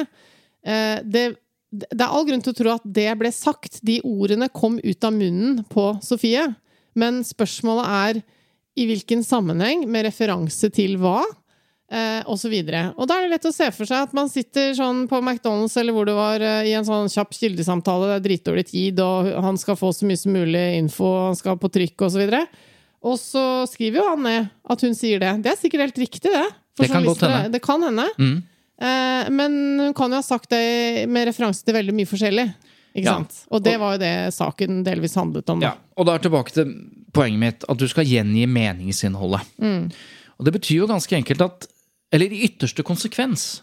Eh, 0.66 0.98
det, 1.04 1.26
det 1.72 2.02
er 2.02 2.10
all 2.12 2.28
grunn 2.28 2.44
til 2.44 2.54
å 2.54 2.60
tro 2.62 2.76
at 2.76 2.86
det 3.00 3.10
ble 3.20 3.32
sagt. 3.36 3.80
De 3.88 4.00
ordene 4.08 4.52
kom 4.54 4.78
ut 4.84 5.08
av 5.08 5.16
munnen 5.16 5.64
på 5.72 5.88
Sofie. 6.06 6.50
Men 6.98 7.22
spørsmålet 7.26 7.96
er 7.98 8.22
i 8.80 8.86
hvilken 8.88 9.24
sammenheng, 9.28 9.84
med 9.92 10.06
referanse 10.08 10.70
til 10.72 10.96
hva, 11.02 11.22
eh, 11.92 12.22
og 12.26 12.40
så 12.40 12.50
videre. 12.52 12.94
Og 12.98 13.08
da 13.10 13.18
er 13.20 13.28
det 13.28 13.34
lett 13.36 13.48
å 13.50 13.54
se 13.54 13.68
for 13.76 13.90
seg 13.90 14.08
at 14.08 14.14
man 14.18 14.30
sitter 14.32 14.74
sånn 14.78 15.04
på 15.12 15.20
McDonald's 15.22 15.76
eller 15.82 15.96
hvor 15.96 16.08
det 16.08 16.16
var, 16.18 16.42
eh, 16.42 16.70
i 16.72 16.76
en 16.78 16.88
sånn 16.88 17.12
kjapp 17.12 17.36
kildesamtale, 17.36 18.08
det 18.14 18.18
er 18.20 18.26
dritdårlig 18.30 18.66
tid, 18.72 19.00
og 19.04 19.32
han 19.44 19.60
skal 19.62 19.80
få 19.80 19.92
så 19.96 20.08
mye 20.10 20.20
som 20.22 20.36
mulig 20.36 20.66
info, 20.80 21.12
han 21.28 21.36
skal 21.40 21.60
på 21.62 21.72
trykk 21.72 22.08
og 22.08 22.14
så 22.16 22.22
videre. 22.24 22.46
Og 23.04 23.18
så 23.18 23.44
skriver 23.68 23.98
jo 24.02 24.08
han 24.12 24.24
ned 24.24 24.50
at 24.70 24.82
hun 24.86 24.94
sier 24.96 25.20
det. 25.22 25.34
Det 25.44 25.52
er 25.52 25.58
sikkert 25.60 25.88
helt 25.88 26.02
riktig, 26.04 26.30
det. 26.30 26.48
For 26.78 26.86
Det 26.86 26.92
kan 26.94 27.04
godt 27.06 27.24
hende. 27.26 27.52
Det 27.52 27.62
kan 27.66 27.84
hende. 27.84 28.06
Mm. 28.22 28.36
Eh, 28.82 29.30
men 29.34 29.56
hun 29.88 29.94
kan 29.98 30.14
jo 30.14 30.20
ha 30.22 30.26
sagt 30.26 30.50
det 30.54 31.08
med 31.10 31.28
referanse 31.28 31.66
til 31.66 31.76
veldig 31.76 31.96
mye 31.98 32.10
forskjellig. 32.10 32.48
Ikke 32.96 33.06
Ja. 33.08 33.16
sant? 33.18 33.46
Og 33.52 33.64
det 33.64 33.80
var 33.80 33.94
jo 33.96 34.00
det 34.04 34.34
saken 34.36 34.84
delvis 34.84 35.16
handlet 35.16 35.50
om. 35.50 35.62
Ja, 35.64 35.76
og 35.98 36.06
da 36.06 36.16
er 36.16 36.20
tilbake 36.20 36.52
til 36.52 36.74
poenget 37.14 37.40
mitt, 37.40 37.64
at 37.68 37.78
du 37.78 37.88
skal 37.88 38.06
gjengi 38.06 38.46
meningsinnholdet. 38.48 39.42
Og 39.62 40.46
det 40.46 40.54
betyr 40.54 40.82
jo 40.82 40.88
ganske 40.90 41.16
enkelt 41.16 41.42
at 41.42 41.68
Eller 42.12 42.32
i 42.32 42.46
ytterste 42.48 42.84
konsekvens 42.84 43.62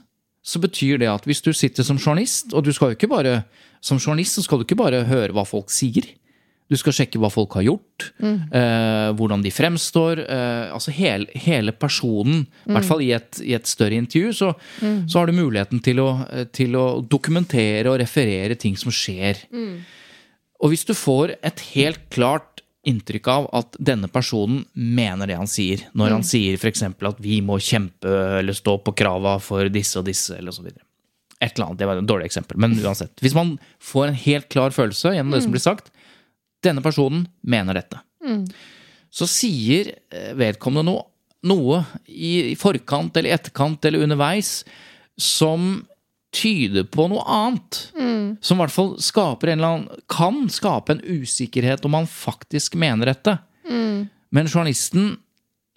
så 0.49 0.61
betyr 0.63 1.01
det 1.03 1.11
at 1.11 1.27
hvis 1.29 1.43
du 1.45 1.51
sitter 1.53 1.85
som 1.85 1.99
journalist, 2.01 2.55
og 2.57 2.65
du 2.65 2.73
skal 2.73 2.93
jo 2.93 2.99
ikke 2.99 3.11
bare 3.11 3.43
Som 3.85 4.01
journalist 4.01 4.35
så 4.35 4.43
skal 4.43 4.59
du 4.59 4.65
ikke 4.65 4.79
bare 4.81 5.05
høre 5.07 5.31
hva 5.31 5.45
folk 5.47 5.69
sier. 5.71 6.03
Du 6.67 6.75
skal 6.75 6.97
sjekke 6.97 7.21
hva 7.23 7.29
folk 7.31 7.53
har 7.55 7.63
gjort, 7.63 8.09
eh, 8.21 9.11
hvordan 9.15 9.45
de 9.45 9.53
fremstår. 9.55 10.19
Eh, 10.25 10.73
altså 10.75 10.91
hele, 10.91 11.29
hele 11.39 11.71
personen. 11.71 12.43
I 12.67 12.75
hvert 12.75 12.89
fall 12.89 13.05
i 13.07 13.13
et, 13.15 13.39
i 13.41 13.55
et 13.55 13.71
større 13.71 13.95
intervju 13.95 14.33
så, 14.35 14.51
så 14.83 15.21
har 15.21 15.31
du 15.31 15.39
muligheten 15.39 15.79
til 15.81 16.03
å, 16.03 16.09
eh, 16.27 16.49
til 16.51 16.75
å 16.75 17.01
dokumentere 17.07 17.87
og 17.87 18.01
referere 18.03 18.59
ting 18.59 18.75
som 18.77 18.91
skjer. 18.91 19.47
Og 20.59 20.75
hvis 20.75 20.85
du 20.85 20.93
får 20.99 21.37
et 21.39 21.63
helt 21.77 22.03
klart 22.11 22.58
inntrykk 22.89 23.29
av 23.33 23.47
at 23.57 23.77
denne 23.79 24.09
personen 24.13 24.63
mener 24.73 25.31
det 25.31 25.37
han 25.39 25.51
sier, 25.51 25.85
når 25.99 26.15
han 26.17 26.27
sier 26.27 26.59
f.eks. 26.59 26.85
at 26.89 27.23
vi 27.23 27.41
må 27.45 27.59
kjempe 27.63 28.13
eller 28.41 28.57
stå 28.57 28.79
på 28.85 28.95
krava 28.99 29.37
for 29.43 29.69
disse 29.73 30.01
og 30.01 30.09
disse, 30.09 30.37
eller 30.39 30.55
så 30.55 30.65
videre. 30.65 30.85
Et 31.39 31.53
eller 31.53 31.69
annet, 31.69 31.79
Det 31.79 31.87
var 31.87 32.01
et 32.01 32.09
dårlig 32.09 32.27
eksempel, 32.27 32.59
men 32.59 32.75
uansett. 32.83 33.15
Hvis 33.23 33.37
man 33.37 33.57
får 33.79 34.09
en 34.09 34.19
helt 34.25 34.49
klar 34.51 34.75
følelse 34.75 35.15
gjennom 35.15 35.37
det 35.37 35.45
som 35.45 35.55
blir 35.55 35.63
sagt, 35.63 35.93
denne 36.67 36.83
personen 36.83 37.29
mener 37.47 37.79
dette. 37.79 38.01
Så 39.15 39.29
sier 39.31 39.93
eh, 40.11 40.33
vedkommende 40.37 40.91
noe, 40.91 41.07
noe 41.47 41.85
i 42.11 42.51
i 42.53 42.57
forkant 42.59 43.17
eller 43.17 43.37
etterkant 43.37 43.85
eller 43.87 44.03
underveis 44.05 44.65
som 45.19 45.87
tyder 46.35 46.85
på 46.93 47.07
noe 47.11 47.23
annet. 47.25 47.79
Som 48.45 48.59
i 48.59 48.63
hvert 48.65 48.75
fall 48.75 48.91
skaper 49.03 49.49
en 49.53 49.59
eller 49.59 49.69
annen 49.75 50.03
Kan 50.13 50.43
skape 50.53 50.93
en 50.93 51.01
usikkerhet 51.01 51.85
om 51.89 51.95
han 51.97 52.07
faktisk 52.11 52.77
mener 52.79 53.11
dette. 53.15 53.39
Men 54.31 54.49
journalisten 54.51 55.17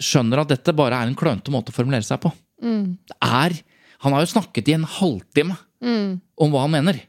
skjønner 0.01 0.41
at 0.41 0.49
dette 0.51 0.73
bare 0.75 0.97
er 0.97 1.07
en 1.11 1.15
klønete 1.15 1.53
måte 1.53 1.71
å 1.71 1.75
formulere 1.75 2.03
seg 2.03 2.19
på. 2.23 2.31
Det 2.61 3.17
er 3.21 3.55
Han 4.01 4.13
har 4.15 4.23
jo 4.25 4.31
snakket 4.33 4.67
i 4.69 4.73
en 4.73 4.83
halvtime 4.89 5.55
om 5.81 6.51
hva 6.53 6.63
han 6.65 6.73
mener. 6.73 6.99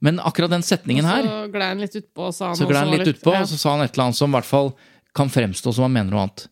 Men 0.00 0.18
akkurat 0.20 0.50
den 0.52 0.62
setningen 0.66 1.06
her 1.06 1.22
Så 1.24 1.46
gled 1.50 1.68
han 1.68 1.80
litt 1.80 1.94
utpå, 1.98 2.32
sa 2.34 2.48
han. 2.52 2.56
så 2.58 2.66
og 2.66 2.72
var 2.74 2.90
litt 2.90 3.08
utpå, 3.14 3.32
ja. 3.32 3.40
og 3.42 3.48
så 3.48 3.56
sa 3.58 3.76
han 3.76 3.84
et 3.86 3.94
eller 3.94 4.04
annet 4.10 4.18
som 4.18 4.30
i 4.30 4.36
hvert 4.36 4.50
fall 4.50 4.74
kan 5.14 5.30
fremstå 5.30 5.72
som 5.74 5.86
han 5.86 5.94
mener 5.94 6.10
noe 6.10 6.24
annet. 6.26 6.48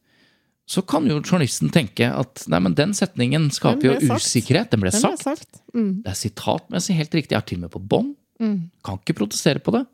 Så 0.69 0.85
kan 0.87 1.05
jo 1.11 1.19
journalisten 1.21 1.73
tenke 1.75 2.07
at 2.15 2.45
nei, 2.49 2.61
men 2.63 2.75
den 2.79 2.93
setningen 2.95 3.49
skaper 3.53 3.97
Den 3.99 4.07
jo 4.09 4.15
usikkerhet. 4.17 4.71
Den 4.71 4.81
ble 4.85 4.93
Den 4.95 5.03
sagt. 5.03 5.25
sagt. 5.25 5.63
Mm. 5.75 6.03
Det 6.05 6.13
er 6.13 6.19
sitatmessig 6.21 6.95
helt 6.97 7.17
riktig. 7.19 7.35
Jeg 7.35 7.41
har 7.43 7.49
til 7.49 7.59
og 7.59 7.67
med 7.67 7.73
på 7.75 7.83
bånd. 7.83 8.15
Kan 8.83 8.99
ikke 9.03 9.19
protestere 9.19 9.63
på 9.63 9.75
det. 9.75 9.85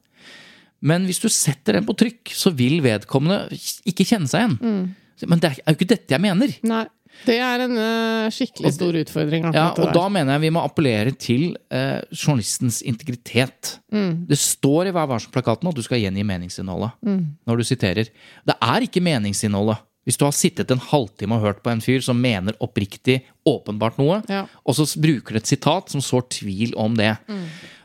Men 0.80 1.08
hvis 1.08 1.18
du 1.18 1.26
setter 1.32 1.74
den 1.78 1.88
på 1.88 1.96
trykk, 1.98 2.30
så 2.38 2.52
vil 2.54 2.78
vedkommende 2.84 3.48
ikke 3.88 4.06
kjenne 4.06 4.28
seg 4.30 4.44
igjen. 4.44 4.58
Mm. 4.62 5.26
Men 5.32 5.40
det 5.42 5.50
er 5.50 5.58
jo 5.72 5.74
ikke 5.80 5.88
dette 5.96 6.14
jeg 6.14 6.22
mener. 6.22 6.54
Nei. 6.68 6.84
Det 7.24 7.34
er 7.42 7.62
en 7.64 7.72
uh, 7.74 8.28
skikkelig 8.30 8.70
stor 8.76 8.94
utfordring. 9.00 9.48
Ja, 9.56 9.70
og 9.72 9.88
da 9.96 10.04
mener 10.12 10.36
jeg 10.36 10.44
vi 10.44 10.50
må 10.54 10.60
appellere 10.62 11.10
til 11.18 11.56
uh, 11.72 12.04
journalistens 12.12 12.78
integritet. 12.86 13.78
Mm. 13.90 14.26
Det 14.28 14.38
står 14.38 14.90
i 14.90 14.94
Vær 14.94 15.08
varsom-plakaten 15.10 15.66
at 15.72 15.74
du 15.74 15.82
skal 15.82 15.98
gjengi 16.04 16.22
meningsinnholdet 16.28 16.92
Mm. 17.02 17.24
når 17.48 17.58
du 17.58 17.64
siterer. 17.66 18.12
Det 18.46 18.54
er 18.62 18.86
ikke 18.86 19.02
meningsinnholdet. 19.02 19.80
Hvis 20.08 20.16
du 20.16 20.24
har 20.24 20.32
sittet 20.32 20.70
en 20.72 20.80
halvtime 20.80 21.36
og 21.36 21.42
hørt 21.44 21.58
på 21.62 21.68
en 21.70 21.82
fyr 21.84 22.00
som 22.00 22.16
mener 22.16 22.56
oppriktig, 22.64 23.18
åpenbart 23.44 23.98
noe, 24.00 24.22
Ja. 24.32 24.46
og 24.64 24.74
så 24.78 24.86
bruker 24.96 25.36
du 25.36 25.40
et 25.42 25.50
sitat 25.50 25.92
som 25.92 26.00
sår 26.00 26.24
tvil 26.32 26.72
om 26.80 26.96
det. 26.96 27.10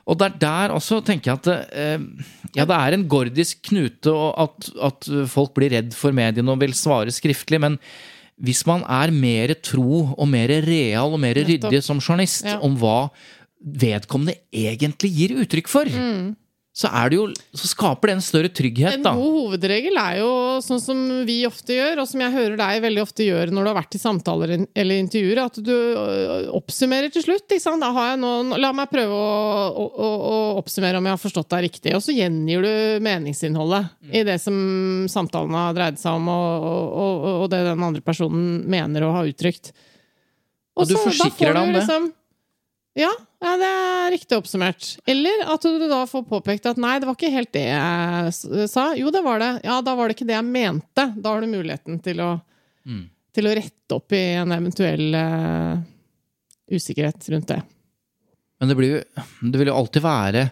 Og 0.08 0.18
det 0.20 0.26
er 0.30 0.40
der 0.40 0.74
også 0.76 1.02
tenker 1.04 1.32
jeg 1.32 1.40
at 1.40 1.48
eh, 1.76 2.00
ja, 2.56 2.66
det 2.68 2.76
er 2.80 2.96
en 2.96 3.06
gordisk 3.12 3.62
knute 3.70 4.12
og 4.12 4.34
at, 4.40 4.72
at 4.92 5.08
folk 5.32 5.54
blir 5.56 5.72
redd 5.76 5.94
for 5.96 6.12
mediene 6.16 6.52
og 6.52 6.60
vil 6.64 6.74
svare 6.76 7.12
skriftlig, 7.12 7.60
men 7.64 7.78
hvis 8.44 8.64
man 8.68 8.82
er 8.90 9.12
mer 9.16 9.54
tro 9.64 10.02
og 10.18 10.28
mer 10.28 10.48
real 10.66 11.14
og 11.14 11.20
mer 11.24 11.36
ryddig 11.38 11.84
som 11.86 12.00
journalist 12.04 12.44
Ja. 12.48 12.58
om 12.60 12.76
hva 12.82 13.10
vedkommende 13.64 14.36
egentlig 14.52 15.12
gir 15.16 15.36
uttrykk 15.44 15.70
for, 15.72 15.86
så, 16.74 16.90
det 16.90 17.18
jo, 17.20 17.28
så 17.54 17.68
skaper 17.70 18.10
det 18.10 18.14
en 18.16 18.24
større 18.26 18.50
trygghet, 18.50 18.96
En 18.98 19.04
da. 19.06 19.12
god 19.14 19.36
hovedregel 19.38 19.98
er 20.02 20.16
jo 20.24 20.30
sånn 20.66 20.80
som 20.82 21.02
vi 21.28 21.36
ofte 21.46 21.76
gjør, 21.76 22.00
og 22.02 22.08
som 22.10 22.24
jeg 22.24 22.34
hører 22.34 22.56
deg 22.58 22.80
veldig 22.82 23.04
ofte 23.04 23.28
gjøre 23.28 23.54
når 23.54 23.68
du 23.68 23.70
har 23.70 23.78
vært 23.78 23.98
i 23.98 24.02
samtaler 24.02 24.54
eller 24.66 25.02
intervjuer, 25.04 25.42
at 25.44 25.60
du 25.62 25.74
oppsummerer 26.58 27.14
til 27.14 27.28
slutt. 27.28 27.54
Noen, 27.54 28.56
la 28.58 28.72
meg 28.74 28.90
prøve 28.90 29.14
å, 29.14 29.86
å, 29.86 30.10
å, 30.34 30.40
oppsummere 30.64 30.98
om 30.98 31.06
jeg 31.12 31.14
har 31.14 31.22
forstått 31.22 31.52
deg 31.54 31.66
riktig. 31.68 31.94
Og 31.94 32.02
så 32.02 32.16
gjengir 32.18 32.66
du 32.66 33.06
meningsinnholdet 33.06 34.10
i 34.10 34.24
det 34.26 34.40
som 34.42 34.58
samtalen 35.14 35.54
har 35.54 35.78
dreid 35.78 36.02
seg 36.02 36.18
om, 36.18 36.32
og, 36.34 36.66
og, 36.74 36.98
og, 36.98 37.28
og 37.44 37.48
det 37.54 37.62
den 37.70 37.86
andre 37.86 38.02
personen 38.02 38.64
mener 38.66 39.06
å 39.06 39.14
ha 39.20 39.22
uttrykt. 39.30 39.76
Og 40.74 40.90
du 40.90 40.98
så- 40.98 41.06
forsikrer 41.06 41.54
deg 41.54 41.62
om 41.68 41.74
det. 41.78 41.86
liksom- 41.86 42.12
Ja, 42.98 43.14
ja, 43.44 43.54
det 43.60 43.68
er 43.70 44.12
riktig 44.14 44.38
oppsummert. 44.40 44.88
Eller 45.10 45.44
at 45.52 45.66
du 45.68 45.86
da 45.92 46.04
får 46.10 46.24
påpekt 46.30 46.66
at 46.72 46.80
nei, 46.82 46.96
det 47.02 47.10
var 47.10 47.18
ikke 47.18 47.32
helt 47.34 47.52
det 47.56 47.66
jeg 47.68 48.68
sa. 48.72 48.90
Jo, 48.98 49.12
det 49.14 49.24
var 49.26 49.42
det. 49.44 49.52
Ja, 49.68 49.82
da 49.84 49.96
var 50.00 50.08
det 50.08 50.16
ikke 50.18 50.28
det 50.30 50.38
jeg 50.38 50.48
mente. 50.48 51.06
Da 51.20 51.34
har 51.34 51.44
du 51.44 51.52
muligheten 51.52 52.00
til 52.06 52.24
å, 52.24 52.34
Mm. 52.88 53.06
til 53.36 53.48
å 53.48 53.56
rette 53.56 53.96
opp 53.96 54.12
i 54.16 54.24
en 54.42 54.52
eventuell 54.52 55.16
uh, 55.16 55.78
usikkerhet 56.72 57.30
rundt 57.32 57.48
det. 57.54 57.62
Men 58.60 58.70
det, 58.72 58.76
blir 58.80 59.04
det 59.04 59.60
vil 59.60 59.70
jo 59.72 59.76
alltid 59.78 60.04
være 60.04 60.44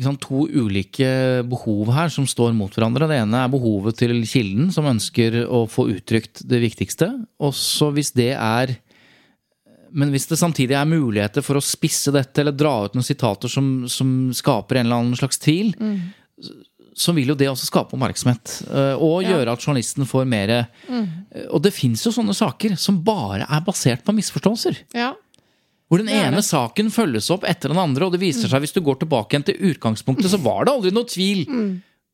sant, 0.00 0.20
to 0.24 0.46
ulike 0.48 1.42
behov 1.48 1.90
her 1.92 2.08
som 2.12 2.24
står 2.28 2.54
mot 2.56 2.72
hverandre. 2.72 3.08
Det 3.10 3.18
ene 3.20 3.42
er 3.44 3.52
behovet 3.52 3.98
til 4.00 4.14
kilden, 4.28 4.70
som 4.72 4.88
ønsker 4.88 5.42
å 5.44 5.66
få 5.68 5.90
uttrykt 5.92 6.40
det 6.48 6.60
viktigste. 6.62 7.10
Og 7.40 7.52
så 7.56 7.90
hvis 7.92 8.12
det 8.16 8.30
er 8.36 8.78
Men 9.92 10.10
hvis 10.14 10.26
det 10.30 10.38
samtidig 10.38 10.76
er 10.78 10.86
muligheter 10.88 11.42
for 11.42 11.58
å 11.58 11.64
spisse 11.64 12.12
dette, 12.14 12.40
eller 12.42 12.52
dra 12.56 12.84
ut 12.86 12.94
noen 12.94 13.06
sitater 13.06 13.48
som, 13.50 13.86
som 13.90 14.30
skaper 14.36 14.80
en 14.80 14.86
eller 14.86 15.00
annen 15.02 15.16
slags 15.18 15.38
tvil, 15.42 15.72
så 17.00 17.14
vil 17.16 17.30
jo 17.32 17.36
det 17.38 17.48
også 17.48 17.68
skape 17.70 17.94
oppmerksomhet. 17.96 18.54
eh, 18.68 18.94
Og 19.00 19.22
Ja. 19.22 19.30
gjøre 19.36 19.52
at 19.54 19.60
journalisten 19.64 20.04
får 20.06 20.26
mer 20.28 20.66
mm. 20.88 21.08
Og 21.54 21.62
det 21.62 21.72
fins 21.72 22.02
jo 22.04 22.10
sånne 22.10 22.34
saker 22.34 22.76
som 22.76 23.02
bare 23.06 23.46
er 23.48 23.60
basert 23.64 24.02
på 24.04 24.12
misforståelser. 24.14 24.76
Ja. 24.94 25.12
Hvor 25.88 25.98
den 25.98 26.08
ene 26.08 26.42
saken 26.42 26.90
følges 26.90 27.30
opp 27.30 27.44
etter 27.44 27.68
den 27.72 27.78
andre, 27.78 28.06
og 28.06 28.12
det 28.12 28.20
viser 28.20 28.48
seg 28.50 28.60
hvis 28.62 28.74
du 28.74 28.80
går 28.80 28.98
tilbake 29.00 29.34
igjen 29.34 29.46
til 29.46 29.58
utgangspunktet, 29.72 30.30
så 30.30 30.38
var 30.42 30.64
det 30.66 30.72
aldri 30.74 30.90
noe 30.94 31.06
tvil 31.10 31.46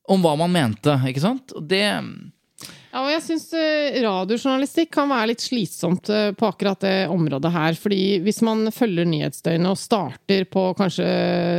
om 0.08 0.22
hva 0.22 0.36
man 0.38 0.52
mente. 0.52 0.94
ikke 1.08 1.20
sant? 1.20 1.52
Og 1.56 1.66
det 1.68 1.82
Ja, 2.64 3.02
og 3.02 3.10
jeg 3.10 3.22
syns 3.26 3.50
radiojournalistikk 4.00 4.94
kan 4.96 5.10
være 5.10 5.34
litt 5.34 5.44
slitsomt 5.44 6.08
eh, 6.08 6.30
på 6.32 6.48
akkurat 6.48 6.80
det 6.80 6.94
området 7.12 7.52
her. 7.52 7.76
fordi 7.76 8.18
hvis 8.24 8.40
man 8.46 8.70
følger 8.72 9.08
nyhetsdøgnet 9.08 9.74
og 9.74 9.80
starter 9.80 10.46
på 10.48 10.70
kanskje 10.78 11.06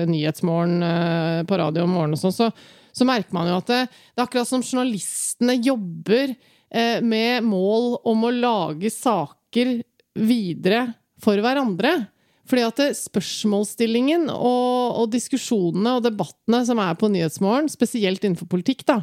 Nyhetsmorgen 0.10 0.82
eh, 0.88 1.44
på 1.46 1.60
radio 1.62 1.86
om 1.86 1.94
morgenen 1.94 2.18
og 2.18 2.24
sånn, 2.24 2.34
så, 2.34 2.50
så 2.90 3.06
merker 3.06 3.38
man 3.38 3.52
jo 3.52 3.60
at 3.62 3.70
det, 3.70 3.82
det 3.86 4.24
er 4.24 4.26
akkurat 4.26 4.50
som 4.50 4.66
journalistene 4.66 5.60
jobber 5.62 6.34
eh, 6.34 6.98
med 7.06 7.46
mål 7.46 8.00
om 8.10 8.26
å 8.26 8.34
lage 8.34 8.90
saker 8.94 9.78
videre 10.18 10.88
for 11.22 11.38
hverandre. 11.44 11.94
Fordi 12.48 12.64
at 12.64 12.82
spørsmålsstillingen 12.98 14.30
og, 14.32 15.04
og 15.04 15.12
diskusjonene 15.14 15.98
og 15.98 16.06
debattene 16.06 16.64
som 16.66 16.82
er 16.82 16.98
på 16.98 17.12
Nyhetsmorgen, 17.12 17.68
spesielt 17.70 18.24
innenfor 18.24 18.50
politikk, 18.50 18.86
da, 18.88 19.02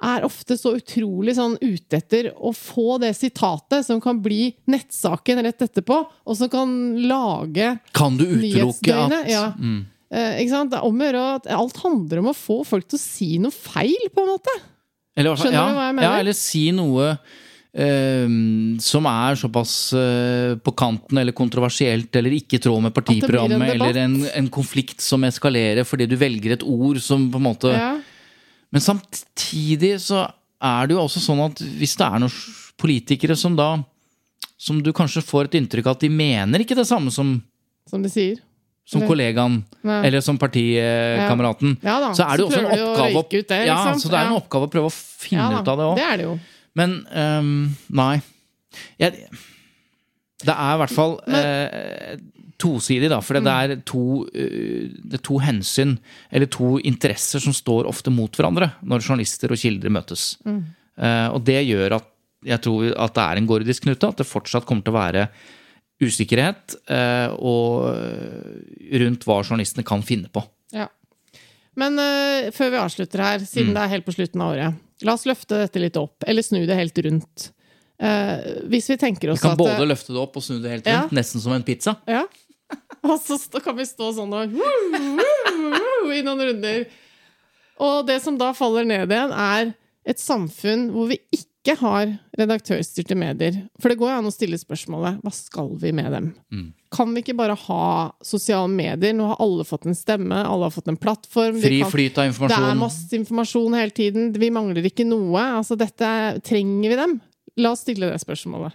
er 0.00 0.24
ofte 0.24 0.56
så 0.56 0.72
utrolig 0.78 1.34
sånn 1.36 1.56
ute 1.60 2.00
etter 2.00 2.30
å 2.36 2.52
få 2.56 2.96
det 3.02 3.12
sitatet 3.18 3.86
som 3.86 4.00
kan 4.02 4.20
bli 4.22 4.50
nettsaken 4.70 5.42
rett 5.44 5.66
etterpå, 5.66 6.00
og 6.24 6.38
som 6.38 6.50
kan 6.52 6.72
lage 7.04 7.74
Kan 7.96 8.16
du 8.20 8.26
utelukke 8.26 8.96
at 8.96 9.28
ja. 9.30 9.44
mm. 9.58 9.80
eh, 10.14 10.40
ikke 10.42 10.54
sant? 10.54 10.72
Det 10.72 10.80
er 10.80 10.88
om 10.88 10.96
å 10.96 11.10
gjøre 11.10 11.26
at 11.36 11.52
alt 11.58 11.84
handler 11.84 12.22
om 12.22 12.32
å 12.32 12.36
få 12.36 12.62
folk 12.68 12.88
til 12.88 13.00
å 13.00 13.02
si 13.02 13.30
noe 13.42 13.54
feil, 13.54 14.08
på 14.14 14.24
en 14.24 14.34
måte. 14.34 14.56
eller, 15.18 15.36
Skjønner 15.36 15.60
ja, 15.60 15.68
du 15.68 15.78
hva 15.78 15.86
jeg 15.90 15.98
mener? 16.00 16.08
Ja, 16.08 16.24
eller 16.24 16.38
si 16.38 16.64
noe 16.76 17.10
eh, 17.12 18.36
som 18.82 19.10
er 19.10 19.40
såpass 19.42 19.74
eh, 20.00 20.54
på 20.64 20.74
kanten 20.80 21.20
eller 21.20 21.36
kontroversielt 21.36 22.16
eller 22.16 22.38
ikke 22.40 22.56
i 22.56 22.62
tråd 22.64 22.88
med 22.88 22.96
partiprogrammet, 22.96 23.74
eller 23.76 24.00
en, 24.06 24.16
en 24.32 24.48
konflikt 24.52 25.04
som 25.04 25.28
eskalerer 25.28 25.84
fordi 25.84 26.08
du 26.08 26.16
velger 26.20 26.56
et 26.56 26.64
ord 26.64 27.02
som 27.04 27.28
på 27.28 27.42
en 27.42 27.50
måte 27.50 27.76
Ja. 27.76 27.92
Men 28.72 28.80
samtidig 28.84 29.96
så 30.04 30.24
er 30.62 30.86
det 30.86 30.94
jo 30.94 31.02
også 31.02 31.22
sånn 31.24 31.40
at 31.46 31.58
hvis 31.80 31.96
det 31.98 32.06
er 32.06 32.20
noen 32.22 32.34
politikere 32.80 33.36
som 33.36 33.56
da 33.58 33.70
Som 34.60 34.82
du 34.84 34.90
kanskje 34.92 35.22
får 35.24 35.46
et 35.48 35.54
inntrykk 35.56 35.86
av 35.88 35.94
at 35.96 36.02
de 36.04 36.08
mener 36.12 36.60
ikke 36.60 36.76
det 36.76 36.84
samme 36.86 37.10
som, 37.10 37.42
Som 37.88 38.02
de 38.04 38.10
sier. 38.12 38.36
som 38.84 39.00
Eller- 39.00 39.08
kollegaen 39.08 39.64
Nei. 39.82 40.06
eller 40.06 40.20
som 40.20 40.36
partikameraten. 40.38 41.78
Ja 41.82 41.98
Ja, 42.00 42.12
Så 42.12 42.24
er 42.26 42.36
det 42.36 42.44
jo 42.44 42.48
også 42.50 42.58
en 42.60 42.66
oppgave 42.66 43.14
røyke 43.14 43.38
ut 43.40 43.50
Ja, 43.50 43.64
liksom. 43.64 44.00
så 44.00 44.10
det 44.10 44.18
er 44.20 44.26
en 44.26 44.36
oppgave 44.36 44.66
å 44.68 44.70
prøve 44.70 44.90
å 44.90 44.92
finne 44.92 45.60
ut 45.62 45.68
av 45.68 45.78
det 45.78 45.86
òg. 45.86 45.96
Det 45.96 46.18
det. 46.18 46.40
Men 46.74 47.06
um, 47.10 47.76
nei. 47.90 48.20
Jeg, 48.98 49.12
det 50.44 50.54
er 50.54 50.74
i 50.74 50.78
hvert 50.78 50.94
fall 50.94 51.20
eh, 51.26 52.16
tosidig, 52.60 53.08
da. 53.12 53.18
For 53.24 53.40
det 53.40 53.52
er 53.52 53.74
to, 53.88 54.02
eh, 54.34 54.90
det 55.10 55.18
er 55.20 55.24
to 55.26 55.38
hensyn, 55.42 55.96
eller 56.30 56.46
to 56.52 56.74
interesser, 56.84 57.40
som 57.42 57.56
står 57.56 57.88
ofte 57.90 58.12
mot 58.12 58.30
hverandre 58.36 58.70
når 58.84 59.00
journalister 59.06 59.50
og 59.54 59.58
kilder 59.62 59.90
møtes. 59.96 60.36
Mm. 60.44 60.60
og 61.32 61.40
det 61.46 61.62
gjør 61.64 61.94
at 61.96 62.06
jeg 62.44 62.60
tror 62.60 62.90
at 62.96 63.14
det 63.16 63.22
er 63.24 63.38
en 63.40 63.46
gordisk 63.48 63.84
knute, 63.86 64.08
at 64.08 64.16
det 64.20 64.26
fortsatt 64.28 64.66
kommer 64.68 64.84
til 64.84 64.92
å 64.92 64.98
være 64.98 65.22
usikkerhet 66.00 66.74
eh, 66.88 67.28
og 67.36 67.90
rundt 69.02 69.24
hva 69.28 69.40
journalistene 69.44 69.84
kan 69.86 70.02
finne 70.06 70.30
på. 70.32 70.42
Ja. 70.72 70.86
Men 71.80 71.98
eh, 72.00 72.50
før 72.56 72.72
vi 72.74 72.80
avslutter 72.80 73.22
her, 73.24 73.44
siden 73.44 73.70
Mm. 73.72 73.74
det 73.76 73.82
er 73.84 73.92
helt 73.94 74.06
på 74.08 74.14
slutten 74.16 74.40
av 74.44 74.54
året, 74.54 74.74
la 75.06 75.14
oss 75.16 75.24
løfte 75.28 75.56
dette 75.60 75.80
litt 75.80 75.96
opp, 76.00 76.24
eller 76.28 76.42
snu 76.44 76.62
det 76.66 76.76
helt 76.76 76.98
rundt. 77.06 77.50
Uh, 78.00 78.64
hvis 78.72 78.86
vi 78.88 78.96
tenker 78.96 79.28
oss 79.28 79.42
Vi 79.42 79.44
kan 79.44 79.52
at 79.52 79.60
både 79.60 79.84
løfte 79.84 80.14
det 80.14 80.20
opp 80.22 80.38
og 80.38 80.42
snu 80.42 80.54
det 80.62 80.70
helt 80.72 80.86
Ja. 80.88 81.02
rundt, 81.02 81.12
nesten 81.12 81.40
som 81.42 81.52
en 81.52 81.62
pizza. 81.62 81.98
Ja. 82.08 82.22
Og 83.08 83.16
så 83.24 83.36
kan 83.64 83.76
vi 83.78 83.86
stå 83.88 84.10
sånn 84.16 84.32
og 84.36 84.50
i 86.12 86.22
noen 86.24 86.42
runder. 86.50 86.82
Og 87.80 88.02
det 88.08 88.18
som 88.22 88.36
da 88.40 88.50
faller 88.56 88.84
ned 88.84 89.08
igjen, 89.14 89.32
er 89.32 89.70
et 90.10 90.20
samfunn 90.20 90.90
hvor 90.92 91.08
vi 91.10 91.16
ikke 91.32 91.74
har 91.80 92.10
redaktørstyrte 92.40 93.16
medier. 93.20 93.56
For 93.80 93.92
det 93.92 93.98
går 94.00 94.12
jo 94.12 94.18
an 94.20 94.28
å 94.28 94.32
stille 94.34 94.58
spørsmålet 94.60 95.18
hva 95.24 95.32
skal 95.32 95.72
vi 95.80 95.92
med 95.96 96.12
dem? 96.12 96.28
Mm. 96.52 96.68
Kan 96.92 97.12
vi 97.16 97.22
ikke 97.24 97.36
bare 97.40 97.56
ha 97.66 97.82
sosiale 98.24 98.68
medier? 98.72 99.14
Nå 99.16 99.28
har 99.32 99.40
alle 99.44 99.64
fått 99.68 99.88
en 99.88 99.96
stemme, 99.96 100.40
alle 100.44 100.68
har 100.68 100.74
fått 100.74 100.88
en 100.92 101.00
plattform. 101.00 101.60
Fri 101.62 101.80
kan- 101.84 101.92
flyt 101.92 102.18
av 102.20 102.32
Det 102.52 102.56
er 102.60 102.80
masse 102.80 103.12
informasjon 103.16 103.76
hele 103.80 103.96
tiden. 103.96 104.32
Vi 104.36 104.50
mangler 104.52 104.84
ikke 104.88 105.06
noe. 105.08 105.40
Altså, 105.60 105.76
dette 105.80 106.04
er- 106.04 106.40
Trenger 106.40 106.88
vi 106.92 106.96
dem? 107.00 107.20
La 107.56 107.72
oss 107.72 107.80
stille 107.84 108.08
det 108.12 108.20
spørsmålet. 108.24 108.72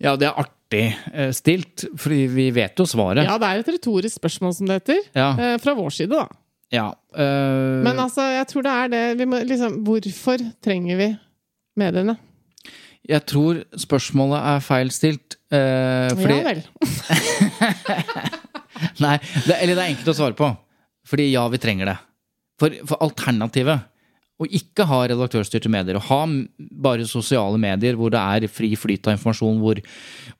Ja, 0.00 0.16
det 0.16 0.28
er 0.30 0.34
artig 0.34 0.56
eh, 0.78 1.32
stilt, 1.34 1.88
fordi 1.98 2.26
vi 2.30 2.46
vet 2.54 2.78
jo 2.78 2.86
svaret. 2.86 3.24
Ja, 3.26 3.34
det 3.42 3.48
er 3.50 3.58
et 3.64 3.72
retorisk 3.74 4.20
spørsmål, 4.20 4.54
som 4.54 4.66
det 4.70 4.78
heter. 4.80 5.00
Ja, 5.16 5.32
Eh, 5.38 5.56
Fra 5.58 5.74
vår 5.74 5.90
side, 5.90 6.10
da. 6.14 6.28
ja. 6.72 6.92
eh, 7.16 7.82
Men 7.82 7.98
altså, 7.98 8.22
jeg 8.30 8.46
tror 8.48 8.62
det 8.62 8.70
er 8.72 8.88
det 8.92 9.18
vi 9.18 9.24
må, 9.26 9.40
liksom, 9.44 9.80
Hvorfor 9.84 10.38
trenger 10.62 10.96
vi 10.96 11.08
mediene? 11.76 12.16
jeg 13.10 13.24
tror 13.26 13.64
spørsmålet 13.80 14.38
er 14.46 14.60
feil 14.62 14.90
stilt. 14.94 15.34
eh, 15.50 16.10
fordi, 16.14 16.36
Ja 16.36 16.42
vel. 16.44 16.60
Nei, 19.00 19.16
det, 19.46 19.56
eller 19.60 19.74
det 19.74 19.82
er 19.82 19.88
enkelt 19.90 20.12
å 20.12 20.16
svare 20.16 20.36
på. 20.38 20.50
Fordi 21.10 21.26
ja, 21.32 21.46
vi 21.50 21.58
trenger 21.58 21.86
det. 21.90 21.96
For, 22.60 22.74
for 22.86 23.00
alternativet 23.02 23.80
å 24.40 24.48
ikke 24.48 24.86
ha 24.88 25.02
redaktørstyrte 25.10 25.68
medier, 25.72 25.98
å 25.98 26.04
ha 26.06 26.20
bare 26.56 27.04
sosiale 27.08 27.58
medier 27.60 27.98
hvor 27.98 28.12
det 28.12 28.20
er 28.20 28.46
fri 28.48 28.72
flyt 28.78 29.08
av 29.08 29.18
informasjon, 29.18 29.58
hvor, 29.60 29.80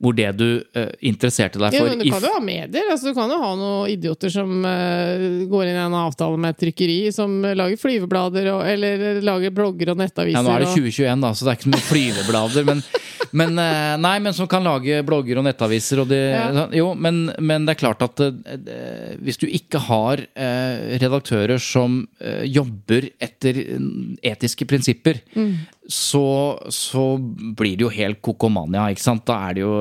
hvor 0.01 0.15
det 0.17 0.29
du 0.39 0.47
uh, 0.77 0.89
interesserte 1.05 1.61
deg 1.61 1.75
for 1.75 1.85
Ja, 1.85 1.93
men 1.93 2.01
du 2.01 2.09
kan 2.09 2.25
jo 2.25 2.33
ha 2.33 2.41
medier. 2.41 2.89
Altså, 2.89 3.11
du 3.11 3.17
kan 3.17 3.29
jo 3.29 3.37
ha 3.43 3.51
noen 3.59 3.91
idioter 3.93 4.33
som 4.33 4.65
uh, 4.65 5.45
går 5.51 5.69
inn 5.69 5.77
i 5.77 5.83
en 5.85 5.97
avtale 6.01 6.41
med 6.41 6.55
et 6.55 6.63
trykkeri, 6.65 6.99
som 7.13 7.37
lager 7.45 7.77
flyveblader, 7.81 8.49
og, 8.55 8.65
eller 8.73 9.21
lager 9.25 9.53
blogger 9.53 9.93
og 9.93 10.01
nettaviser. 10.01 10.39
Ja, 10.39 10.45
nå 10.45 10.55
er 10.55 10.65
det 10.65 10.73
2021, 10.73 11.25
da, 11.27 11.33
så 11.35 11.45
det 11.45 11.53
er 11.53 11.59
ikke 11.59 11.69
så 11.69 11.75
mye 11.75 11.89
flyveblader. 11.91 12.69
Men, 12.71 12.85
men, 13.37 13.57
eh, 13.59 13.95
nei, 14.01 14.15
men 14.23 14.33
som 14.35 14.47
kan 14.51 14.63
lage 14.65 15.01
blogger 15.07 15.39
og 15.39 15.45
nettaviser. 15.47 16.01
Og 16.03 16.09
det, 16.11 16.21
Ja. 16.31 16.67
Jo, 16.75 16.93
men, 16.93 17.31
men 17.39 17.65
det 17.65 17.75
er 17.75 17.81
klart 17.81 18.01
at 18.05 18.19
eh, 18.19 19.15
hvis 19.21 19.39
du 19.41 19.47
ikke 19.47 19.79
har 19.87 20.23
eh, 20.35 20.97
redaktører 21.01 21.61
som 21.61 22.01
eh, 22.19 22.43
jobber 22.49 23.09
etter 23.21 23.61
mm, 23.79 24.17
etiske 24.33 24.67
prinsipper, 24.67 25.21
så, 25.91 26.59
så 26.71 27.03
blir 27.57 27.75
det 27.75 27.85
jo 27.85 27.91
helt 27.91 28.21
kokomania, 28.23 28.85
ikke 28.91 29.03
sant? 29.03 29.25
Da 29.27 29.37
er 29.49 29.57
det 29.57 29.63
jo 29.63 29.73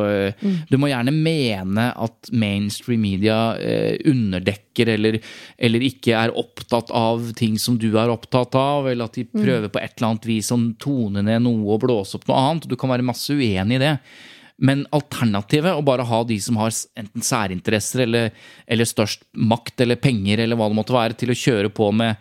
mm. 0.42 0.56
Du 0.70 0.76
må 0.80 0.90
gjerne 0.90 1.14
mene 1.14 1.86
at 1.94 2.30
mainstream 2.34 3.04
media 3.04 3.36
eh, 3.62 3.94
underdekker 4.10 4.90
eller, 4.96 5.20
eller 5.56 5.86
ikke 5.86 6.16
er 6.18 6.34
opptatt 6.38 6.90
av 6.96 7.30
ting 7.38 7.56
som 7.62 7.78
du 7.80 7.88
er 7.94 8.10
opptatt 8.12 8.58
av, 8.58 8.90
eller 8.90 9.06
at 9.06 9.20
de 9.20 9.26
prøver 9.30 9.70
på 9.70 9.80
et 9.80 9.94
eller 9.96 10.10
annet 10.10 10.28
vis 10.28 10.50
å 10.54 10.58
tone 10.82 11.24
ned 11.26 11.46
noe 11.46 11.76
og 11.76 11.84
blåse 11.86 12.18
opp 12.18 12.26
noe 12.28 12.42
annet. 12.48 12.68
Du 12.70 12.76
kan 12.80 12.92
være 12.92 13.06
masse 13.06 13.36
uenig 13.36 13.78
i 13.78 13.82
det. 13.84 13.94
Men 14.60 14.82
alternativet, 14.92 15.72
å 15.72 15.84
bare 15.84 16.04
ha 16.04 16.20
de 16.28 16.36
som 16.42 16.58
har 16.60 16.72
enten 17.00 17.24
særinteresser 17.24 18.04
eller, 18.04 18.32
eller 18.68 18.88
størst 18.88 19.24
makt 19.32 19.84
eller 19.86 20.00
penger 20.00 20.42
eller 20.44 20.58
hva 20.60 20.68
det 20.68 20.76
måtte 20.76 20.96
være, 20.96 21.16
til 21.20 21.32
å 21.32 21.38
kjøre 21.38 21.70
på 21.72 21.88
med 21.96 22.18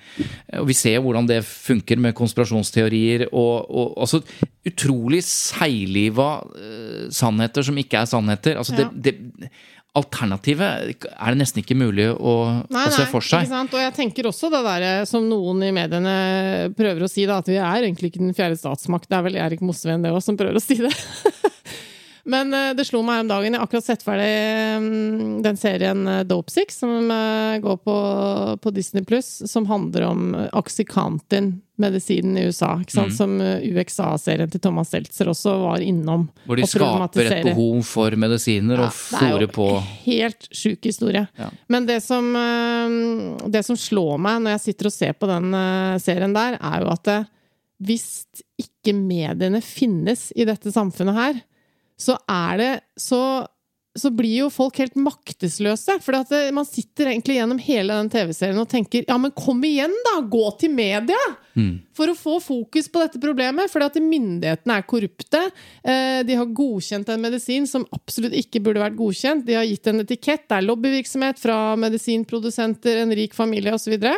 Og 0.62 0.70
vi 0.70 0.78
ser 0.78 1.02
hvordan 1.04 1.28
det 1.30 1.42
funker 1.48 2.00
med 2.00 2.16
konspirasjonsteorier 2.18 3.28
og, 3.30 3.68
og 3.68 3.98
altså 4.06 4.22
utrolig 4.70 5.22
seigliva 5.26 6.30
uh, 6.44 7.10
sannheter 7.12 7.66
som 7.66 7.78
ikke 7.80 8.04
er 8.04 8.14
sannheter. 8.14 8.60
Altså 8.60 8.78
Ja. 8.80 8.88
det, 8.94 9.12
det 9.12 9.52
Alternativet 9.98 11.06
er 11.10 11.34
det 11.34 11.40
nesten 11.40 11.64
ikke 11.64 11.74
mulig 11.74 12.06
å, 12.14 12.34
Nei, 12.70 12.84
å 12.86 12.94
se 12.94 13.08
for 13.10 13.26
seg. 13.26 13.48
Sant? 13.50 13.74
Og 13.74 13.82
jeg 13.82 13.96
tenker 13.98 14.28
også 14.30 14.52
det 14.54 14.62
der 14.68 14.86
eh, 14.86 15.06
som 15.10 15.26
noen 15.26 15.64
i 15.66 15.72
mediene 15.74 16.14
prøver 16.78 17.04
å 17.04 17.10
si, 17.10 17.26
da, 17.26 17.40
at 17.42 17.50
vi 17.50 17.58
er 17.58 17.88
egentlig 17.88 18.12
ikke 18.12 18.22
den 18.22 18.38
fjerde 18.38 18.60
statsmakt. 18.62 19.10
Det 19.10 19.18
er 19.18 19.26
vel 19.26 19.40
Erik 19.42 19.64
Mosveen 19.66 20.06
det 20.06 20.14
også 20.14 20.30
som 20.30 20.38
prøver 20.40 20.62
å 20.62 20.64
si 20.64 20.78
det. 20.78 20.94
Men 22.24 22.54
eh, 22.54 22.74
det 22.76 22.86
slo 22.86 23.02
meg 23.06 23.24
om 23.24 23.30
dagen. 23.30 23.54
Jeg 23.54 23.60
har 23.60 23.68
akkurat 23.68 23.86
sett 23.86 24.04
ferdig 24.06 24.28
mm, 24.84 25.40
den 25.46 25.58
serien 25.60 26.08
eh, 26.08 26.26
Dope 26.28 26.52
Six, 26.52 26.82
som 26.82 27.12
eh, 27.12 27.58
går 27.64 27.80
på, 27.86 27.98
på 28.62 28.74
Disney 28.76 29.06
Pluss, 29.08 29.32
som 29.52 29.68
handler 29.70 30.08
om 30.10 30.36
Oxycontin, 30.58 31.54
medisinen 31.80 32.38
i 32.38 32.46
USA. 32.50 32.74
Mm. 32.96 33.12
Som 33.16 33.38
UXA-serien 33.42 34.52
til 34.52 34.62
Thomas 34.64 34.92
Seltzer 34.92 35.32
også 35.32 35.56
var 35.64 35.84
innom. 35.86 36.28
Hvor 36.44 36.60
de 36.60 36.68
og 36.68 36.74
skaper 36.74 37.32
et 37.32 37.48
behov 37.48 37.82
for 37.88 38.20
medisiner 38.20 38.84
og 38.84 38.90
Ja, 38.90 38.92
jo 38.92 39.40
fòrer 39.40 39.52
på 39.56 39.68
Helt 40.04 40.50
sjuk 40.52 40.84
historie. 40.90 41.26
Ja. 41.40 41.50
Men 41.72 41.88
det 41.88 42.02
som, 42.04 42.34
det 43.48 43.64
som 43.68 43.78
slår 43.80 44.20
meg 44.20 44.42
når 44.44 44.58
jeg 44.58 44.66
sitter 44.68 44.90
og 44.90 44.96
ser 44.96 45.16
på 45.16 45.30
den 45.30 45.54
serien 46.04 46.36
der, 46.36 46.58
er 46.60 46.84
jo 46.84 46.92
at 46.92 47.12
hvis 47.80 48.28
ikke 48.60 48.92
mediene 48.92 49.62
finnes 49.64 50.30
i 50.36 50.44
dette 50.48 50.74
samfunnet 50.76 51.16
her, 51.16 51.40
så 52.00 52.16
er 52.32 52.60
det 52.62 52.74
så 53.00 53.22
så 53.98 54.12
blir 54.14 54.44
jo 54.44 54.50
folk 54.54 54.78
helt 54.82 54.98
maktesløse. 55.00 55.98
For 56.04 56.18
man 56.56 56.68
sitter 56.68 57.10
egentlig 57.12 57.40
gjennom 57.40 57.60
hele 57.62 57.98
den 57.98 58.12
TV-serien 58.14 58.62
og 58.62 58.70
tenker 58.72 59.06
ja, 59.08 59.18
men 59.22 59.34
kom 59.36 59.62
igjen, 59.66 59.94
da! 60.06 60.20
Gå 60.30 60.46
til 60.62 60.74
media! 60.76 61.20
For 61.98 62.12
å 62.12 62.16
få 62.16 62.38
fokus 62.44 62.88
på 62.92 63.02
dette 63.04 63.20
problemet. 63.22 63.72
For 63.72 63.84
myndighetene 64.00 64.78
er 64.78 64.88
korrupte. 64.88 65.42
Eh, 65.84 66.22
de 66.28 66.38
har 66.40 66.54
godkjent 66.56 67.10
en 67.12 67.24
medisin 67.26 67.68
som 67.68 67.88
absolutt 67.96 68.38
ikke 68.38 68.62
burde 68.64 68.84
vært 68.84 69.00
godkjent. 69.00 69.46
De 69.48 69.58
har 69.58 69.68
gitt 69.68 69.90
en 69.92 70.06
etikett. 70.06 70.48
Det 70.48 70.60
er 70.60 70.68
lobbyvirksomhet 70.70 71.42
fra 71.42 71.60
medisinprodusenter, 71.82 73.02
en 73.04 73.16
rik 73.18 73.36
familie 73.36 73.76
osv. 73.76 73.98
Og 73.98 74.06
så 74.06 74.16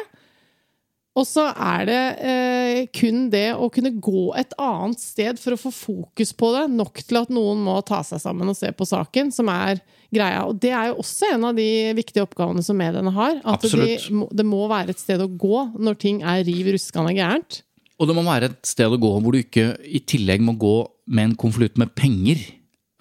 er 1.19 1.87
det 1.89 2.03
eh, 2.23 2.85
kun 2.95 3.25
det 3.33 3.49
å 3.53 3.67
kunne 3.73 3.91
gå 3.99 4.29
et 4.39 4.53
annet 4.61 4.99
sted 5.01 5.39
for 5.41 5.53
å 5.55 5.59
få 5.59 5.71
fokus 5.75 6.31
på 6.31 6.51
det, 6.55 6.69
nok 6.71 7.01
til 7.03 7.19
at 7.19 7.33
noen 7.33 7.59
må 7.65 7.81
ta 7.83 7.99
seg 8.07 8.21
sammen 8.23 8.47
og 8.47 8.55
se 8.55 8.71
på 8.71 8.87
saken, 8.87 9.31
som 9.35 9.49
er 9.51 9.81
greia. 10.13 10.45
Og 10.47 10.55
det 10.63 10.71
er 10.71 10.91
jo 10.91 11.01
også 11.03 11.33
en 11.33 11.49
av 11.49 11.57
de 11.57 11.67
viktige 11.97 12.23
oppgavene 12.23 12.63
som 12.63 12.79
mediene 12.79 13.11
har. 13.11 13.41
At 13.43 13.65
de, 13.67 13.97
det 14.31 14.45
må 14.47 14.63
være 14.71 14.95
et 14.95 15.03
sted 15.03 15.19
å 15.19 15.27
gå 15.27 15.65
når 15.79 15.99
ting 15.99 16.23
er 16.23 16.45
riv 16.47 16.71
ruskende 16.77 17.11
gærent. 17.17 17.59
Og 17.99 18.07
det 18.07 18.15
må 18.17 18.23
være 18.25 18.49
et 18.53 18.71
sted 18.71 18.89
å 18.89 18.97
gå 19.01 19.11
hvor 19.19 19.35
du 19.35 19.41
ikke 19.43 19.75
i 19.83 19.99
tillegg 19.99 20.41
må 20.41 20.55
gå 20.57 20.77
med 21.11 21.29
en 21.31 21.35
konvolutt 21.43 21.75
med 21.77 21.91
penger 21.93 22.39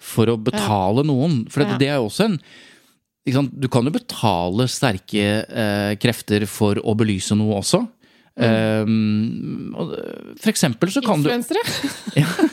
for 0.01 0.29
å 0.29 0.35
betale 0.35 1.05
noen. 1.07 1.45
For 1.49 1.63
Ja. 1.63 1.77
det 1.79 1.87
er 1.87 1.97
jo 2.01 2.09
også 2.09 2.27
en? 2.27 2.37
Du 3.23 3.67
kan 3.69 3.85
jo 3.85 3.93
betale 3.93 4.65
sterke 4.67 5.45
eh, 5.45 5.95
krefter 6.01 6.43
for 6.49 6.75
å 6.81 6.95
belyse 6.97 7.37
noe 7.37 7.59
også. 7.61 7.85
Um, 8.35 9.73
for 10.39 10.49
eksempel 10.53 10.91
så 10.93 11.01
kan 11.03 11.21
du 11.23 11.29
Influensere! 11.29 11.61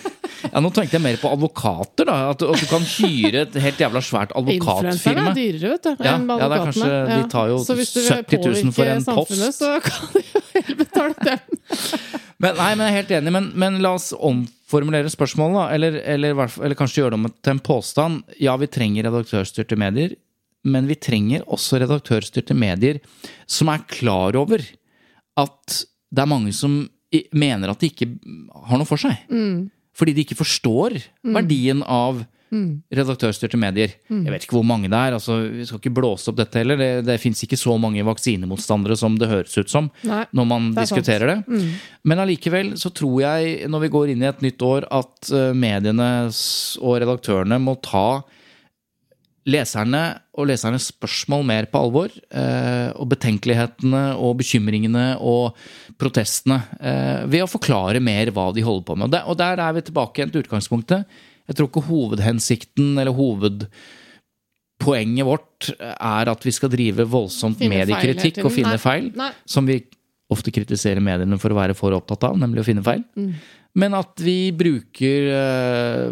Ja, 0.48 0.60
Nå 0.62 0.70
tenkte 0.72 0.94
jeg 0.96 1.02
mer 1.02 1.16
på 1.20 1.28
advokater. 1.34 2.06
da 2.08 2.14
At, 2.30 2.42
at 2.46 2.60
du 2.62 2.66
kan 2.70 2.84
hyre 2.86 3.40
et 3.42 3.56
helt 3.58 3.80
jævla 3.82 4.00
svært 4.04 4.30
Influenserne 4.38 4.94
advokatfirma. 4.94 5.24
er 5.32 5.36
dyrere, 5.36 5.72
vet 5.74 5.82
du. 5.88 6.04
Ja, 6.06 6.12
ja, 6.14 6.36
det 6.48 6.58
er 6.58 6.62
kanskje- 6.62 7.00
de 7.10 7.18
tar 7.32 7.48
jo 7.50 7.56
Så 7.66 7.74
hvis 7.76 7.90
du 7.92 7.98
vil 8.00 8.08
70 8.14 8.46
000 8.46 8.72
for 8.72 8.84
en 8.86 9.02
påvirke 9.02 9.08
samfunnet, 9.08 9.50
post. 9.50 9.58
Så 9.58 9.72
kan 9.82 10.14
du 10.14 10.20
jo 10.22 10.42
heller 10.54 10.78
betale 10.78 11.26
dem. 11.26 11.60
Men, 12.42 12.54
nei, 12.54 12.68
men 12.78 12.84
jeg 12.86 12.92
er 12.92 12.96
helt 13.00 13.12
enig, 13.18 13.32
men, 13.34 13.46
men 13.58 13.78
la 13.82 13.90
oss 13.98 14.12
omformulere 14.14 15.10
spørsmålet, 15.10 15.56
da. 15.58 15.64
Eller, 15.74 15.96
eller, 16.14 16.44
eller 16.62 16.78
kanskje 16.78 17.00
gjøre 17.02 17.16
det 17.16 17.18
om 17.18 17.26
til 17.34 17.54
en 17.56 17.62
påstand. 17.66 18.20
Ja, 18.38 18.54
vi 18.62 18.68
trenger 18.70 19.08
redaktørstyrte 19.08 19.74
medier, 19.80 20.14
men 20.62 20.86
vi 20.86 20.94
trenger 21.02 21.42
også 21.50 21.80
redaktørstyrte 21.82 22.54
medier 22.54 23.00
som 23.50 23.72
er 23.74 23.82
klar 23.90 24.38
over 24.38 24.62
at 25.38 25.78
det 26.10 26.24
er 26.24 26.30
mange 26.30 26.54
som 26.56 26.80
mener 27.32 27.70
at 27.72 27.80
de 27.80 27.88
ikke 27.92 28.08
har 28.68 28.80
noe 28.80 28.88
for 28.88 29.00
seg. 29.00 29.22
Fordi 29.98 30.12
de 30.14 30.22
ikke 30.26 30.36
forstår 30.38 30.98
verdien 31.34 31.80
av 31.86 32.20
redaktørstyrte 32.94 33.58
medier. 33.60 33.90
Jeg 34.08 34.32
vet 34.32 34.44
ikke 34.46 34.56
hvor 34.56 34.64
mange 34.64 34.88
det 34.88 34.96
er. 34.96 35.12
altså 35.18 35.34
Vi 35.52 35.66
skal 35.68 35.80
ikke 35.82 35.92
blåse 35.98 36.30
opp 36.30 36.38
dette 36.38 36.60
heller. 36.62 36.78
Det, 36.80 36.88
det 37.04 37.18
fins 37.20 37.42
ikke 37.44 37.58
så 37.60 37.74
mange 37.80 38.00
vaksinemotstandere 38.06 38.96
som 38.96 39.18
det 39.20 39.28
høres 39.28 39.56
ut 39.60 39.68
som 39.68 39.90
Nei, 40.08 40.22
når 40.32 40.48
man 40.48 40.70
det 40.72 40.86
diskuterer 40.86 41.34
sant. 41.34 41.50
det. 41.52 41.68
Men 42.08 42.22
allikevel 42.24 42.72
så 42.80 42.92
tror 42.96 43.18
jeg, 43.20 43.68
når 43.68 43.84
vi 43.84 43.92
går 43.92 44.14
inn 44.14 44.24
i 44.24 44.30
et 44.30 44.40
nytt 44.46 44.64
år, 44.64 44.86
at 44.88 45.28
eh, 45.32 45.50
mediene 45.52 46.08
og 46.80 46.96
redaktørene 47.04 47.60
må 47.60 47.76
ta 47.84 48.06
leserne 49.48 50.02
og 50.38 50.46
lesernes 50.50 50.90
spørsmål 50.92 51.42
mer 51.48 51.64
på 51.72 51.80
alvor. 51.80 52.08
eh, 52.30 52.92
Og 52.98 53.08
betenkelighetene 53.08 54.04
og 54.20 54.36
bekymringene 54.42 55.16
og 55.20 55.54
protestene. 55.98 56.60
eh, 56.80 57.24
Ved 57.26 57.42
å 57.42 57.48
forklare 57.50 58.00
mer 58.00 58.30
hva 58.30 58.52
de 58.54 58.60
holder 58.62 58.84
på 58.84 58.96
med. 58.98 59.14
Og 59.26 59.36
der, 59.40 59.56
er 59.58 59.72
vi 59.72 59.80
tilbake 59.88 60.16
igjen 60.20 60.30
til 60.32 60.42
utgangspunktet. 60.44 61.04
Jeg 61.48 61.56
tror 61.56 61.68
ikke 61.70 61.86
hovedhensikten 61.88 62.98
eller 63.00 63.12
hovedpoenget 63.16 65.24
vårt 65.26 65.70
er 65.80 66.28
at 66.28 66.44
vi 66.44 66.50
skal 66.52 66.68
drive 66.72 67.06
voldsomt 67.08 67.56
Finne 67.58 67.78
mediekritikk 67.86 68.44
og 68.44 68.52
finne. 68.52 68.74
Nei, 68.76 68.82
feil. 68.82 69.08
nei. 69.16 69.30
Som 69.48 69.64
vi 69.66 69.80
ofte 70.30 70.52
kritiserer 70.52 71.00
mediene 71.00 71.38
for 71.40 71.48
å 71.54 71.56
være 71.56 71.74
for 71.74 71.90
opptatt 71.96 72.24
av, 72.28 72.36
nemlig 72.36 72.60
å 72.60 72.66
finne 72.68 72.84
feil. 72.84 73.00
Mm. 73.16 73.32
Men 73.78 73.94
at 73.94 74.18
vi 74.24 74.50
bruker 74.58 75.28
uh, 75.30 76.10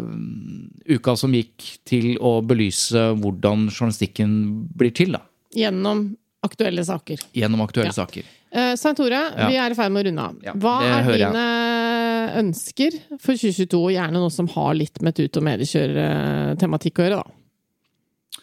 uka 0.87 1.15
som 1.19 1.33
gikk 1.35 1.65
til 1.87 2.13
å 2.23 2.37
belyse 2.47 3.01
hvordan 3.19 3.67
journalistikken 3.73 4.37
blir 4.77 4.93
til, 4.95 5.11
da. 5.17 5.21
Gjennom 5.57 6.05
aktuelle 6.47 6.83
saker. 6.87 7.25
Gjennom 7.35 7.63
aktuelle 7.65 7.91
Ja. 7.91 7.97
saker. 7.99 8.23
Uh, 8.55 8.73
Svein 8.79 8.95
Tore, 8.95 9.19
Ja. 9.35 9.47
vi 9.51 9.57
er 9.59 9.73
i 9.73 9.75
ferd 9.75 9.91
med 9.91 10.05
å 10.05 10.07
runde 10.07 10.23
av. 10.29 10.35
Ja, 10.45 10.53
Hva 10.55 10.75
er 10.85 11.03
hører 11.03 11.17
jeg. 11.19 11.33
dine 11.33 12.39
ønsker 12.39 12.91
for 13.19 13.33
2022, 13.35 13.81
og 13.83 13.91
gjerne 13.91 14.21
noe 14.21 14.31
som 14.31 14.47
har 14.47 14.73
litt 14.75 15.01
med 15.03 15.15
tut- 15.15 15.35
og 15.37 15.43
mediekjør-tematikk 15.43 16.99
å 17.01 17.03
gjøre, 17.07 17.19
da? 17.19 18.39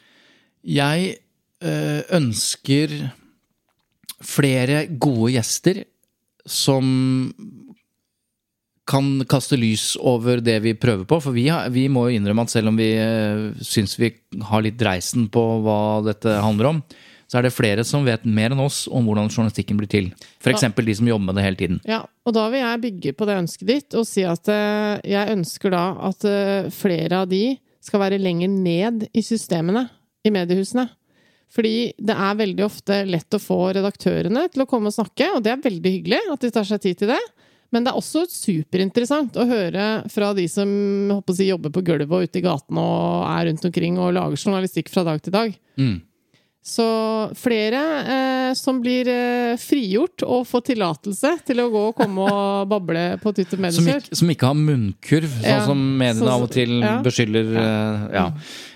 Jeg 0.64 1.18
eh, 1.60 2.02
ønsker 2.16 3.10
flere 4.24 4.86
gode 5.00 5.32
gjester 5.36 5.84
som 6.46 7.32
kan 8.88 9.24
kaste 9.30 9.56
lys 9.56 9.94
over 9.96 10.42
det 10.44 10.58
vi 10.64 10.74
prøver 10.76 11.06
på. 11.08 11.18
For 11.24 11.36
vi, 11.36 11.48
har, 11.48 11.70
vi 11.72 11.86
må 11.92 12.08
jo 12.08 12.18
innrømme 12.18 12.44
at 12.44 12.52
selv 12.52 12.72
om 12.72 12.78
vi 12.78 12.90
uh, 13.00 13.50
syns 13.64 13.96
vi 14.00 14.12
har 14.50 14.64
litt 14.64 14.78
dreisen 14.80 15.28
på 15.32 15.42
hva 15.64 15.80
dette 16.04 16.38
handler 16.44 16.74
om, 16.74 16.80
så 17.30 17.40
er 17.40 17.46
det 17.46 17.54
flere 17.56 17.84
som 17.88 18.04
vet 18.06 18.26
mer 18.28 18.52
enn 18.52 18.62
oss 18.62 18.84
om 18.92 19.06
hvordan 19.08 19.30
journalistikken 19.32 19.78
blir 19.80 19.90
til. 19.90 20.10
F.eks. 20.38 20.66
de 20.76 20.96
som 20.98 21.08
jobber 21.08 21.30
med 21.30 21.38
det 21.40 21.46
hele 21.46 21.58
tiden. 21.58 21.80
Ja, 21.88 22.02
og 22.04 22.36
da 22.36 22.44
vil 22.52 22.62
jeg 22.62 22.82
bygge 22.84 23.14
på 23.16 23.28
det 23.28 23.38
ønsket 23.40 23.70
ditt 23.70 23.96
og 23.98 24.04
si 24.08 24.26
at 24.28 24.50
eh, 24.52 25.00
jeg 25.08 25.32
ønsker 25.32 25.74
da 25.74 25.84
at 26.10 26.26
eh, 26.28 26.68
flere 26.74 27.24
av 27.24 27.30
de 27.32 27.56
skal 27.84 28.04
være 28.04 28.20
lenger 28.20 28.52
ned 28.52 29.08
i 29.12 29.24
systemene 29.24 29.86
i 30.24 30.32
mediehusene. 30.32 30.86
Fordi 31.54 31.94
det 32.02 32.14
er 32.18 32.38
veldig 32.38 32.64
ofte 32.66 33.00
lett 33.06 33.36
å 33.36 33.42
få 33.42 33.58
redaktørene 33.76 34.46
til 34.52 34.64
å 34.64 34.68
komme 34.68 34.90
og 34.90 34.96
snakke, 34.96 35.28
og 35.36 35.44
det 35.44 35.52
er 35.52 35.64
veldig 35.64 35.92
hyggelig 35.96 36.22
at 36.32 36.44
de 36.44 36.52
tar 36.54 36.66
seg 36.68 36.82
tid 36.82 37.02
til 37.02 37.12
det. 37.14 37.20
Men 37.74 37.82
det 37.82 37.90
er 37.90 37.98
også 37.98 38.24
superinteressant 38.30 39.34
å 39.34 39.46
høre 39.50 39.84
fra 40.12 40.30
de 40.38 40.46
som 40.50 40.70
si, 41.34 41.48
jobber 41.48 41.74
på 41.74 41.82
gulvet 41.88 42.14
og 42.14 42.28
ute 42.28 42.38
i 42.38 42.44
gatene 42.44 42.82
og 42.82 43.24
er 43.32 43.48
rundt 43.50 43.66
omkring 43.66 43.98
og 43.98 44.14
lager 44.14 44.38
journalistikk 44.38 44.92
fra 44.94 45.02
dag 45.08 45.22
til 45.24 45.34
dag. 45.34 45.56
Mm. 45.80 45.96
Så 46.64 46.84
flere 47.36 47.80
eh, 48.08 48.50
som 48.56 48.78
blir 48.80 49.04
eh, 49.12 49.50
frigjort 49.60 50.22
og 50.24 50.46
får 50.48 50.62
tillatelse 50.70 51.32
til 51.44 51.58
å 51.60 51.66
gå 51.68 51.82
og 51.90 51.98
komme 51.98 52.24
og 52.24 52.62
bable 52.72 53.02
på 53.20 53.34
Twitter 53.36 53.58
Som, 53.60 53.66
Mediekjør. 53.66 54.06
ikke, 54.06 54.16
som 54.16 54.30
ikke 54.32 54.48
har 54.48 54.56
munnkurv, 54.56 55.26
sånn 55.42 55.50
Ja, 55.50 55.58
som 55.66 55.82
mediene 56.00 56.30
av 56.32 56.46
og 56.46 56.54
til 56.54 56.72
ja. 56.80 56.94
beskylder. 57.04 57.50
eh, 57.60 58.06
Ja, 58.16 58.22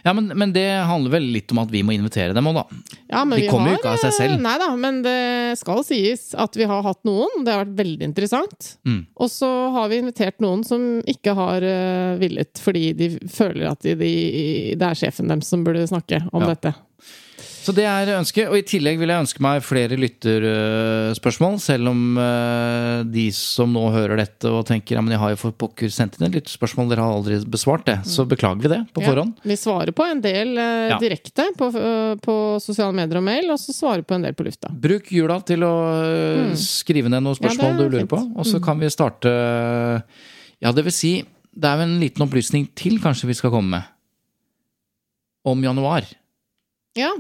ja 0.05 0.15
men, 0.19 0.29
men 0.37 0.53
det 0.53 0.67
handler 0.91 1.15
vel 1.17 1.31
litt 1.33 1.55
om 1.57 1.63
at 1.63 1.73
vi 1.73 1.81
må 1.89 1.95
invitere 1.97 2.37
dem 2.37 2.51
òg, 2.53 2.59
da. 2.61 2.67
Ja, 3.09 3.23
men 3.25 3.39
De 3.39 3.47
vi 3.47 3.49
kommer 3.49 3.73
jo 3.73 3.79
ikke 3.81 3.95
av 3.95 4.03
seg 4.03 4.13
selv. 4.19 4.35
eh, 4.37 4.43
Nei 4.45 4.57
da, 4.61 4.69
men 4.85 4.99
det 5.07 5.17
skal 5.63 5.81
sies 5.89 6.27
at 6.37 6.59
vi 6.61 6.67
har 6.69 6.85
hatt 6.85 7.01
noen. 7.09 7.41
Det 7.47 7.55
har 7.55 7.63
vært 7.65 7.79
veldig 7.81 8.05
interessant. 8.11 8.75
Mm. 8.85 9.01
Og 9.17 9.33
så 9.33 9.49
har 9.79 9.89
vi 9.89 10.03
invitert 10.03 10.45
noen 10.45 10.61
som 10.69 10.85
ikke 11.09 11.33
har 11.41 11.65
eh, 11.65 12.19
villet, 12.21 12.53
fordi 12.61 12.85
de 13.01 13.09
føler 13.33 13.71
at 13.73 13.81
de, 13.89 13.97
de, 14.05 14.13
det 14.77 14.91
er 14.93 15.01
sjefen 15.07 15.33
deres 15.33 15.49
som 15.49 15.65
burde 15.65 15.87
snakke 15.89 16.21
om 16.37 16.45
dette. 16.45 16.75
Så 17.69 17.75
det 17.77 17.85
er 17.85 18.09
ønsket. 18.17 18.47
Og 18.49 18.57
i 18.57 18.63
tillegg 18.65 18.97
vil 18.97 19.11
jeg 19.13 19.21
ønske 19.27 19.43
meg 19.45 19.61
flere 19.61 19.97
lytterspørsmål. 20.01 21.59
Selv 21.61 21.91
om 21.91 22.17
eh, 22.23 23.03
de 23.13 23.27
som 23.37 23.75
nå 23.77 23.83
hører 23.93 24.23
dette 24.23 24.49
og 24.49 24.63
tenker 24.71 24.97
ja, 24.97 25.03
men 25.05 25.13
jeg 25.13 25.21
har 25.21 25.35
jo 25.35 25.41
for 25.43 25.53
pokker 25.53 25.93
sendt 25.93 26.17
inn 26.17 26.25
et 26.31 26.39
lytterspørsmål, 26.39 26.89
dere 26.89 27.05
har 27.05 27.19
aldri 27.19 27.37
besvart 27.53 27.85
det. 27.91 27.99
Så 28.09 28.25
beklager 28.31 28.65
vi 28.65 28.71
det 28.73 28.81
på 28.97 29.05
forhånd. 29.05 29.37
Ja, 29.43 29.51
vi 29.53 29.59
svarer 29.61 29.93
på 29.93 30.07
en 30.09 30.25
del 30.25 30.55
eh, 30.57 30.89
Ja. 30.89 30.97
direkte 31.03 31.51
på, 31.59 31.69
eh, 31.77 32.15
på 32.25 32.39
sosiale 32.65 32.97
medier 32.97 33.21
og 33.21 33.27
mail, 33.29 33.51
og 33.53 33.61
så 33.61 33.77
svarer 33.77 34.07
på 34.09 34.17
en 34.17 34.25
del 34.25 34.33
på 34.39 34.49
lufta. 34.49 34.73
Bruk 34.73 35.13
jula 35.13 35.37
til 35.45 35.69
å 35.69 35.75
eh, 36.09 36.57
skrive 36.57 37.13
ned 37.13 37.21
noen 37.27 37.37
spørsmål 37.37 37.69
Ja, 37.75 37.77
du 37.77 37.85
lurer 37.85 38.01
fint. 38.01 38.09
Mm. 38.09 38.15
på, 38.17 38.41
og 38.41 38.49
så 38.49 38.63
kan 38.65 38.81
vi 38.81 38.89
starte 38.97 39.29
Ja, 40.65 40.73
det 40.73 40.89
vil 40.89 40.97
si, 40.97 41.13
det 41.53 41.69
er 41.69 41.83
jo 41.83 41.91
en 41.91 41.99
liten 42.01 42.25
opplysning 42.25 42.71
til 42.79 42.97
kanskje 43.03 43.29
vi 43.29 43.37
skal 43.37 43.53
komme 43.53 43.77
med. 43.77 43.93
Om 45.45 45.69
januar. 45.69 46.09
Ja. 46.97 47.13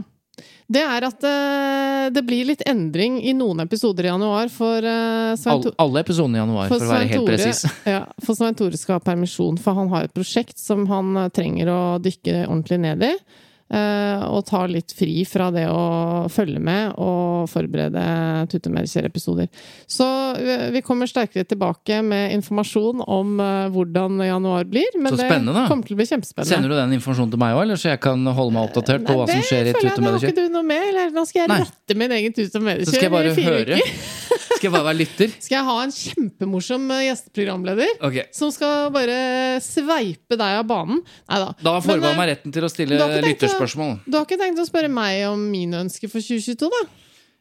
Det 0.68 0.82
er 0.84 1.04
at 1.06 1.24
uh, 1.24 2.10
det 2.12 2.22
blir 2.28 2.44
litt 2.50 2.62
endring 2.68 3.16
i 3.24 3.32
noen 3.36 3.64
episoder 3.64 4.04
i 4.04 4.10
januar 4.10 4.50
for 4.52 4.84
uh, 4.84 5.32
Svein 5.40 5.54
All, 5.54 5.72
alle 5.80 6.02
episodene 6.04 6.36
i 6.36 6.42
januar, 6.42 6.68
for, 6.68 6.84
å 6.84 6.90
være 6.92 7.08
helt 7.14 7.28
presis. 7.30 7.62
Ja, 7.94 8.02
for 8.20 8.36
Svein 8.36 8.56
Tore 8.58 8.76
skal 8.76 8.98
ha 8.98 9.04
permisjon, 9.04 9.56
for 9.62 9.78
han 9.80 9.88
har 9.94 10.08
et 10.08 10.16
prosjekt 10.16 10.60
som 10.60 10.84
han 10.90 11.16
eh, 11.16 11.30
trenger 11.32 11.70
å 11.72 11.80
dykke 12.04 12.42
ordentlig 12.44 12.80
ned 12.84 13.06
i. 13.08 13.14
eh, 13.70 14.24
og 14.28 14.44
ta 14.48 14.64
litt 14.70 14.94
fri 14.96 15.22
fra 15.28 15.50
det 15.54 15.66
å 15.70 16.26
følge 16.32 16.60
med 16.62 16.94
og 17.00 17.48
forberede 17.50 18.04
Tute 18.52 18.72
Merkjer-episoder. 18.72 19.48
Så 19.90 20.06
vi 20.72 20.82
kommer 20.84 21.10
sterkere 21.10 21.46
tilbake 21.48 22.00
med 22.06 22.34
informasjon 22.36 23.02
om 23.04 23.38
eh, 23.42 23.68
hvordan 23.74 24.20
januar 24.24 24.68
blir. 24.68 24.88
Men 24.98 25.14
Så 25.14 25.22
det 25.22 25.28
kommer 25.32 25.84
til 25.86 25.96
å 25.96 26.00
bli 26.00 26.08
kjempespennende. 26.08 26.52
Sender 26.54 26.72
du 26.72 26.78
den 26.78 26.96
informasjonen 26.98 27.34
til 27.34 27.42
meg 27.42 27.56
òg, 27.56 27.64
eller 27.66 27.80
så 27.80 27.92
jeg 27.92 28.02
kan 28.04 28.24
holde 28.26 28.56
meg 28.56 28.70
oppdatert 28.70 29.06
på 29.06 29.14
Nei, 29.14 29.20
hva 29.20 29.28
som 29.30 29.44
skjer 29.50 29.62
i 29.62 29.72
Det 29.72 29.76
føler 29.78 29.92
jeg 29.92 30.04
nå 30.04 30.14
har 30.14 30.28
ikke 30.30 30.40
du 30.40 30.56
noe 30.58 30.66
med. 30.72 30.88
Eller 30.92 31.14
nå 31.14 31.26
skal 31.28 31.44
jeg 31.44 31.52
Nei. 31.52 31.60
ratte 31.66 31.98
min 31.98 32.16
egen 32.18 32.36
Tute 32.38 32.64
Mediekjør 32.64 32.90
Så 32.90 32.96
skal 32.96 33.08
jeg 33.08 33.16
bare 33.18 33.32
i 33.32 33.38
fire 33.38 33.58
høre. 33.62 34.26
Skal 34.28 34.66
jeg 34.68 34.72
bare 34.74 34.86
være 34.88 34.98
lytter? 34.98 35.32
Skal 35.42 35.56
jeg 35.58 35.66
ha 35.68 35.76
en 35.84 35.94
kjempemorsom 35.94 36.86
eh, 36.94 37.02
gjesteprogramleder? 37.08 37.92
okay. 38.08 38.26
Som 38.36 38.52
skal 38.54 38.88
bare 38.94 39.18
sveipe 39.64 40.38
deg 40.38 40.60
av 40.60 40.66
banen? 40.68 41.02
Nei 41.30 41.40
da. 41.44 41.50
Da 41.60 41.74
forbehold 41.80 42.04
Men, 42.06 42.12
eh, 42.12 42.20
meg 42.20 42.30
retten 42.32 42.54
til 42.54 42.66
å 42.66 42.72
stille 42.72 42.98
du 42.98 43.18
lytterspørsmål. 43.26 43.92
å-. 43.96 44.00
Du 44.06 44.18
har 44.18 44.26
ikke 44.28 44.40
tenkt 44.40 44.62
å 44.62 44.66
spørre 44.68 44.90
meg 44.92 45.24
om 45.30 45.48
mine 45.52 45.84
ønsker 45.86 46.10
for 46.12 46.24
2022, 46.24 46.70
da? 46.74 46.84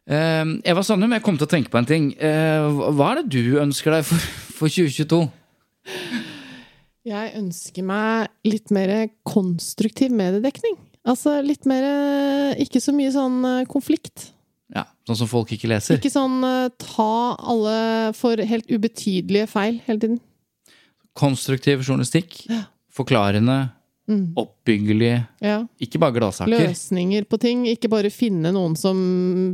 Uh, 0.08 0.56
Eva 0.64 0.84
Sandum, 0.88 1.12
jeg 1.18 1.24
kom 1.26 1.36
til 1.40 1.50
å 1.50 1.52
tenke 1.52 1.74
på 1.74 1.82
en 1.82 1.90
ting. 1.90 2.12
Uh, 2.16 2.92
hva 2.96 3.12
er 3.12 3.22
det 3.22 3.36
du 3.36 3.60
ønsker 3.60 3.98
deg 3.98 4.08
for, 4.08 4.30
for 4.62 4.72
2022? 4.72 5.26
Jeg 7.08 7.32
ønsker 7.40 7.86
meg 7.88 8.32
litt 8.48 8.72
mer 8.76 9.10
konstruktiv 9.28 10.12
mediedekning. 10.16 10.76
Altså 11.08 11.38
litt 11.46 11.68
mer 11.70 11.86
Ikke 12.60 12.82
så 12.84 12.92
mye 12.96 13.14
sånn 13.14 13.38
eh, 13.48 13.68
konflikt. 13.70 14.32
Ja, 14.78 14.86
Sånn 15.08 15.22
som 15.22 15.30
folk 15.32 15.52
ikke 15.56 15.70
leser? 15.72 15.98
Ikke 15.98 16.12
sånn 16.12 16.42
eh, 16.44 16.68
ta 16.84 17.12
alle 17.40 17.78
for 18.18 18.40
helt 18.50 18.68
ubetydelige 18.68 19.48
feil 19.50 19.80
hele 19.88 20.04
tiden. 20.04 20.20
Konstruktiv 21.18 21.82
journalistikk. 21.86 22.42
Forklarende. 22.94 23.70
Mm. 24.08 24.36
Oppbyggelig. 24.40 25.14
Ja. 25.44 25.58
Ikke 25.84 26.00
bare 26.00 26.16
gladsaker. 26.16 26.52
Løsninger 26.52 27.26
på 27.28 27.40
ting. 27.44 27.66
Ikke 27.68 27.90
bare 27.92 28.12
finne 28.14 28.54
noen 28.56 28.76
som 28.80 29.00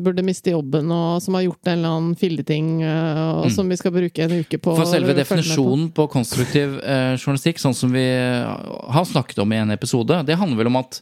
burde 0.05 0.25
miste 0.25 0.53
jobben, 0.53 0.91
og 0.93 1.21
som 1.25 1.37
har 1.37 1.47
gjort 1.47 1.71
en 1.71 1.77
eller 1.79 1.95
annen 1.97 2.19
filleting, 2.19 2.75
og 2.85 3.47
og 3.47 3.55
som 3.55 3.69
vi 3.69 3.79
skal 3.79 3.95
bruke 3.95 4.25
en 4.25 4.35
uke 4.43 4.59
på. 4.59 4.75
Mm. 4.75 4.81
For 4.81 4.89
selve 4.89 5.15
definisjonen 5.17 5.87
på. 5.89 6.03
på 6.03 6.13
konstruktiv 6.19 6.77
eh, 6.81 7.15
journalistikk, 7.17 7.61
sånn 7.61 7.77
som 7.77 7.93
vi 7.93 8.05
har 8.05 9.09
snakket 9.09 9.41
om 9.41 9.53
i 9.53 9.61
en 9.63 9.73
episode, 9.73 10.21
det 10.27 10.37
handler 10.37 10.61
vel 10.61 10.73
om 10.73 10.81
at 10.83 11.01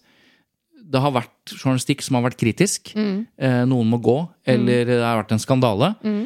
det 0.92 1.02
har 1.02 1.14
vært 1.16 1.54
journalistikk 1.56 2.04
som 2.06 2.18
har 2.20 2.26
vært 2.30 2.39
kritisk. 2.42 2.92
Mm. 2.98 3.26
Eh, 3.39 3.64
noen 3.72 3.89
må 3.92 4.00
gå, 4.04 4.18
eller 4.46 4.86
det 4.89 5.00
har 5.02 5.22
vært 5.24 5.34
en 5.38 5.44
skandale. 5.44 5.94
Mm. 6.04 6.22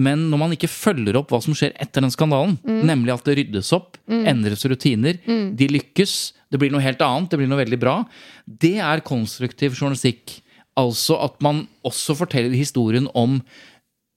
Men 0.00 0.20
når 0.30 0.38
man 0.38 0.52
ikke 0.54 0.70
følger 0.70 1.16
opp 1.18 1.32
hva 1.34 1.40
som 1.42 1.54
skjer 1.58 1.72
etter 1.82 2.04
den 2.04 2.12
skandalen, 2.14 2.56
Mm. 2.62 2.84
nemlig 2.86 3.12
at 3.12 3.24
det 3.26 3.34
ryddes 3.40 3.72
opp, 3.74 3.96
endres 4.08 4.62
rutiner, 4.70 5.18
de 5.56 5.66
lykkes, 5.68 6.32
det 6.50 6.60
blir 6.62 6.70
noe 6.70 6.80
helt 6.84 7.02
annet, 7.02 7.28
det 7.30 7.38
blir 7.40 7.48
noe 7.50 7.58
veldig 7.64 7.80
bra, 7.80 7.96
det 8.46 8.76
er 8.78 9.02
konstruktiv 9.02 9.74
journalistikk. 9.74 10.40
Altså 10.78 11.18
at 11.22 11.40
man 11.42 11.66
også 11.84 12.14
forteller 12.16 12.54
historien 12.54 13.08
om 13.14 13.40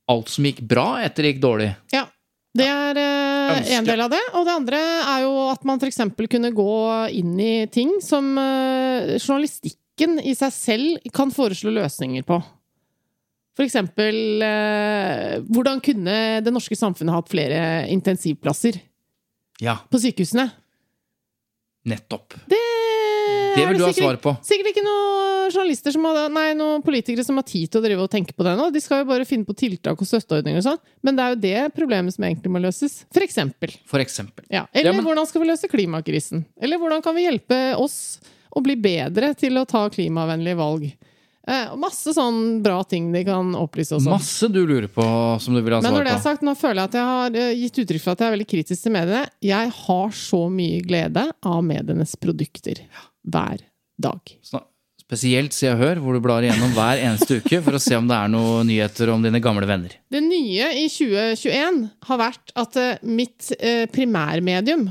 alt 0.08 0.30
som 0.30 0.46
gikk 0.46 0.62
bra 0.68 1.00
etter 1.02 1.24
det 1.24 1.34
gikk 1.36 1.42
dårlig. 1.42 1.76
Ja. 1.92 2.06
Det 2.54 2.66
er 2.70 2.98
eh, 3.02 3.70
en 3.80 3.88
del 3.88 4.02
av 4.06 4.12
det. 4.14 4.22
Og 4.38 4.44
det 4.46 4.54
andre 4.54 4.80
er 5.10 5.24
jo 5.26 5.32
at 5.50 5.64
man 5.66 5.82
f.eks. 5.82 6.02
kunne 6.30 6.52
gå 6.54 6.68
inn 7.18 7.32
i 7.42 7.54
ting 7.74 7.96
som 8.06 8.28
eh, 8.38 9.16
journalistikken 9.18 10.20
i 10.22 10.36
seg 10.38 10.54
selv 10.54 11.08
kan 11.16 11.34
foreslå 11.34 11.74
løsninger 11.74 12.26
på. 12.28 12.38
For 13.54 13.66
eksempel 13.68 14.42
eh, 14.42 15.40
Hvordan 15.50 15.82
kunne 15.86 16.16
det 16.42 16.54
norske 16.54 16.78
samfunnet 16.78 17.14
hatt 17.14 17.30
flere 17.30 17.60
intensivplasser 17.94 18.80
Ja, 19.62 19.80
på 19.90 20.02
sykehusene? 20.02 20.50
nettopp. 21.84 22.34
Det, 22.48 22.58
Det 23.56 23.66
vil 23.70 23.78
du 23.78 23.86
ha 23.86 23.92
svar 23.94 24.18
på. 24.24 24.34
Sikkert 24.46 24.70
ikke 24.74 24.84
noen 24.86 25.52
journalister 25.54 25.92
som 25.96 26.06
har, 26.10 26.30
nei, 26.34 26.54
noen 26.58 26.82
politikere 26.86 27.26
som 27.28 27.38
har 27.40 27.46
tid 27.48 27.70
til 27.72 27.82
å 27.82 27.84
drive 27.86 28.02
og 28.06 28.12
tenke 28.14 28.34
på 28.34 28.44
det 28.48 28.56
nå. 28.60 28.72
De 28.74 28.82
skal 28.84 29.04
jo 29.04 29.10
bare 29.12 29.26
finne 29.30 29.46
på 29.46 29.56
tiltak 29.60 30.00
og 30.02 30.08
støtteordninger 30.10 30.62
og 30.64 30.68
sånn. 30.68 30.82
Men 31.04 31.16
det 31.20 31.24
er 31.26 31.36
jo 31.36 31.42
det 31.46 31.76
problemet 31.78 32.16
som 32.16 32.24
egentlig 32.28 32.52
må 32.56 32.62
løses. 32.64 33.04
For 33.14 33.26
eksempel. 33.26 33.76
For 33.90 34.00
eksempel. 34.04 34.46
Ja. 34.50 34.66
Eller 34.74 34.92
Ja, 34.92 34.98
men- 34.98 35.06
hvordan 35.06 35.28
skal 35.28 35.42
vi 35.42 35.48
løse 35.52 35.70
klimakrisen? 35.70 36.46
Eller 36.62 36.78
hvordan 36.80 37.02
kan 37.04 37.16
vi 37.16 37.28
hjelpe 37.30 37.76
oss 37.78 38.20
å 38.56 38.62
bli 38.64 38.76
bedre 38.76 39.34
til 39.36 39.54
å 39.58 39.66
ta 39.68 39.90
klimavennlige 39.90 40.56
valg? 40.58 40.94
Eh, 41.46 41.76
masse 41.76 42.08
sånn 42.16 42.62
bra 42.64 42.84
ting 42.88 43.12
de 43.12 43.22
kan 43.26 43.50
opplyse 43.60 43.92
oss 43.92 44.06
om. 44.08 44.14
Masse 44.14 44.48
du 44.50 44.62
lurer 44.66 44.88
på 44.88 45.04
som 45.42 45.54
du 45.54 45.62
vil 45.62 45.74
ha 45.74 45.82
Men 45.82 45.92
svar 45.92 46.00
når 46.00 46.04
det 46.06 46.14
er 46.14 46.18
på. 46.22 46.24
sagt, 46.24 46.42
nå 46.42 46.54
føler 46.56 46.76
jeg 46.76 46.84
at 46.88 46.94
jeg 46.94 47.04
har 47.04 47.36
eh, 47.36 47.56
gitt 47.60 47.80
uttrykk 47.84 48.02
for 48.02 48.12
at 48.12 48.20
jeg 48.20 48.28
er 48.32 48.38
veldig 48.38 48.48
kritisk 48.48 48.82
til 48.84 48.92
mediene. 48.94 49.28
Jeg 49.42 49.70
har 49.76 50.08
så 50.16 50.40
mye 50.50 50.80
glede 50.88 51.26
av 51.44 51.62
medienes 51.68 52.16
produkter 52.16 52.80
hver 53.24 53.64
dag. 54.02 54.36
Spesielt 55.04 55.54
Se 55.54 55.70
og 55.70 55.82
Hør, 55.82 56.00
hvor 56.02 56.16
du 56.16 56.24
blar 56.24 56.46
igjennom 56.46 56.72
hver 56.74 57.02
eneste 57.04 57.38
uke 57.42 57.60
for 57.66 57.78
å 57.78 57.82
se 57.82 57.98
om 58.00 58.08
det 58.10 58.18
er 58.18 58.32
noen 58.32 58.70
nyheter 58.70 59.12
om 59.14 59.24
dine 59.24 59.42
gamle 59.44 59.68
venner. 59.70 59.98
Det 60.12 60.22
nye 60.24 60.70
i 60.80 60.88
2021 60.90 61.82
har 62.08 62.22
vært 62.22 62.54
at 62.64 62.80
eh, 62.80 63.04
mitt 63.06 63.52
eh, 63.60 63.84
primærmedium 63.94 64.88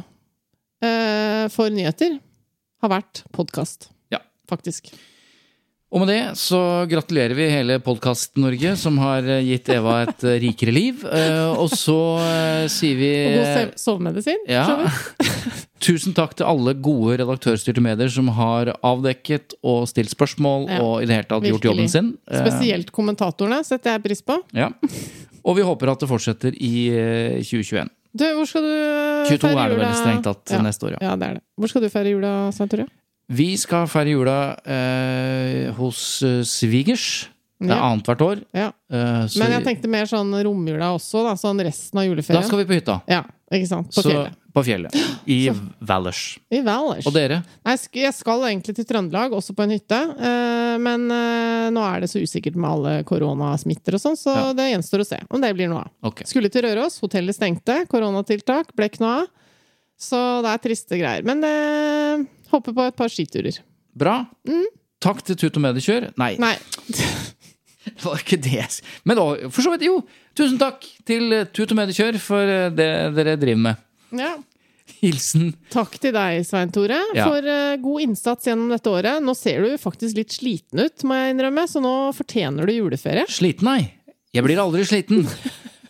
eh, 0.84 1.48
for 1.52 1.72
nyheter 1.72 2.18
har 2.84 2.92
vært 2.92 3.24
podkast. 3.34 3.90
Ja. 4.14 4.20
Faktisk. 4.50 4.92
Og 5.92 6.00
med 6.00 6.08
det 6.08 6.20
så 6.40 6.58
gratulerer 6.88 7.36
vi 7.36 7.50
hele 7.52 7.74
Podkast-Norge, 7.84 8.70
som 8.80 8.96
har 9.02 9.26
eh, 9.28 9.42
gitt 9.44 9.68
Eva 9.74 9.98
et 10.06 10.22
eh, 10.24 10.38
rikere 10.40 10.72
liv. 10.72 11.02
Eh, 11.04 11.50
Og 11.52 11.68
så 11.68 11.96
sier 12.72 12.96
vi 12.96 13.10
Og 13.28 13.42
god 13.42 13.74
sovemedisin. 13.76 14.40
Ja. 14.48 14.64
Tusen 15.84 16.14
takk 16.16 16.32
til 16.38 16.48
alle 16.48 16.72
gode 16.80 17.18
redaktørstyrte 17.20 17.84
medier 17.84 18.08
som 18.14 18.30
har 18.38 18.70
avdekket 18.80 19.58
og 19.66 19.84
stilt 19.90 20.14
spørsmål 20.14 20.64
Ja, 20.70 20.78
og 20.80 21.02
i 21.02 21.10
det 21.10 21.18
hele 21.18 21.28
tatt 21.28 21.48
gjort 21.50 21.68
jobben 21.68 21.92
sin. 21.92 22.12
Spesielt 22.30 22.94
kommentatorene 22.94 23.60
setter 23.66 23.98
jeg 23.98 24.04
pris 24.06 24.24
på. 24.24 24.38
Ja. 24.56 24.70
Og 25.42 25.58
vi 25.58 25.66
håper 25.66 25.92
at 25.92 26.00
det 26.00 26.08
fortsetter 26.08 26.56
i 26.56 26.72
eh, 26.88 27.36
2021. 27.44 27.92
Du, 28.12 28.26
hvor 28.36 28.48
skal 28.48 28.64
du 28.64 28.72
22 29.28 29.38
feire 29.44 29.60
er 29.60 29.70
det 29.72 29.76
veldig 29.76 29.92
jula? 29.92 30.00
strengt 30.00 30.26
tatt 30.28 30.56
ja. 30.56 30.64
neste 30.64 30.88
år, 30.88 30.96
ja. 30.96 31.04
Ja, 31.10 31.14
det 31.20 31.28
er 31.28 31.38
det. 31.40 31.46
Hvor 31.60 31.72
skal 31.72 31.84
du 31.84 31.92
feire 31.92 32.16
jula, 32.16 32.32
Svein 32.56 32.72
Tore? 32.72 32.88
Vi 33.32 33.46
skal 33.56 33.86
feire 33.88 34.12
jula 34.12 34.36
eh, 34.68 35.31
hos 35.70 36.22
eh, 36.22 36.42
svigers. 36.42 37.28
Det 37.62 37.70
er 37.70 37.76
Ja. 37.78 37.92
annethvert 37.92 38.22
år. 38.26 38.40
Ja. 38.52 38.72
Uh, 38.90 39.22
så 39.30 39.38
Men 39.38 39.52
jeg 39.52 39.62
tenkte 39.64 39.88
mer 39.88 40.04
sånn 40.10 40.32
romjula 40.42 40.88
også, 40.96 41.20
da. 41.22 41.34
Sånn 41.38 41.60
resten 41.62 41.96
av 42.00 42.04
juleferien. 42.08 42.40
da 42.42 42.48
skal 42.48 42.58
vi 42.58 42.64
på 42.66 42.74
hytta. 42.80 42.96
Ja, 43.06 43.20
ikke 43.52 43.68
sant. 43.68 43.86
På 43.94 44.02
Så- 44.02 44.10
fjellet. 44.10 44.34
På 44.52 44.64
fjellet. 44.66 44.92
I 45.30 45.48
Valers. 45.80 46.38
I 46.50 46.60
Valers. 46.60 47.06
Og 47.06 47.12
dere? 47.14 47.38
Nei, 47.64 47.74
sk- 47.76 48.02
jeg 48.02 48.12
skal 48.12 48.40
egentlig 48.50 48.74
til 48.74 48.84
Trøndelag, 48.84 49.30
også 49.32 49.54
på 49.54 49.62
en 49.62 49.70
hytte. 49.70 50.00
Uh, 50.18 50.76
Men 50.82 51.06
uh, 51.12 51.70
nå 51.70 51.80
er 51.94 52.00
det 52.00 52.10
så 52.10 52.18
usikkert 52.20 52.56
med 52.56 52.68
alle 52.68 53.04
koronasmitter 53.04 53.94
og 53.94 54.00
sånn, 54.00 54.16
så 54.18 54.34
Ja. 54.34 54.52
det 54.52 54.72
gjenstår 54.74 55.00
å 55.00 55.06
se 55.06 55.20
om 55.30 55.40
det 55.40 55.54
blir 55.54 55.68
noe 55.68 55.84
av. 55.86 55.90
Okay. 56.02 56.24
Skulle 56.26 56.50
til 56.50 56.62
Røros, 56.64 56.98
hotellet 57.00 57.34
stengte, 57.36 57.86
koronatiltak, 57.86 58.74
ble 58.74 58.88
ikke 58.88 59.00
noe 59.00 59.22
av. 59.22 59.26
Så 60.00 60.42
det 60.42 60.50
er 60.50 60.58
triste 60.68 60.98
greier. 60.98 61.22
Men 61.22 61.44
eh, 61.44 62.24
håper 62.50 62.74
på 62.74 62.86
et 62.88 62.96
par 62.96 63.06
skiturer. 63.08 63.60
Bra. 63.94 64.26
Takk 65.02 65.22
til 65.26 65.38
Tut 65.40 65.58
og 65.58 65.64
Mediekjør. 65.66 66.10
Nei. 66.20 66.34
Nei. 66.42 66.54
det 67.88 68.04
var 68.04 68.22
ikke 68.22 68.38
det. 68.42 68.64
Men 69.08 69.18
da, 69.18 69.26
for 69.50 69.64
så 69.64 69.74
vidt, 69.74 69.86
jo. 69.88 69.98
Tusen 70.38 70.60
takk 70.60 70.86
til 71.08 71.32
eh, 71.34 71.48
Tut 71.50 71.74
og 71.74 71.80
Mediekjør 71.82 72.18
for 72.22 72.48
eh, 72.48 72.70
det 72.72 72.88
dere 73.18 73.36
driver 73.40 73.62
med. 73.68 73.84
Ja. 74.22 74.32
Hilsen 75.02 75.52
Takk 75.72 75.96
til 76.02 76.12
deg, 76.14 76.42
Svein 76.46 76.70
Tore, 76.74 76.98
Ja. 77.16 77.24
for 77.26 77.42
uh, 77.46 77.74
god 77.82 78.04
innsats 78.04 78.46
gjennom 78.46 78.70
dette 78.70 78.90
året. 78.90 79.22
Nå 79.24 79.34
ser 79.38 79.64
du 79.64 79.74
faktisk 79.80 80.18
litt 80.18 80.34
sliten 80.34 80.82
ut, 80.82 81.04
må 81.08 81.16
jeg 81.18 81.34
innrømme, 81.34 81.64
så 81.70 81.82
nå 81.82 81.94
fortjener 82.14 82.68
du 82.68 82.74
juleferie. 82.76 83.24
Sliten, 83.30 83.66
nei. 83.66 84.14
Jeg 84.32 84.46
blir 84.46 84.62
aldri 84.62 84.84
sliten. 84.88 85.26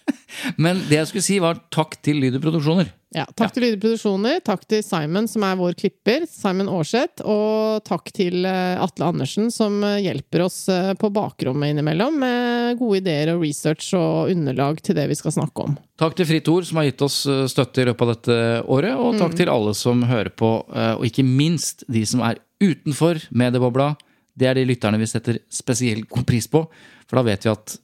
Men 0.56 0.82
det 0.88 0.98
jeg 1.00 1.10
skulle 1.10 1.26
si, 1.26 1.38
var 1.42 1.60
takk 1.72 1.96
til 2.04 2.20
Lyder 2.22 2.42
Produksjoner. 2.42 2.90
Ja, 3.12 3.26
takk 3.36 3.52
til 3.52 3.66
Lyder 3.66 3.80
Produksjoner, 3.80 4.38
takk 4.44 4.62
til 4.70 4.80
Simon, 4.84 5.26
som 5.28 5.44
er 5.44 5.58
vår 5.60 5.74
klipper, 5.76 6.24
Simon 6.30 6.70
Aarseth, 6.72 7.20
og 7.28 7.82
takk 7.84 8.08
til 8.16 8.46
eh, 8.48 8.80
Atle 8.80 9.10
Andersen, 9.12 9.50
som 9.52 9.82
eh, 9.84 9.98
hjelper 10.06 10.46
oss 10.46 10.62
eh, 10.72 10.94
på 10.96 11.10
bakrommet 11.12 11.74
innimellom 11.74 12.16
med 12.22 12.80
gode 12.80 13.02
ideer 13.02 13.34
og 13.34 13.44
research 13.44 13.90
og 13.98 14.32
underlag 14.32 14.80
til 14.80 14.96
det 14.96 15.04
vi 15.10 15.18
skal 15.18 15.36
snakke 15.36 15.66
om. 15.66 15.76
Takk 16.00 16.16
til 16.18 16.30
Fritt 16.30 16.48
Ord, 16.48 16.64
som 16.68 16.80
har 16.80 16.88
gitt 16.88 17.04
oss 17.04 17.18
støtte 17.52 17.84
i 17.84 17.86
løpet 17.90 18.06
av 18.06 18.14
dette 18.14 18.38
året. 18.64 18.96
Og 18.96 19.20
takk 19.20 19.36
til 19.38 19.52
alle 19.52 19.76
som 19.78 20.00
hører 20.08 20.32
på, 20.34 20.54
og 20.66 21.04
ikke 21.06 21.26
minst 21.26 21.84
de 21.92 22.02
som 22.08 22.24
er 22.26 22.40
utenfor 22.62 23.20
mediebobla. 23.30 23.92
Det 24.34 24.48
er 24.48 24.56
de 24.56 24.64
lytterne 24.66 24.98
vi 24.98 25.10
setter 25.10 25.38
spesielt 25.52 26.08
god 26.10 26.26
pris 26.26 26.48
på, 26.50 26.64
for 27.06 27.20
da 27.20 27.26
vet 27.28 27.44
vi 27.44 27.52
at 27.52 27.76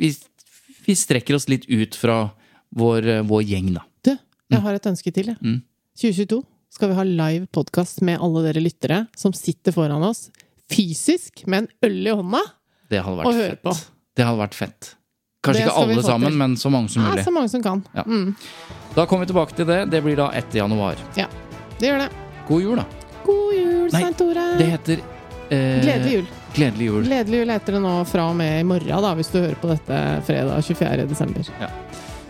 vi, 0.00 0.10
vi 0.86 0.94
strekker 0.96 1.34
oss 1.36 1.48
litt 1.48 1.66
ut 1.68 1.94
fra 1.98 2.30
vår, 2.76 3.06
eh, 3.06 3.22
vår 3.26 3.42
gjeng, 3.42 3.72
da. 3.74 3.82
Du, 4.04 4.14
jeg 4.50 4.60
har 4.64 4.74
et 4.74 4.86
ønske 4.86 5.12
til, 5.14 5.26
jeg. 5.34 5.38
Mm. 5.42 5.62
2022 6.00 6.42
skal 6.70 6.88
vi 6.92 6.94
ha 6.94 7.02
live 7.04 7.46
podkast 7.52 8.00
med 8.06 8.20
alle 8.22 8.44
dere 8.46 8.62
lyttere 8.62 9.06
som 9.18 9.32
sitter 9.34 9.72
foran 9.74 10.02
oss. 10.06 10.30
fysisk 10.70 11.42
med 11.50 11.64
en 11.64 11.68
øl 11.90 12.06
i 12.06 12.10
hånda 12.14 12.38
og 12.40 13.16
vært 13.18 13.34
høre 13.34 13.50
fett. 13.56 13.62
på. 13.64 13.72
Det 14.16 14.24
hadde 14.24 14.38
vært 14.38 14.54
fett. 14.54 14.94
Kanskje 15.42 15.64
ikke 15.64 15.74
alle 15.82 16.02
sammen, 16.04 16.36
men 16.38 16.54
så 16.56 16.70
mange 16.70 16.90
som 16.92 17.02
Ja, 17.02 17.10
mulig. 17.10 17.24
så 17.24 17.32
mange 17.32 17.48
som 17.50 17.62
kan. 17.62 17.82
Ja. 17.94 18.02
Mm, 18.06 18.36
Da 18.94 19.06
kommer 19.06 19.24
vi 19.26 19.32
tilbake 19.32 19.56
til 19.56 19.66
det. 19.66 19.90
Det 19.90 20.02
blir 20.04 20.16
da 20.16 20.30
etter 20.30 20.58
januar. 20.62 20.96
ja, 21.16 21.26
det 21.80 21.88
gjør 21.88 21.98
det. 22.04 22.10
God 22.46 22.62
jul, 22.62 22.76
da. 22.76 22.84
God 23.24 23.54
jul, 23.54 23.90
Svein 23.90 24.14
Tore! 24.14 24.46
Det 24.58 24.66
heter 24.70 25.00
eh, 25.50 25.80
Gledelig 25.82 26.12
jul. 26.12 26.26
Gledelig 26.54 26.86
jul. 26.90 27.04
Gledelig 27.06 27.42
jul 27.44 27.52
heter 27.54 27.76
det 27.76 27.82
nå 27.84 27.92
fra 28.10 28.26
og 28.30 28.36
med 28.38 28.60
i 28.60 28.66
morgen, 28.66 29.02
da, 29.06 29.12
hvis 29.18 29.30
du 29.32 29.38
hører 29.40 29.58
på 29.62 29.70
dette 29.70 30.00
fredag 30.26 30.64
24. 30.66 31.06
desember. 31.10 31.50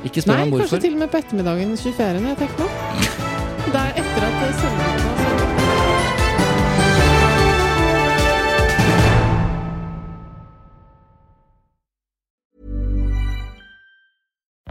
Ikke 0.05 0.23
spør 0.25 0.33
Nei, 0.37 0.45
kanskje 0.45 0.59
hvorfor. 0.59 0.85
til 0.85 0.97
og 0.97 1.03
med 1.05 1.13
på 1.13 1.21
ettermiddagen 1.23 1.77
24. 1.77 2.21
når 2.21 2.29
jeg 2.35 2.43
tenker 2.45 2.57
på. 2.61 2.69
Det 3.71 3.77
er 3.81 4.01
etter 4.01 4.25
at 4.27 4.39
det 4.41 4.55
sølvbrylluppet 4.61 6.11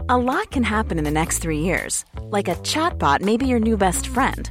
A 0.08 0.18
lot 0.18 0.50
can 0.50 0.64
happen 0.64 0.98
in 0.98 1.04
the 1.04 1.10
next 1.10 1.38
three 1.38 1.60
years. 1.60 2.04
Like 2.30 2.48
a 2.48 2.56
chatbot 2.56 3.20
may 3.20 3.36
be 3.36 3.46
your 3.46 3.60
new 3.60 3.76
best 3.76 4.08
friend. 4.08 4.50